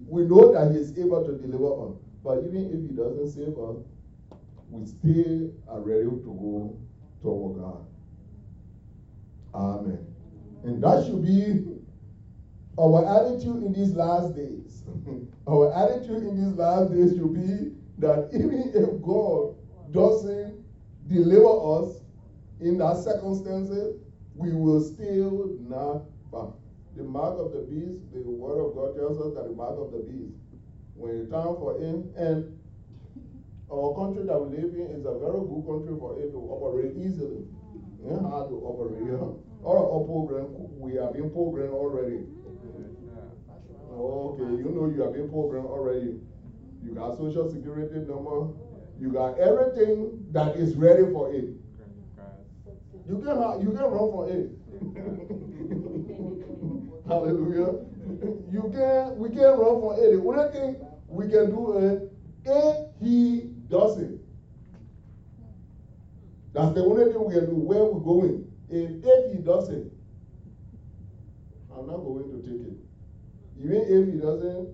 We 0.06 0.22
know 0.22 0.52
that 0.52 0.72
He 0.72 0.78
is 0.78 0.96
able 0.98 1.24
to 1.24 1.32
deliver 1.32 1.88
us. 1.90 1.96
But 2.24 2.38
even 2.44 2.66
if 2.66 2.90
He 2.90 2.96
doesn't 2.96 3.30
save 3.30 3.58
us, 3.58 3.76
we 4.70 4.86
still 4.86 5.52
are 5.68 5.80
ready 5.80 6.04
to 6.04 6.10
go 6.10 6.76
to 7.22 7.28
our 7.28 7.54
God. 7.54 7.86
Amen. 9.54 10.06
And 10.64 10.82
that 10.82 11.06
should 11.06 11.22
be 11.22 11.75
our 12.78 13.04
attitude 13.18 13.62
in 13.62 13.72
these 13.72 13.94
last 13.94 14.36
days. 14.36 14.82
our 15.48 15.72
attitude 15.72 16.22
in 16.22 16.36
these 16.36 16.54
last 16.54 16.92
days 16.92 17.12
should 17.16 17.34
be 17.34 17.72
that 17.98 18.28
even 18.32 18.72
if 18.74 19.02
God 19.02 19.56
doesn't 19.92 20.62
deliver 21.08 21.80
us 21.80 22.02
in 22.60 22.78
that 22.78 22.96
circumstances, 22.96 23.96
we 24.34 24.52
will 24.52 24.82
still 24.82 25.56
not 25.60 26.04
bow. 26.30 26.56
The 26.96 27.04
mark 27.04 27.38
of 27.38 27.52
the 27.52 27.60
beast, 27.60 28.00
the 28.12 28.20
word 28.20 28.60
of 28.60 28.74
God 28.74 28.96
tells 28.96 29.20
us 29.20 29.34
that 29.34 29.48
the 29.48 29.54
mark 29.54 29.76
of 29.78 29.92
the 29.92 30.00
beast, 30.04 30.36
when 30.94 31.20
it's 31.20 31.30
time 31.30 31.56
for 31.60 31.76
him, 31.76 32.08
and 32.16 32.56
our 33.72 33.92
country 33.96 34.24
that 34.24 34.38
we 34.38 34.56
live 34.56 34.72
in 34.72 34.88
is 34.96 35.04
a 35.04 35.16
very 35.16 35.40
good 35.44 35.64
country 35.64 35.92
for 35.98 36.16
it 36.20 36.32
to 36.32 36.40
operate 36.48 36.92
easily. 36.96 37.44
Yeah, 38.04 38.22
how 38.22 38.48
to 38.48 38.56
operate. 38.64 39.02
Yeah. 39.04 39.28
All 39.64 39.76
our 39.76 40.04
program, 40.06 40.46
we 40.78 40.94
have 40.94 41.12
been 41.12 41.28
programmed 41.30 41.74
already. 41.74 42.22
Oh, 43.96 44.36
okay, 44.36 44.62
you 44.62 44.70
know 44.70 44.92
you 44.94 45.02
have 45.02 45.14
been 45.14 45.30
programmed 45.30 45.68
already. 45.68 46.20
You 46.84 46.94
got 46.94 47.16
social 47.16 47.50
security 47.50 48.00
number. 48.00 48.48
You 49.00 49.10
got 49.10 49.38
everything 49.38 50.26
that 50.32 50.56
is 50.56 50.76
ready 50.76 51.10
for 51.12 51.32
it. 51.32 51.48
You 53.08 53.18
can 53.18 53.38
uh, 53.38 53.56
you 53.58 53.72
can 53.72 53.88
run 53.88 54.10
for 54.10 54.28
it. 54.28 54.50
Hallelujah. 57.08 57.74
You 58.52 58.70
can 58.74 59.18
we 59.18 59.30
can 59.30 59.56
run 59.56 59.80
for 59.80 59.96
it. 59.98 60.12
The 60.12 60.20
only 60.20 60.52
thing 60.52 60.76
we 61.08 61.28
can 61.28 61.50
do 61.50 61.78
is 61.78 62.02
if 62.44 62.76
he 63.00 63.48
does 63.70 63.98
it. 63.98 64.12
That's 66.52 66.74
the 66.74 66.84
only 66.84 67.10
thing 67.12 67.24
we 67.24 67.34
can 67.34 67.46
do 67.46 67.56
where 67.56 67.84
we're 67.84 68.00
going. 68.00 68.44
If, 68.68 69.04
if 69.04 69.32
he 69.32 69.38
does 69.42 69.70
it, 69.70 69.84
I'm 71.70 71.86
not 71.86 71.98
going 71.98 72.28
to 72.30 72.42
take 72.42 72.60
it. 72.60 72.76
Even 73.58 73.82
if 73.88 74.12
he 74.12 74.20
doesn't 74.20 74.68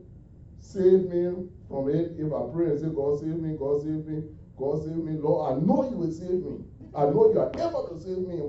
save 0.61 1.05
me 1.09 1.49
from 1.68 1.89
it, 1.89 2.12
if 2.18 2.33
I 2.33 2.43
pray 2.53 2.66
and 2.66 2.80
say, 2.80 2.89
God 2.89 3.20
save 3.20 3.39
me, 3.39 3.57
God 3.59 3.83
save 3.83 4.07
me, 4.07 4.22
God 4.57 4.83
save 4.85 4.97
me, 4.97 5.12
Lord, 5.18 5.53
I 5.53 5.64
know 5.64 5.89
you 5.91 5.97
will 5.97 6.11
save 6.11 6.43
me. 6.43 6.64
I 6.95 7.05
know 7.05 7.33
you 7.33 7.41
are 7.41 7.51
able 7.57 7.89
to 7.89 7.99
save 8.01 8.18
me. 8.18 8.41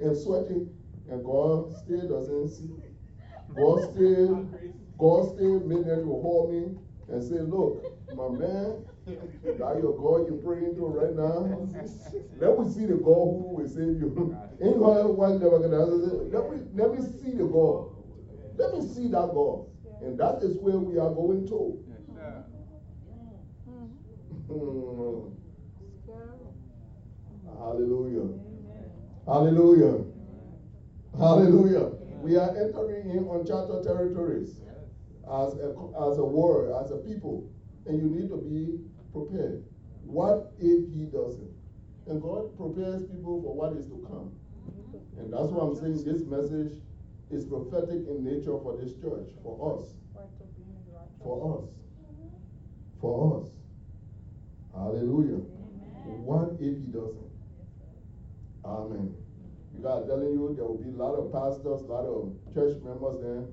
And 0.00 0.16
sweating, 0.16 0.68
and 1.10 1.24
God 1.24 1.72
still 1.76 2.08
doesn't 2.08 2.48
see. 2.48 2.70
God 3.54 3.92
still, 3.92 4.48
God 4.98 5.34
still 5.34 5.60
made 5.60 5.86
them 5.86 6.02
to 6.02 6.20
hold 6.20 6.52
me 6.52 6.76
and 7.08 7.22
say, 7.22 7.40
Look, 7.40 7.84
my 8.14 8.28
man, 8.28 8.84
that 9.06 9.78
your 9.82 9.96
God 9.96 10.28
you're 10.28 10.42
praying 10.44 10.76
to 10.76 10.86
right 10.86 11.14
now. 11.14 11.46
Let 12.38 12.58
me 12.58 12.70
see 12.70 12.86
the 12.86 12.94
God 12.94 13.34
who 13.34 13.56
will 13.58 13.68
save 13.68 13.98
you. 13.98 14.36
Ain't 14.62 14.76
one 14.76 15.40
never 15.40 15.58
gonna 15.58 15.78
let 15.78 16.50
me 16.50 16.58
let 16.74 16.92
me 16.92 17.00
see 17.00 17.32
the 17.36 17.44
God. 17.44 17.89
Let 18.60 18.74
me 18.74 18.86
see 18.86 19.08
that 19.08 19.32
God. 19.32 19.66
And 20.02 20.18
that 20.18 20.42
is 20.42 20.58
where 20.58 20.78
we 20.78 20.98
are 20.98 21.08
going 21.08 21.48
to. 21.48 21.82
Hallelujah. 27.58 28.28
Hallelujah. 29.26 30.04
Hallelujah. 31.16 31.86
We 32.20 32.36
are 32.36 32.50
entering 32.50 33.10
in 33.10 33.28
uncharted 33.30 33.82
territories 33.82 34.60
as 35.24 35.54
a, 35.56 35.72
as 35.96 36.18
a 36.18 36.24
world, 36.24 36.84
as 36.84 36.90
a 36.90 36.96
people. 36.98 37.50
And 37.86 37.96
you 37.96 38.10
need 38.10 38.28
to 38.28 38.36
be 38.36 38.76
prepared. 39.12 39.64
What 40.04 40.52
if 40.58 40.92
he 40.92 41.06
doesn't? 41.06 41.50
And 42.08 42.20
God 42.20 42.56
prepares 42.58 43.04
people 43.04 43.40
for 43.40 43.54
what 43.54 43.72
is 43.72 43.86
to 43.86 44.04
come. 44.06 44.32
And 45.16 45.32
that's 45.32 45.48
why 45.48 45.64
I'm 45.64 45.76
saying 45.76 46.04
this 46.04 46.26
message 46.28 46.82
is 47.30 47.44
prophetic 47.44 48.06
in 48.08 48.24
nature 48.24 48.58
for 48.62 48.76
this 48.76 48.92
church, 48.94 49.28
for 49.42 49.80
us. 49.80 49.88
For 51.22 51.58
us. 51.58 51.68
For 53.00 53.40
us. 53.40 53.48
Hallelujah. 54.74 55.40
What 56.24 56.52
if 56.60 56.76
he 56.76 56.90
doesn't? 56.92 57.30
Amen. 58.64 59.14
God 59.82 60.06
telling 60.06 60.32
you 60.32 60.54
there 60.56 60.66
will 60.66 60.78
be 60.78 60.90
a 60.90 61.02
lot 61.02 61.14
of 61.14 61.32
pastors, 61.32 61.82
a 61.82 61.86
lot 61.86 62.04
of 62.04 62.34
church 62.52 62.76
members 62.84 63.22
there 63.22 63.44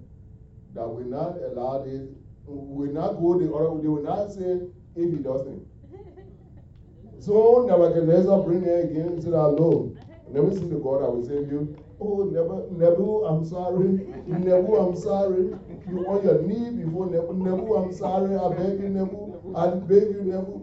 that 0.76 0.88
will 0.88 1.06
not 1.06 1.38
allow 1.38 1.84
this, 1.84 2.10
will 2.46 2.92
not 2.92 3.14
go 3.14 3.40
the 3.40 3.52
other, 3.54 3.82
they 3.82 3.88
will 3.88 4.04
not 4.04 4.32
say 4.32 4.68
if 4.96 5.12
he 5.12 5.18
doesn't. 5.24 5.66
So 7.20 7.66
Nebuchadnezzar 7.68 8.44
bring 8.44 8.64
her 8.64 8.82
again 8.82 9.08
and 9.08 9.24
said, 9.24 9.34
Hello. 9.34 9.96
Never 10.30 10.52
see 10.52 10.68
the 10.68 10.76
God 10.76 11.02
that 11.02 11.12
will 11.12 11.26
save 11.26 11.52
you. 11.52 11.78
Oh, 12.00 12.30
Nebu, 12.32 12.78
Nebu, 12.78 13.26
I'm 13.26 13.44
sorry. 13.46 14.06
Nebu, 14.28 14.76
I'm 14.76 14.96
sorry. 14.96 15.50
You 15.90 16.06
on 16.08 16.24
your 16.24 16.42
knee 16.44 16.84
before 16.84 17.08
Nebu. 17.08 17.34
Nebu, 17.34 17.74
I'm 17.76 17.92
sorry. 17.94 18.36
I 18.38 18.50
beg 18.54 18.80
you, 18.80 18.90
Nebu. 18.90 19.56
I 19.56 19.68
beg 19.68 20.10
you, 20.14 20.24
Nebu. 20.24 20.62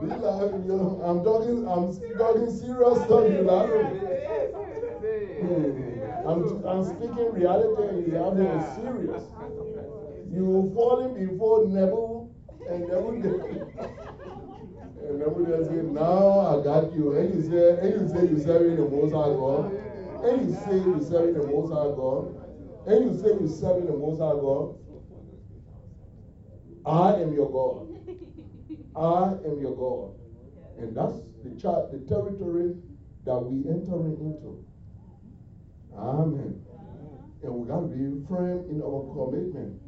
Be 0.00 0.06
laughing, 0.06 0.64
you 0.66 0.76
know. 0.76 1.00
I'm 1.04 1.22
talking, 1.24 1.68
I'm 1.68 1.92
talking 2.18 2.50
serious 2.50 2.98
stuff. 3.04 3.24
You 3.28 3.42
laughing. 3.42 4.02
I'm, 6.26 6.64
I'm 6.66 6.84
speaking 6.84 7.32
reality 7.32 7.82
and 7.88 8.06
you're 8.06 8.24
having 8.24 8.60
serious. 8.74 9.24
You 10.32 10.72
falling 10.74 11.14
before 11.14 11.66
Nebu 11.66 12.28
and 12.68 12.80
Nebu. 12.88 14.02
And 15.08 15.20
Nebu 15.20 15.46
just 15.46 15.70
say, 15.70 15.76
now 15.76 16.40
I 16.40 16.64
got 16.64 16.92
you. 16.92 17.12
And 17.16 17.34
you 17.34 17.42
say, 17.48 17.78
and 17.78 18.00
you 18.00 18.08
say 18.08 18.26
you 18.26 18.42
serving 18.42 18.76
the 18.76 18.88
Most 18.90 19.12
High 19.14 19.30
God. 19.38 19.72
And 20.24 20.48
you 20.48 20.54
say 20.66 20.76
you're 20.82 21.00
serving 21.00 21.34
the 21.34 21.46
Most 21.46 21.70
High 21.70 21.94
God. 21.94 22.34
And 22.86 23.04
you 23.04 23.20
say 23.20 23.28
you're 23.38 23.48
serving 23.48 23.86
the 23.86 23.92
Most 23.92 24.18
High 24.18 24.34
God. 24.34 24.74
I 26.86 27.22
am 27.22 27.34
your 27.34 27.50
God. 27.50 27.86
I 28.96 29.34
am 29.46 29.60
your 29.60 29.76
God. 29.76 30.14
And 30.78 30.96
that's 30.96 31.14
the, 31.44 31.60
chart, 31.60 31.92
the 31.92 31.98
territory 32.08 32.74
that 33.24 33.38
we 33.38 33.68
entering 33.70 34.18
into. 34.18 34.64
Amen. 35.96 36.62
And 37.42 37.54
we 37.54 37.68
got 37.68 37.80
to 37.80 37.86
be 37.86 38.26
firm 38.26 38.66
in 38.70 38.82
our 38.82 39.06
commitment, 39.14 39.80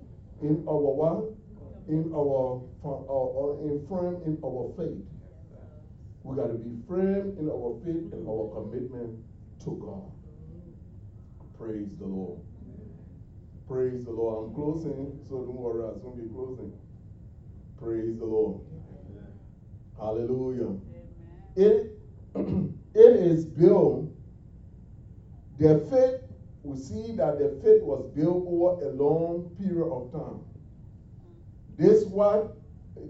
in 0.43 0.65
our 0.69 0.79
what? 0.79 1.38
In 1.89 2.13
our, 2.15 2.63
uh, 2.85 3.65
in 3.65 3.87
firm 3.89 4.23
in 4.27 4.39
our 4.45 4.75
faith. 4.77 5.05
We 6.23 6.37
got 6.37 6.49
to 6.49 6.55
be 6.55 6.77
firm 6.87 7.39
in 7.39 7.49
our 7.49 7.81
faith 7.83 8.13
and 8.13 8.29
our 8.29 8.53
commitment 8.55 9.25
to 9.65 9.71
God. 9.81 10.13
Praise 11.59 11.89
the 11.99 12.07
Lord. 12.07 12.41
Praise 13.67 14.05
the 14.05 14.11
Lord. 14.11 14.49
I'm 14.49 14.55
closing, 14.55 15.19
so 15.29 15.37
don't 15.37 15.57
worry, 15.57 15.83
I'll 15.83 15.99
soon 16.01 16.17
be 16.17 16.33
closing. 16.35 16.73
Praise 17.81 18.19
the 18.19 18.27
Lord. 18.27 18.61
Hallelujah. 19.99 20.77
It, 21.57 21.99
it 22.37 23.13
is 23.17 23.45
built, 23.47 24.11
their 25.59 25.79
faith, 25.79 26.21
we 26.63 26.77
see 26.77 27.13
that 27.17 27.39
their 27.39 27.51
faith 27.63 27.83
was 27.83 28.07
built 28.15 28.45
over 28.47 28.85
a 28.85 28.91
long 28.91 29.57
period 29.59 29.89
of 29.89 30.13
time. 30.13 30.48
This 31.79 32.05
what 32.05 32.57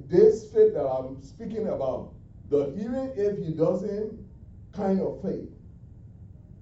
this 0.08 0.52
faith 0.52 0.74
that 0.74 0.86
I'm 0.86 1.22
speaking 1.22 1.68
about, 1.68 2.12
the 2.50 2.74
even 2.74 3.12
if 3.16 3.38
he 3.38 3.52
doesn't 3.52 4.18
kind 4.72 5.00
of 5.00 5.22
faith, 5.22 5.48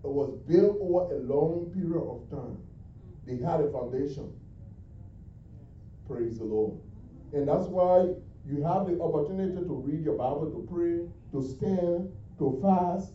it 0.04 0.08
was 0.08 0.32
built 0.46 0.78
over 0.80 1.12
a 1.14 1.18
long 1.18 1.72
period 1.74 2.00
of 2.00 2.30
time. 2.30 2.58
They 3.26 3.44
had 3.44 3.60
a 3.60 3.70
foundation. 3.72 4.32
Praise 6.08 6.38
the 6.38 6.44
Lord. 6.44 6.78
And 7.32 7.48
that's 7.48 7.66
why 7.66 8.14
you 8.46 8.62
have 8.62 8.86
the 8.86 9.00
opportunity 9.02 9.56
to 9.56 9.74
read 9.74 10.04
your 10.04 10.16
Bible, 10.16 10.46
to 10.46 10.68
pray, 10.72 11.08
to 11.32 11.42
stand, 11.44 12.12
to 12.38 12.58
fast. 12.62 13.10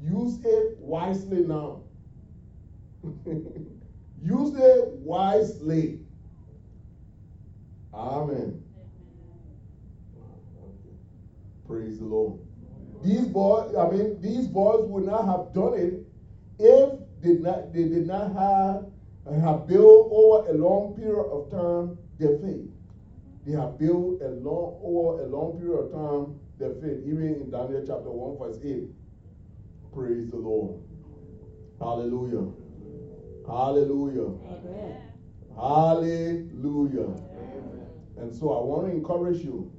Use 0.00 0.38
it 0.44 0.78
wisely 0.78 1.40
now. 1.40 1.82
Use 4.22 4.54
it 4.54 4.88
wisely. 5.02 6.05
Amen. 7.96 8.62
Praise 11.66 11.98
the 11.98 12.04
Lord. 12.04 12.38
These 13.02 13.28
boys, 13.28 13.74
I 13.74 13.90
mean, 13.90 14.20
these 14.20 14.46
boys 14.46 14.84
would 14.88 15.06
not 15.06 15.24
have 15.26 15.54
done 15.54 15.74
it 15.74 16.06
if 16.58 17.22
did 17.22 17.42
not, 17.42 17.72
they 17.72 17.84
did 17.84 18.06
not 18.06 18.32
have, 18.34 18.86
have 19.42 19.66
built 19.66 20.08
over 20.10 20.50
a 20.50 20.54
long 20.54 20.94
period 20.94 21.24
of 21.24 21.50
time 21.50 21.98
their 22.18 22.38
faith. 22.38 22.70
They 23.46 23.52
have 23.52 23.78
built 23.78 24.20
a 24.20 24.28
long, 24.28 24.78
over 24.82 25.22
a 25.22 25.26
long 25.26 25.58
period 25.58 25.86
of 25.86 25.92
time 25.92 26.38
their 26.58 26.72
faith, 26.80 27.02
even 27.06 27.22
in 27.22 27.50
Daniel 27.50 27.82
chapter 27.86 28.10
1, 28.10 28.38
verse 28.38 28.58
8. 28.62 28.84
Praise 29.94 30.30
the 30.30 30.36
Lord. 30.36 30.76
Hallelujah. 31.78 32.46
Hallelujah. 33.46 34.32
Amen. 34.50 35.02
Hallelujah. 35.54 37.25
And 38.18 38.34
so 38.34 38.52
I 38.52 38.62
want 38.64 38.86
to 38.86 38.92
encourage 38.92 39.44
you. 39.44 39.72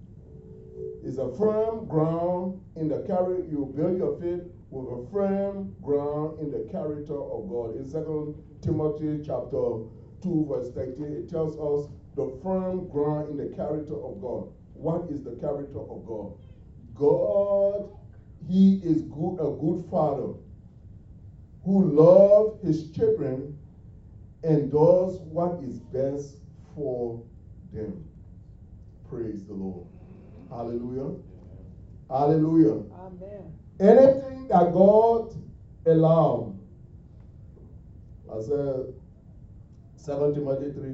It's 1.03 1.17
a 1.17 1.31
firm 1.37 1.87
ground 1.87 2.61
in 2.75 2.87
the 2.87 2.99
character. 3.07 3.43
You 3.49 3.73
build 3.75 3.97
your 3.97 4.19
faith 4.19 4.43
with 4.69 4.87
a 4.87 5.11
firm 5.11 5.75
ground 5.81 6.39
in 6.39 6.51
the 6.51 6.67
character 6.71 7.15
of 7.15 7.49
God. 7.49 7.77
In 7.77 7.85
Second 7.85 8.35
Timothy 8.61 9.23
chapter 9.25 9.83
2, 10.21 10.45
verse 10.49 10.71
13, 10.73 11.05
it 11.13 11.29
tells 11.29 11.55
us 11.57 11.89
the 12.15 12.37
firm 12.43 12.87
ground 12.89 13.29
in 13.29 13.37
the 13.37 13.55
character 13.55 13.95
of 13.95 14.21
God. 14.21 14.49
What 14.73 15.09
is 15.09 15.23
the 15.23 15.35
character 15.35 15.79
of 15.79 16.05
God? 16.05 16.33
God, 16.93 17.89
He 18.47 18.81
is 18.83 19.03
good, 19.03 19.35
a 19.39 19.49
good 19.49 19.85
father 19.89 20.33
who 21.67 21.83
loves 21.83 22.61
his 22.63 22.89
children 22.91 23.57
and 24.41 24.71
does 24.71 25.19
what 25.19 25.61
is 25.61 25.79
best 25.79 26.37
for 26.73 27.21
them. 27.73 28.06
Praise 29.09 29.43
the 29.43 29.53
Lord. 29.53 29.85
Hallelujah. 30.49 31.11
Hallelujah. 32.09 32.79
Amen. 32.93 33.51
Anything 33.79 34.47
that 34.47 34.71
God 34.71 35.23
allowed, 35.85 36.51
I 38.29 38.39
said 38.39 38.85
7 39.97 40.31
Timothy 40.33 40.69
3 40.69 40.93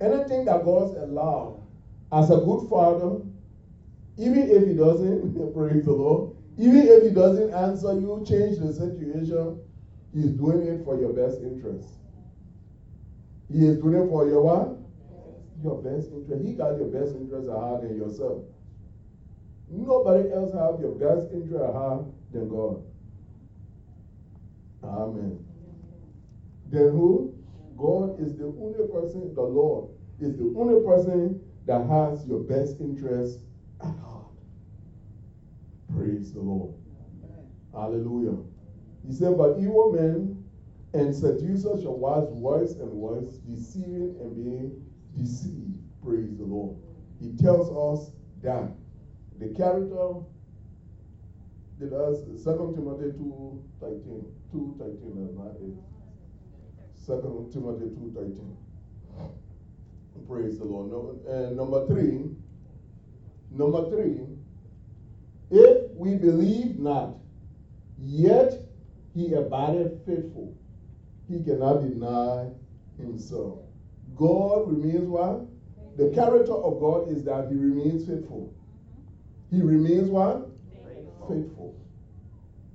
Anything 0.00 0.44
that 0.46 0.62
God 0.62 0.94
allowed 0.94 1.54
as 2.12 2.30
a 2.30 2.36
good 2.38 2.60
father, 2.62 3.18
even 4.18 4.46
if 4.48 4.64
he 4.64 4.74
doesn't, 4.74 5.52
praise 5.54 5.84
the 5.84 5.92
Lord, 5.92 6.24
even 6.58 6.86
if 6.86 7.02
he 7.02 7.10
doesn't 7.10 7.50
answer 7.50 7.92
you, 7.92 8.20
change 8.24 8.56
the 8.58 8.72
situation, 8.72 9.54
he's 10.12 10.32
doing 10.32 10.62
it 10.64 10.80
for 10.84 10.96
your 10.96 11.10
best 11.10 11.40
interest. 11.40 12.00
He 13.48 13.64
is 13.64 13.76
doing 13.76 13.94
it 13.94 14.06
for 14.06 14.24
your 14.26 14.40
what? 14.40 14.70
Your 15.66 15.82
best 15.82 16.12
interest. 16.12 16.46
He 16.46 16.54
got 16.54 16.76
your 16.78 16.86
best 16.86 17.16
interest 17.16 17.48
at 17.48 17.58
heart 17.58 17.82
than 17.82 17.96
yourself. 17.96 18.40
Nobody 19.68 20.30
else 20.32 20.52
have 20.52 20.80
your 20.80 20.92
best 20.92 21.32
interest 21.32 21.56
at 21.56 21.72
heart 21.72 22.06
than 22.32 22.48
God. 22.48 22.80
Amen. 24.84 25.36
Then 26.70 26.92
who? 26.92 27.28
God 27.76 28.20
is 28.20 28.36
the 28.36 28.46
only 28.46 28.86
person, 28.86 29.34
the 29.34 29.42
Lord 29.42 29.86
is 30.20 30.36
the 30.36 30.52
only 30.56 30.76
person 30.76 31.36
that 31.66 31.82
has 31.82 32.24
your 32.26 32.38
best 32.38 32.80
interest 32.80 33.40
at 33.82 33.96
heart. 33.98 34.26
Praise 35.96 36.32
the 36.32 36.40
Lord. 36.40 36.70
Hallelujah. 37.74 38.38
He 39.04 39.12
said, 39.12 39.36
But 39.36 39.58
evil 39.58 39.88
men 39.88 40.32
and 40.94 41.14
seducers 41.14 41.82
shall 41.82 41.96
wax 41.96 42.30
worse 42.30 42.76
and 42.76 42.90
worse, 42.90 43.40
deceiving 43.46 44.14
and 44.20 44.36
being 44.36 44.72
deceived. 45.18 45.78
Praise 46.04 46.36
the 46.36 46.44
Lord. 46.44 46.76
He 47.20 47.32
tells 47.36 47.70
us 47.70 48.12
that 48.42 48.72
the 49.38 49.48
character 49.54 50.14
did 51.78 51.92
us 51.92 52.18
2 52.44 52.74
Timothy 52.74 53.12
2 53.18 53.64
13, 53.80 54.24
2 54.52 54.76
13 54.78 55.00
and 55.02 55.36
not 55.36 55.54
8. 55.60 55.74
2 57.06 57.50
Timothy 57.52 57.94
2 57.94 58.12
13. 58.14 58.56
Praise 60.28 60.58
the 60.58 60.64
Lord. 60.64 60.90
No, 60.90 61.20
and 61.28 61.56
number 61.56 61.86
three, 61.86 62.30
number 63.50 63.88
three, 63.90 64.26
if 65.50 65.90
we 65.92 66.14
believe 66.16 66.80
not, 66.80 67.14
yet 67.98 68.66
he 69.14 69.34
abideth 69.34 70.04
faithful. 70.04 70.56
He 71.28 71.44
cannot 71.44 71.82
deny 71.82 72.48
himself. 72.98 73.65
God 74.14 74.68
remains 74.68 75.08
what? 75.08 75.46
The 75.96 76.10
character 76.10 76.52
of 76.52 76.78
God 76.78 77.08
is 77.08 77.24
that 77.24 77.48
he 77.48 77.56
remains 77.56 78.06
faithful. 78.06 78.52
He 79.50 79.62
remains 79.62 80.08
what? 80.08 80.48
Faithful. 80.86 81.26
faithful. 81.28 81.74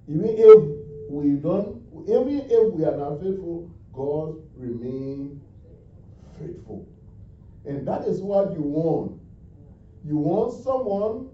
Even 0.08 0.26
if 0.28 1.10
we 1.10 1.36
don't, 1.36 1.82
even 2.06 2.48
if 2.50 2.74
we 2.74 2.84
are 2.86 2.98
not 2.98 3.22
faithful, 3.22 3.70
God 3.94 4.36
remains 4.58 5.42
faithful. 6.40 6.88
And 7.66 7.88
that 7.88 8.08
is 8.08 8.22
what 8.22 8.54
you 8.54 8.62
want. 8.62 9.20
You 10.04 10.18
want 10.18 10.64
someone 10.64 11.30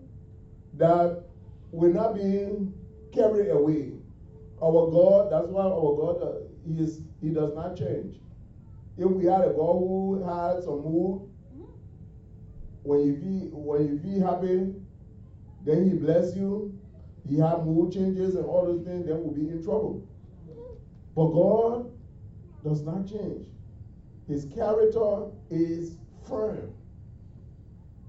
that 0.74 1.24
will 1.72 1.94
not 1.94 2.16
be 2.16 2.68
carried 3.14 3.50
away. 3.50 3.94
Our 4.62 4.92
God, 4.92 5.32
that's 5.32 5.48
why 5.48 5.64
our 5.64 5.96
God, 5.96 6.22
uh, 6.22 6.32
he, 6.66 6.84
is, 6.84 7.00
he 7.22 7.30
does 7.30 7.54
not 7.56 7.78
change. 7.78 8.20
If 8.98 9.12
we 9.12 9.26
had 9.26 9.42
a 9.42 9.54
God 9.54 9.78
who 9.78 10.24
had 10.26 10.64
some 10.64 10.82
mood, 10.82 11.30
mm-hmm. 11.54 11.66
when 12.84 13.06
you 13.06 13.14
be 13.14 13.50
when 13.52 13.88
you 13.88 13.96
be 13.96 14.20
happy, 14.20 14.74
then 15.64 15.90
he 15.90 15.96
bless 15.96 16.36
you, 16.36 16.78
he 17.30 17.38
have 17.38 17.66
mood 17.66 17.94
changes 17.94 18.36
and 18.36 18.46
all 18.46 18.66
those 18.66 18.84
things, 18.84 19.06
then 19.06 19.22
we'll 19.22 19.34
be 19.34 19.50
in 19.50 19.64
trouble. 19.64 20.08
Mm-hmm. 20.50 20.74
But 21.16 21.28
God 21.28 21.92
does 22.64 22.82
not 22.82 23.08
change. 23.08 23.48
His 24.28 24.46
character 24.46 25.28
is 25.52 25.98
firm. 26.28 26.74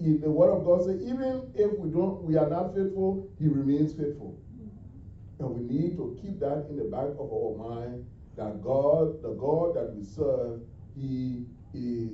In 0.00 0.20
the 0.20 0.30
word 0.30 0.50
of 0.50 0.64
God 0.64 0.84
says, 0.86 1.02
even 1.02 1.52
if 1.54 1.76
we 1.78 1.90
don't, 1.90 2.22
we 2.22 2.36
are 2.36 2.48
not 2.48 2.74
faithful, 2.74 3.28
He 3.38 3.46
remains 3.46 3.92
faithful. 3.92 4.38
Mm-hmm. 4.56 5.44
And 5.44 5.54
we 5.54 5.74
need 5.74 5.96
to 5.96 6.18
keep 6.22 6.40
that 6.40 6.66
in 6.70 6.76
the 6.76 6.84
back 6.84 7.10
of 7.18 7.30
our 7.30 7.54
mind 7.58 8.06
that 8.36 8.62
God, 8.62 9.20
the 9.22 9.30
God 9.30 9.74
that 9.74 9.92
we 9.94 10.04
serve, 10.04 10.60
He 10.98 11.44
is 11.74 12.10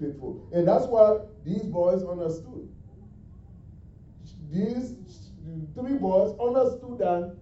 faithful. 0.00 0.48
And 0.52 0.66
that's 0.66 0.86
what 0.86 1.30
these 1.44 1.62
boys 1.62 2.04
understood. 2.04 2.68
These 4.50 4.94
three 5.74 5.94
boys 5.94 6.38
understood 6.40 6.98
that 6.98 7.36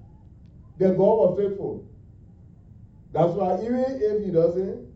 the 0.79 0.91
God 0.91 0.99
was 0.99 1.39
faithful. 1.39 1.89
That's 3.13 3.33
why 3.33 3.61
even 3.61 3.85
if 4.01 4.25
He 4.25 4.31
doesn't 4.31 4.87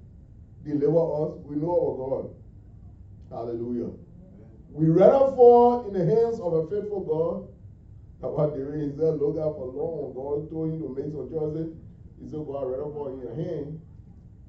deliver 0.64 0.98
us, 1.24 1.38
we 1.44 1.56
know 1.56 1.72
our 1.72 1.96
God. 1.96 2.34
Hallelujah. 3.30 3.90
We 4.72 4.86
rather 4.86 5.34
fall 5.34 5.86
in 5.86 5.94
the 5.94 6.04
hands 6.04 6.40
of 6.40 6.52
a 6.52 6.68
faithful 6.68 7.00
God. 7.00 7.46
What 8.20 8.52
the 8.54 8.60
he 8.76 8.94
said, 8.96 9.16
look 9.16 9.38
out 9.38 9.56
for 9.56 9.72
long. 9.72 10.12
God 10.12 10.50
told 10.50 10.70
him 10.70 10.82
to 10.82 10.88
make 10.92 11.10
some 11.10 11.30
choices. 11.30 11.72
He 12.20 12.28
said, 12.28 12.44
God, 12.46 12.68
rather 12.68 12.92
fall 12.92 13.08
in 13.08 13.20
your 13.20 13.34
hand 13.34 13.80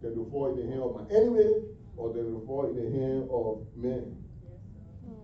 than 0.02 0.16
to 0.16 0.28
fall 0.32 0.58
in 0.58 0.66
the 0.66 0.72
hand 0.72 0.82
of 0.82 0.95
my 0.95 1.16
enemy 1.16 1.52
or 1.97 2.14
than 2.14 2.34
to 2.34 2.45
fall 2.45 2.70
in 2.70 2.76
the 2.76 2.99
hand 2.99 3.30
of 3.32 3.66
men. 3.76 4.18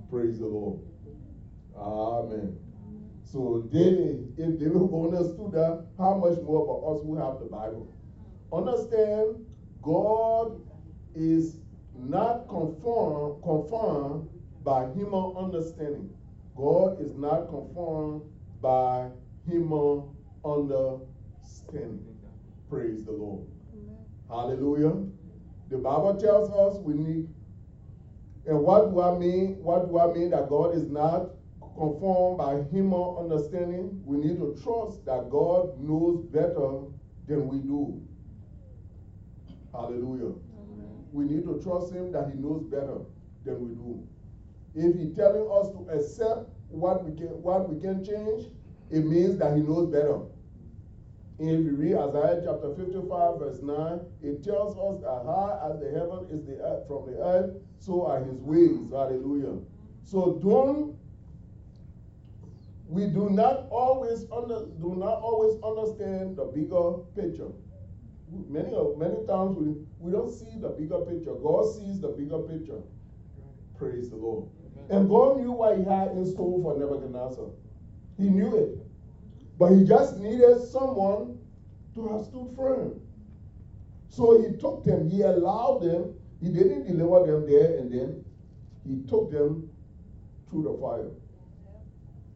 Praise 0.10 0.40
the 0.40 0.46
Lord. 0.46 0.80
Amen. 1.76 2.58
So 3.24 3.68
David, 3.72 4.34
if 4.38 4.60
David 4.60 4.76
understood 4.76 5.52
that, 5.52 5.86
how 5.98 6.16
much 6.16 6.40
more 6.40 6.66
for 6.66 6.96
us 6.96 7.02
who 7.04 7.18
have 7.18 7.40
the 7.40 7.46
Bible? 7.46 7.94
Understand, 8.54 9.46
God 9.82 10.62
is 11.14 11.58
not 11.94 12.48
conformed, 12.48 13.44
conformed 13.44 14.30
by 14.64 14.86
human 14.94 15.36
understanding. 15.36 16.10
God 16.56 17.02
is 17.02 17.14
not 17.16 17.50
conformed 17.50 18.22
by 18.62 19.10
human 19.46 20.04
understanding. 20.46 22.18
Praise 22.70 23.04
the 23.04 23.12
Lord. 23.12 23.46
Hallelujah. 24.30 24.94
The 25.70 25.78
Bible 25.78 26.18
tells 26.20 26.50
us 26.52 26.82
we 26.84 26.94
need, 26.94 27.28
and 28.46 28.62
what 28.62 28.92
do 28.92 29.02
I 29.02 29.18
mean? 29.18 29.58
What 29.62 29.90
do 29.90 30.00
I 30.00 30.14
mean 30.14 30.32
that 30.32 30.50
God 30.50 30.76
is 30.76 30.88
not 30.90 31.32
conformed 31.60 32.38
by 32.38 32.64
human 32.72 33.18
understanding? 33.18 34.02
We 34.06 34.18
need 34.18 34.38
to 34.38 34.58
trust 34.64 35.06
that 35.06 35.30
God 35.30 35.80
knows 35.80 36.26
better 36.26 36.84
than 37.28 37.48
we 37.48 37.60
do. 37.60 38.02
Hallelujah. 39.74 40.36
Amen. 40.36 41.06
We 41.12 41.26
need 41.26 41.44
to 41.44 41.62
trust 41.64 41.94
Him 41.94 42.12
that 42.12 42.32
He 42.34 42.40
knows 42.40 42.64
better 42.64 43.00
than 43.46 43.60
we 43.62 43.76
do. 43.76 44.08
If 44.76 44.96
He's 44.98 45.16
telling 45.16 45.48
us 45.52 45.72
to 45.72 45.88
accept 45.94 46.50
what 46.70 47.04
we 47.04 47.16
can, 47.18 47.28
what 47.42 47.70
we 47.70 47.80
can 47.80 48.04
change, 48.04 48.46
it 48.90 49.06
means 49.06 49.38
that 49.40 49.56
He 49.56 49.62
knows 49.62 49.90
better. 49.90 50.20
If 51.40 51.66
you 51.66 51.76
read 51.76 51.94
Isaiah 51.96 52.42
chapter 52.44 52.74
55, 52.74 53.40
verse 53.40 53.62
9, 53.62 54.00
it 54.24 54.44
tells 54.44 54.74
us 54.76 55.02
that 55.04 55.22
high 55.24 55.70
as 55.70 55.80
the 55.80 55.92
heaven 55.92 56.26
is 56.32 56.46
the 56.46 56.58
earth 56.64 56.88
from 56.88 57.06
the 57.06 57.22
earth, 57.22 57.56
so 57.78 58.08
are 58.08 58.24
his 58.24 58.42
ways. 58.42 58.90
Hallelujah. 58.92 59.60
So 60.04 60.40
don't 60.42 60.98
we 62.90 63.06
do 63.08 63.30
not 63.30 63.68
always 63.70 64.26
under, 64.32 64.66
do 64.82 64.96
not 64.96 65.22
always 65.22 65.62
understand 65.62 66.38
the 66.38 66.46
bigger 66.46 66.94
picture. 67.16 67.52
Many 68.50 68.74
of 68.74 68.98
many 68.98 69.26
times 69.28 69.58
we, 69.58 69.76
we 70.00 70.12
don't 70.12 70.32
see 70.32 70.58
the 70.60 70.70
bigger 70.70 71.00
picture. 71.00 71.34
God 71.36 71.66
sees 71.66 72.00
the 72.02 72.10
bigger 72.10 72.40
picture. 72.40 72.80
Praise 73.78 74.10
the 74.10 74.16
Lord. 74.16 74.48
And 74.90 75.10
God 75.10 75.40
knew 75.40 75.52
what 75.52 75.78
he 75.78 75.84
had 75.84 76.12
in 76.12 76.26
store 76.26 76.62
for 76.62 76.80
Nebuchadnezzar. 76.80 77.46
He 78.18 78.30
knew 78.30 78.56
it. 78.56 78.87
But 79.58 79.72
he 79.74 79.84
just 79.84 80.18
needed 80.18 80.62
someone 80.72 81.40
to 81.96 82.08
have 82.10 82.26
stood 82.26 82.56
firm. 82.56 83.02
So 84.10 84.42
he 84.42 84.58
took 84.58 84.84
them, 84.84 85.10
he 85.10 85.22
allowed 85.22 85.82
them, 85.82 86.14
he 86.42 86.50
didn't 86.50 86.86
deliver 86.86 87.32
them 87.32 87.50
there 87.50 87.78
and 87.78 87.92
then. 87.92 88.26
He 88.88 89.08
took 89.10 89.32
them 89.32 89.70
through 90.50 90.64
the 90.64 90.78
fire. 90.80 91.12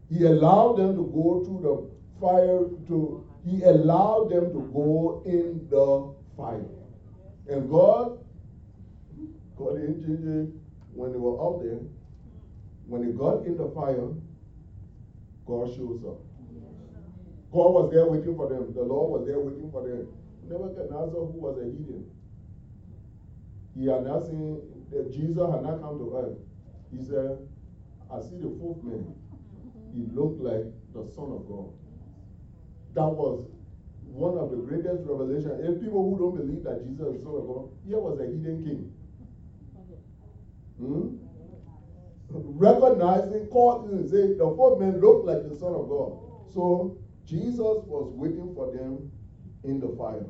He 0.09 0.25
allowed 0.25 0.77
them 0.77 0.95
to 0.95 1.03
go 1.03 1.43
through 1.45 1.61
the 1.61 2.19
fire 2.19 2.65
to 2.87 3.25
he 3.43 3.63
allowed 3.63 4.29
them 4.29 4.51
to 4.53 4.69
go 4.71 5.23
in 5.25 5.67
the 5.69 6.13
fire. 6.37 6.65
And 7.49 7.69
God, 7.71 8.19
God 9.57 9.75
didn't 9.79 10.05
change 10.05 10.25
it 10.25 10.53
when 10.93 11.11
they 11.11 11.17
were 11.17 11.41
up 11.41 11.63
there. 11.63 11.79
When 12.85 13.05
they 13.05 13.11
got 13.17 13.45
in 13.45 13.57
the 13.57 13.69
fire, 13.69 14.09
God 15.47 15.75
shows 15.75 16.03
up. 16.05 16.30
God 17.51 17.71
was 17.73 17.91
there 17.91 18.07
waiting 18.07 18.35
for 18.35 18.47
them. 18.47 18.73
The 18.73 18.83
Lord 18.83 19.19
was 19.19 19.27
there 19.27 19.39
waiting 19.39 19.69
for 19.71 19.83
them. 19.83 20.07
Nebuchadnezzar, 20.47 21.19
who 21.19 21.35
was 21.35 21.57
a 21.59 21.65
heathen, 21.65 22.09
he 23.75 23.87
had 23.87 24.03
not 24.03 24.25
seen 24.25 24.59
that 24.91 25.11
Jesus 25.11 25.43
had 25.51 25.63
not 25.63 25.81
come 25.81 25.99
to 25.99 26.15
earth. 26.15 26.39
He 26.91 27.03
said, 27.03 27.39
I 28.11 28.19
see 28.21 28.39
the 28.39 28.51
fourth 28.59 28.83
man. 28.83 29.15
He 29.95 30.07
looked 30.15 30.41
like 30.41 30.67
the 30.95 31.03
Son 31.15 31.31
of 31.31 31.47
God. 31.47 31.71
That 32.95 33.07
was 33.07 33.47
one 34.03 34.37
of 34.37 34.51
the 34.51 34.57
greatest 34.57 35.03
revelations. 35.07 35.59
If 35.63 35.79
people 35.79 36.03
who 36.07 36.19
don't 36.19 36.35
believe 36.35 36.63
that 36.63 36.83
Jesus 36.83 37.15
is 37.15 37.19
the 37.19 37.23
Son 37.23 37.35
of 37.35 37.47
God, 37.47 37.69
here 37.87 37.99
was 37.99 38.19
a 38.19 38.27
heathen 38.27 38.63
king. 38.63 38.91
Hmm? 40.79 41.19
Recognizing, 42.31 43.47
called 43.47 43.91
and 43.91 44.09
say, 44.09 44.35
the 44.35 44.47
fourth 44.55 44.79
man 44.79 44.99
looked 44.99 45.25
like 45.25 45.43
the 45.47 45.55
Son 45.55 45.73
of 45.75 45.87
God. 45.87 46.19
So 46.53 46.97
Jesus 47.31 47.87
was 47.87 48.11
waiting 48.13 48.53
for 48.53 48.75
them 48.75 49.09
in 49.63 49.79
the 49.79 49.87
fire. 49.97 50.25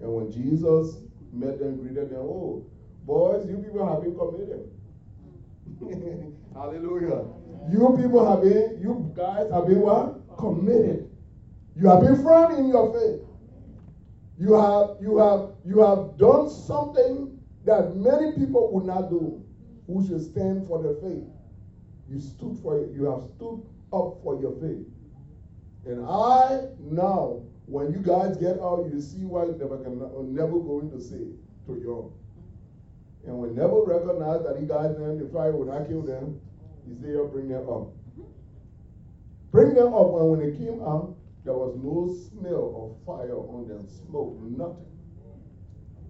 And 0.00 0.10
when 0.14 0.32
Jesus 0.32 0.96
met 1.30 1.58
them, 1.58 1.76
greeted 1.76 2.08
them, 2.08 2.20
oh, 2.20 2.64
boys, 3.04 3.46
you 3.46 3.58
people 3.58 3.84
have 3.86 4.00
been 4.00 4.16
committed. 4.16 4.72
Hallelujah. 6.54 7.22
You 7.70 7.98
people 8.00 8.24
have 8.24 8.40
been, 8.40 8.80
you 8.80 9.12
guys 9.14 9.50
have 9.52 9.66
been 9.66 9.80
what? 9.80 10.16
Committed. 10.38 11.10
You 11.76 11.88
have 11.88 12.00
been 12.00 12.24
firm 12.24 12.54
in 12.54 12.68
your 12.68 12.94
faith. 12.94 13.20
You 14.38 14.54
have, 14.54 14.96
you 15.02 15.18
have, 15.18 15.50
you 15.66 15.84
have 15.84 16.16
done 16.16 16.48
something 16.48 17.38
that 17.66 17.94
many 17.94 18.32
people 18.38 18.72
would 18.72 18.86
not 18.86 19.10
do 19.10 19.44
who 19.86 20.06
should 20.06 20.22
stand 20.22 20.66
for 20.66 20.82
their 20.82 20.94
faith. 20.94 21.24
You 22.08 22.20
stood 22.20 22.58
for 22.62 22.78
it. 22.78 22.92
You 22.94 23.04
have 23.04 23.28
stood 23.36 23.60
up 23.92 24.16
for 24.24 24.40
your 24.40 24.52
faith. 24.62 24.86
And 25.86 26.04
I 26.04 26.66
now, 26.80 27.42
when 27.66 27.92
you 27.92 28.00
guys 28.00 28.36
get 28.36 28.58
out, 28.58 28.88
you 28.92 29.00
see 29.00 29.24
what 29.24 29.56
Nebuchadnezzar 29.58 30.18
uh, 30.18 30.22
never 30.22 30.58
going 30.58 30.90
to 30.90 31.00
say 31.00 31.30
to 31.66 31.72
you. 31.78 32.12
And 33.24 33.38
when 33.38 33.54
Nebuchadnezzar 33.54 34.18
recognized 34.18 34.44
that 34.46 34.58
he 34.58 34.66
guys 34.66 34.96
them, 34.96 35.18
the 35.18 35.28
fire 35.32 35.54
would 35.54 35.68
not 35.68 35.86
kill 35.86 36.02
them, 36.02 36.40
he 36.86 36.94
said, 37.00 37.10
"You 37.10 37.28
bring 37.32 37.48
them 37.48 37.68
up. 37.68 37.94
Mm-hmm. 38.18 38.22
Bring 39.50 39.74
them 39.74 39.94
up. 39.94 40.14
And 40.18 40.30
when 40.30 40.40
they 40.40 40.56
came 40.58 40.82
out, 40.82 41.16
there 41.44 41.54
was 41.54 41.78
no 41.78 42.10
smell 42.10 42.74
of 42.74 43.06
fire 43.06 43.38
on 43.38 43.68
them, 43.68 43.86
smoke, 43.86 44.36
nothing. 44.42 44.90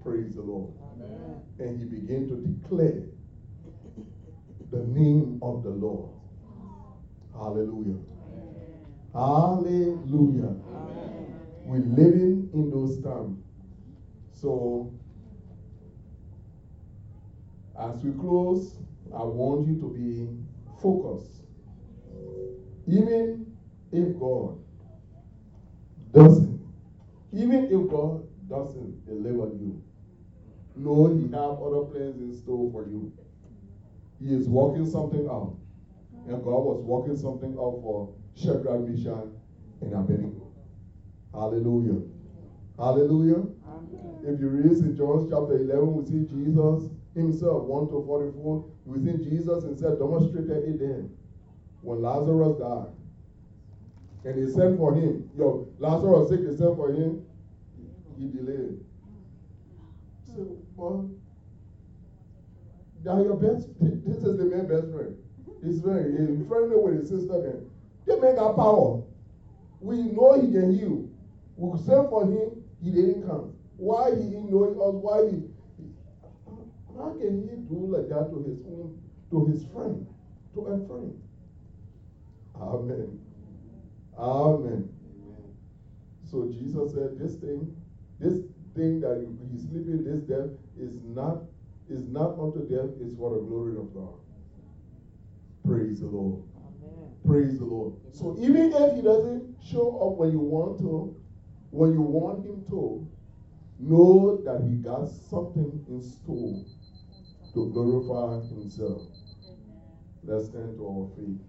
Praise 0.03 0.35
the 0.35 0.43
Lord. 0.43 0.73
Amen. 0.97 1.43
And 1.59 1.79
he 1.79 1.85
began 1.85 2.29
to 2.29 2.37
declare 2.37 3.05
the 4.71 4.85
name 4.87 5.39
of 5.43 5.63
the 5.63 5.71
Lord. 5.71 6.11
Hallelujah. 7.35 8.01
Hallelujah. 9.17 10.53
Amen. 10.53 11.41
We're 11.65 11.79
living 11.79 12.51
in 12.53 12.71
those 12.71 13.03
times. 13.03 13.43
So, 14.35 14.93
as 17.81 18.03
we 18.03 18.13
close, 18.21 18.77
I 19.15 19.23
want 19.23 19.69
you 19.69 19.81
to 19.81 19.89
be 19.89 20.29
focused. 20.83 21.41
Even 22.87 23.57
if 23.91 24.21
God 24.21 24.59
doesn't, 26.13 26.61
even 27.33 27.65
if 27.73 27.91
God 27.91 28.29
doesn't 28.51 29.07
deliver 29.07 29.49
you, 29.57 29.83
know 30.77 31.07
He 31.07 31.23
have 31.33 31.63
other 31.63 31.87
plans 31.87 32.21
in 32.21 32.37
store 32.37 32.71
for 32.71 32.87
you. 32.87 33.11
He 34.21 34.35
is 34.35 34.47
working 34.47 34.85
something 34.85 35.27
out. 35.27 35.57
And 36.29 36.45
God 36.45 36.65
was 36.65 36.83
working 36.85 37.17
something 37.17 37.53
out 37.53 37.81
for 37.83 38.13
Shadrach, 38.37 38.81
Meshach, 38.81 39.29
and 39.81 39.95
Abednego. 39.95 40.53
Hallelujah. 41.33 42.03
Hallelujah. 42.79 43.45
Amen. 43.67 44.19
If 44.25 44.41
you 44.41 44.49
read 44.49 44.73
in 44.73 44.97
John 44.97 45.27
chapter 45.31 45.59
11, 45.59 45.95
we 45.95 46.05
see 46.05 46.29
Jesus 46.29 46.91
himself, 47.15 47.65
1 47.65 47.89
to 47.89 48.05
44. 48.05 48.65
We 48.85 48.99
see 49.01 49.25
Jesus 49.25 49.65
himself 49.65 49.99
demonstrated 49.99 50.51
it 50.51 50.79
then 50.79 51.17
when 51.81 52.03
Lazarus 52.03 52.59
died. 52.59 52.93
And 54.25 54.39
he 54.39 54.53
sent 54.53 54.77
for 54.77 54.95
him. 54.95 55.31
Yo, 55.39 55.69
Lazarus 55.79 56.29
sick, 56.29 56.41
they 56.41 56.57
sent 56.57 56.77
for 56.77 56.91
him. 56.91 57.25
He 58.19 58.27
delayed. 58.29 58.81
So, 60.27 60.59
well, 60.75 61.11
now 63.05 63.23
your 63.23 63.37
best, 63.37 63.69
this 63.81 64.19
is 64.19 64.37
the 64.37 64.45
main 64.45 64.67
best 64.67 64.91
friend. 64.93 65.17
He's 65.63 65.81
very, 65.81 66.13
he's 66.13 66.47
friendly 66.47 66.77
with 66.77 67.01
his 67.01 67.09
sister 67.09 67.41
then. 67.41 67.71
They 68.07 68.15
make 68.21 68.39
our 68.39 68.55
power. 68.55 69.03
We 69.81 69.97
know 69.97 70.41
he 70.41 70.53
can 70.53 70.77
heal. 70.77 71.09
We 71.57 71.79
send 71.79 72.09
for 72.09 72.25
him, 72.25 72.63
he 72.83 72.91
didn't 72.91 73.27
come. 73.27 73.55
Why 73.77 74.11
he 74.11 74.23
didn't 74.23 74.51
know 74.51 74.65
us? 74.65 74.95
Why 74.95 75.29
he, 75.31 75.43
how 76.97 77.11
can 77.19 77.43
he 77.43 77.57
do 77.69 77.87
like 77.89 78.09
that 78.09 78.31
to 78.31 78.43
his 78.45 78.61
own, 78.67 78.99
to 79.31 79.47
his 79.47 79.65
friend, 79.73 80.07
to 80.55 80.61
a 80.61 80.87
friend? 80.87 81.23
Amen. 82.61 83.21
Amen. 84.19 84.89
So 86.31 86.51
Jesus 86.53 86.95
said, 86.95 87.19
this 87.19 87.37
thing, 87.37 87.77
this 88.19 88.45
thing 88.75 89.01
that 89.01 89.21
you 89.21 89.39
he's 89.53 89.63
sleeping, 89.63 90.05
this 90.05 90.23
death 90.23 90.51
is 90.79 90.95
not 91.05 91.43
is 91.89 92.09
not 92.09 92.39
unto 92.39 92.67
death, 92.69 92.91
it's 93.01 93.17
for 93.17 93.35
the 93.35 93.41
glory 93.41 93.77
of 93.77 93.95
God. 93.95 94.19
Praise 95.65 96.01
the 96.01 96.07
Lord. 96.07 96.43
Praise 97.27 97.59
the 97.59 97.65
Lord. 97.65 97.95
So 98.13 98.37
even 98.39 98.73
if 98.73 98.95
he 98.97 99.03
doesn't 99.03 99.57
show 99.65 99.99
up 99.99 100.19
when 100.19 100.31
you 100.31 100.39
want 100.39 100.79
to, 100.79 101.17
when 101.71 101.93
you 101.93 102.03
want 102.03 102.47
him 102.47 102.65
to, 102.71 103.07
know 103.79 104.41
that 104.45 104.63
he 104.69 104.77
got 104.77 105.09
something 105.09 105.85
in 105.89 106.03
store 106.03 106.65
to 107.53 107.73
glorify 107.73 108.47
himself. 108.49 109.03
Let's 110.25 110.47
stand 110.47 110.77
to 110.79 110.87
our 110.87 111.09
feet. 111.17 111.41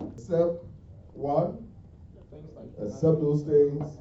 Accept 0.00 0.64
what? 1.14 1.60
Accept 2.80 3.20
those 3.20 3.42
things 3.42 3.98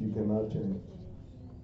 You 0.00 0.12
cannot 0.12 0.50
change. 0.50 0.91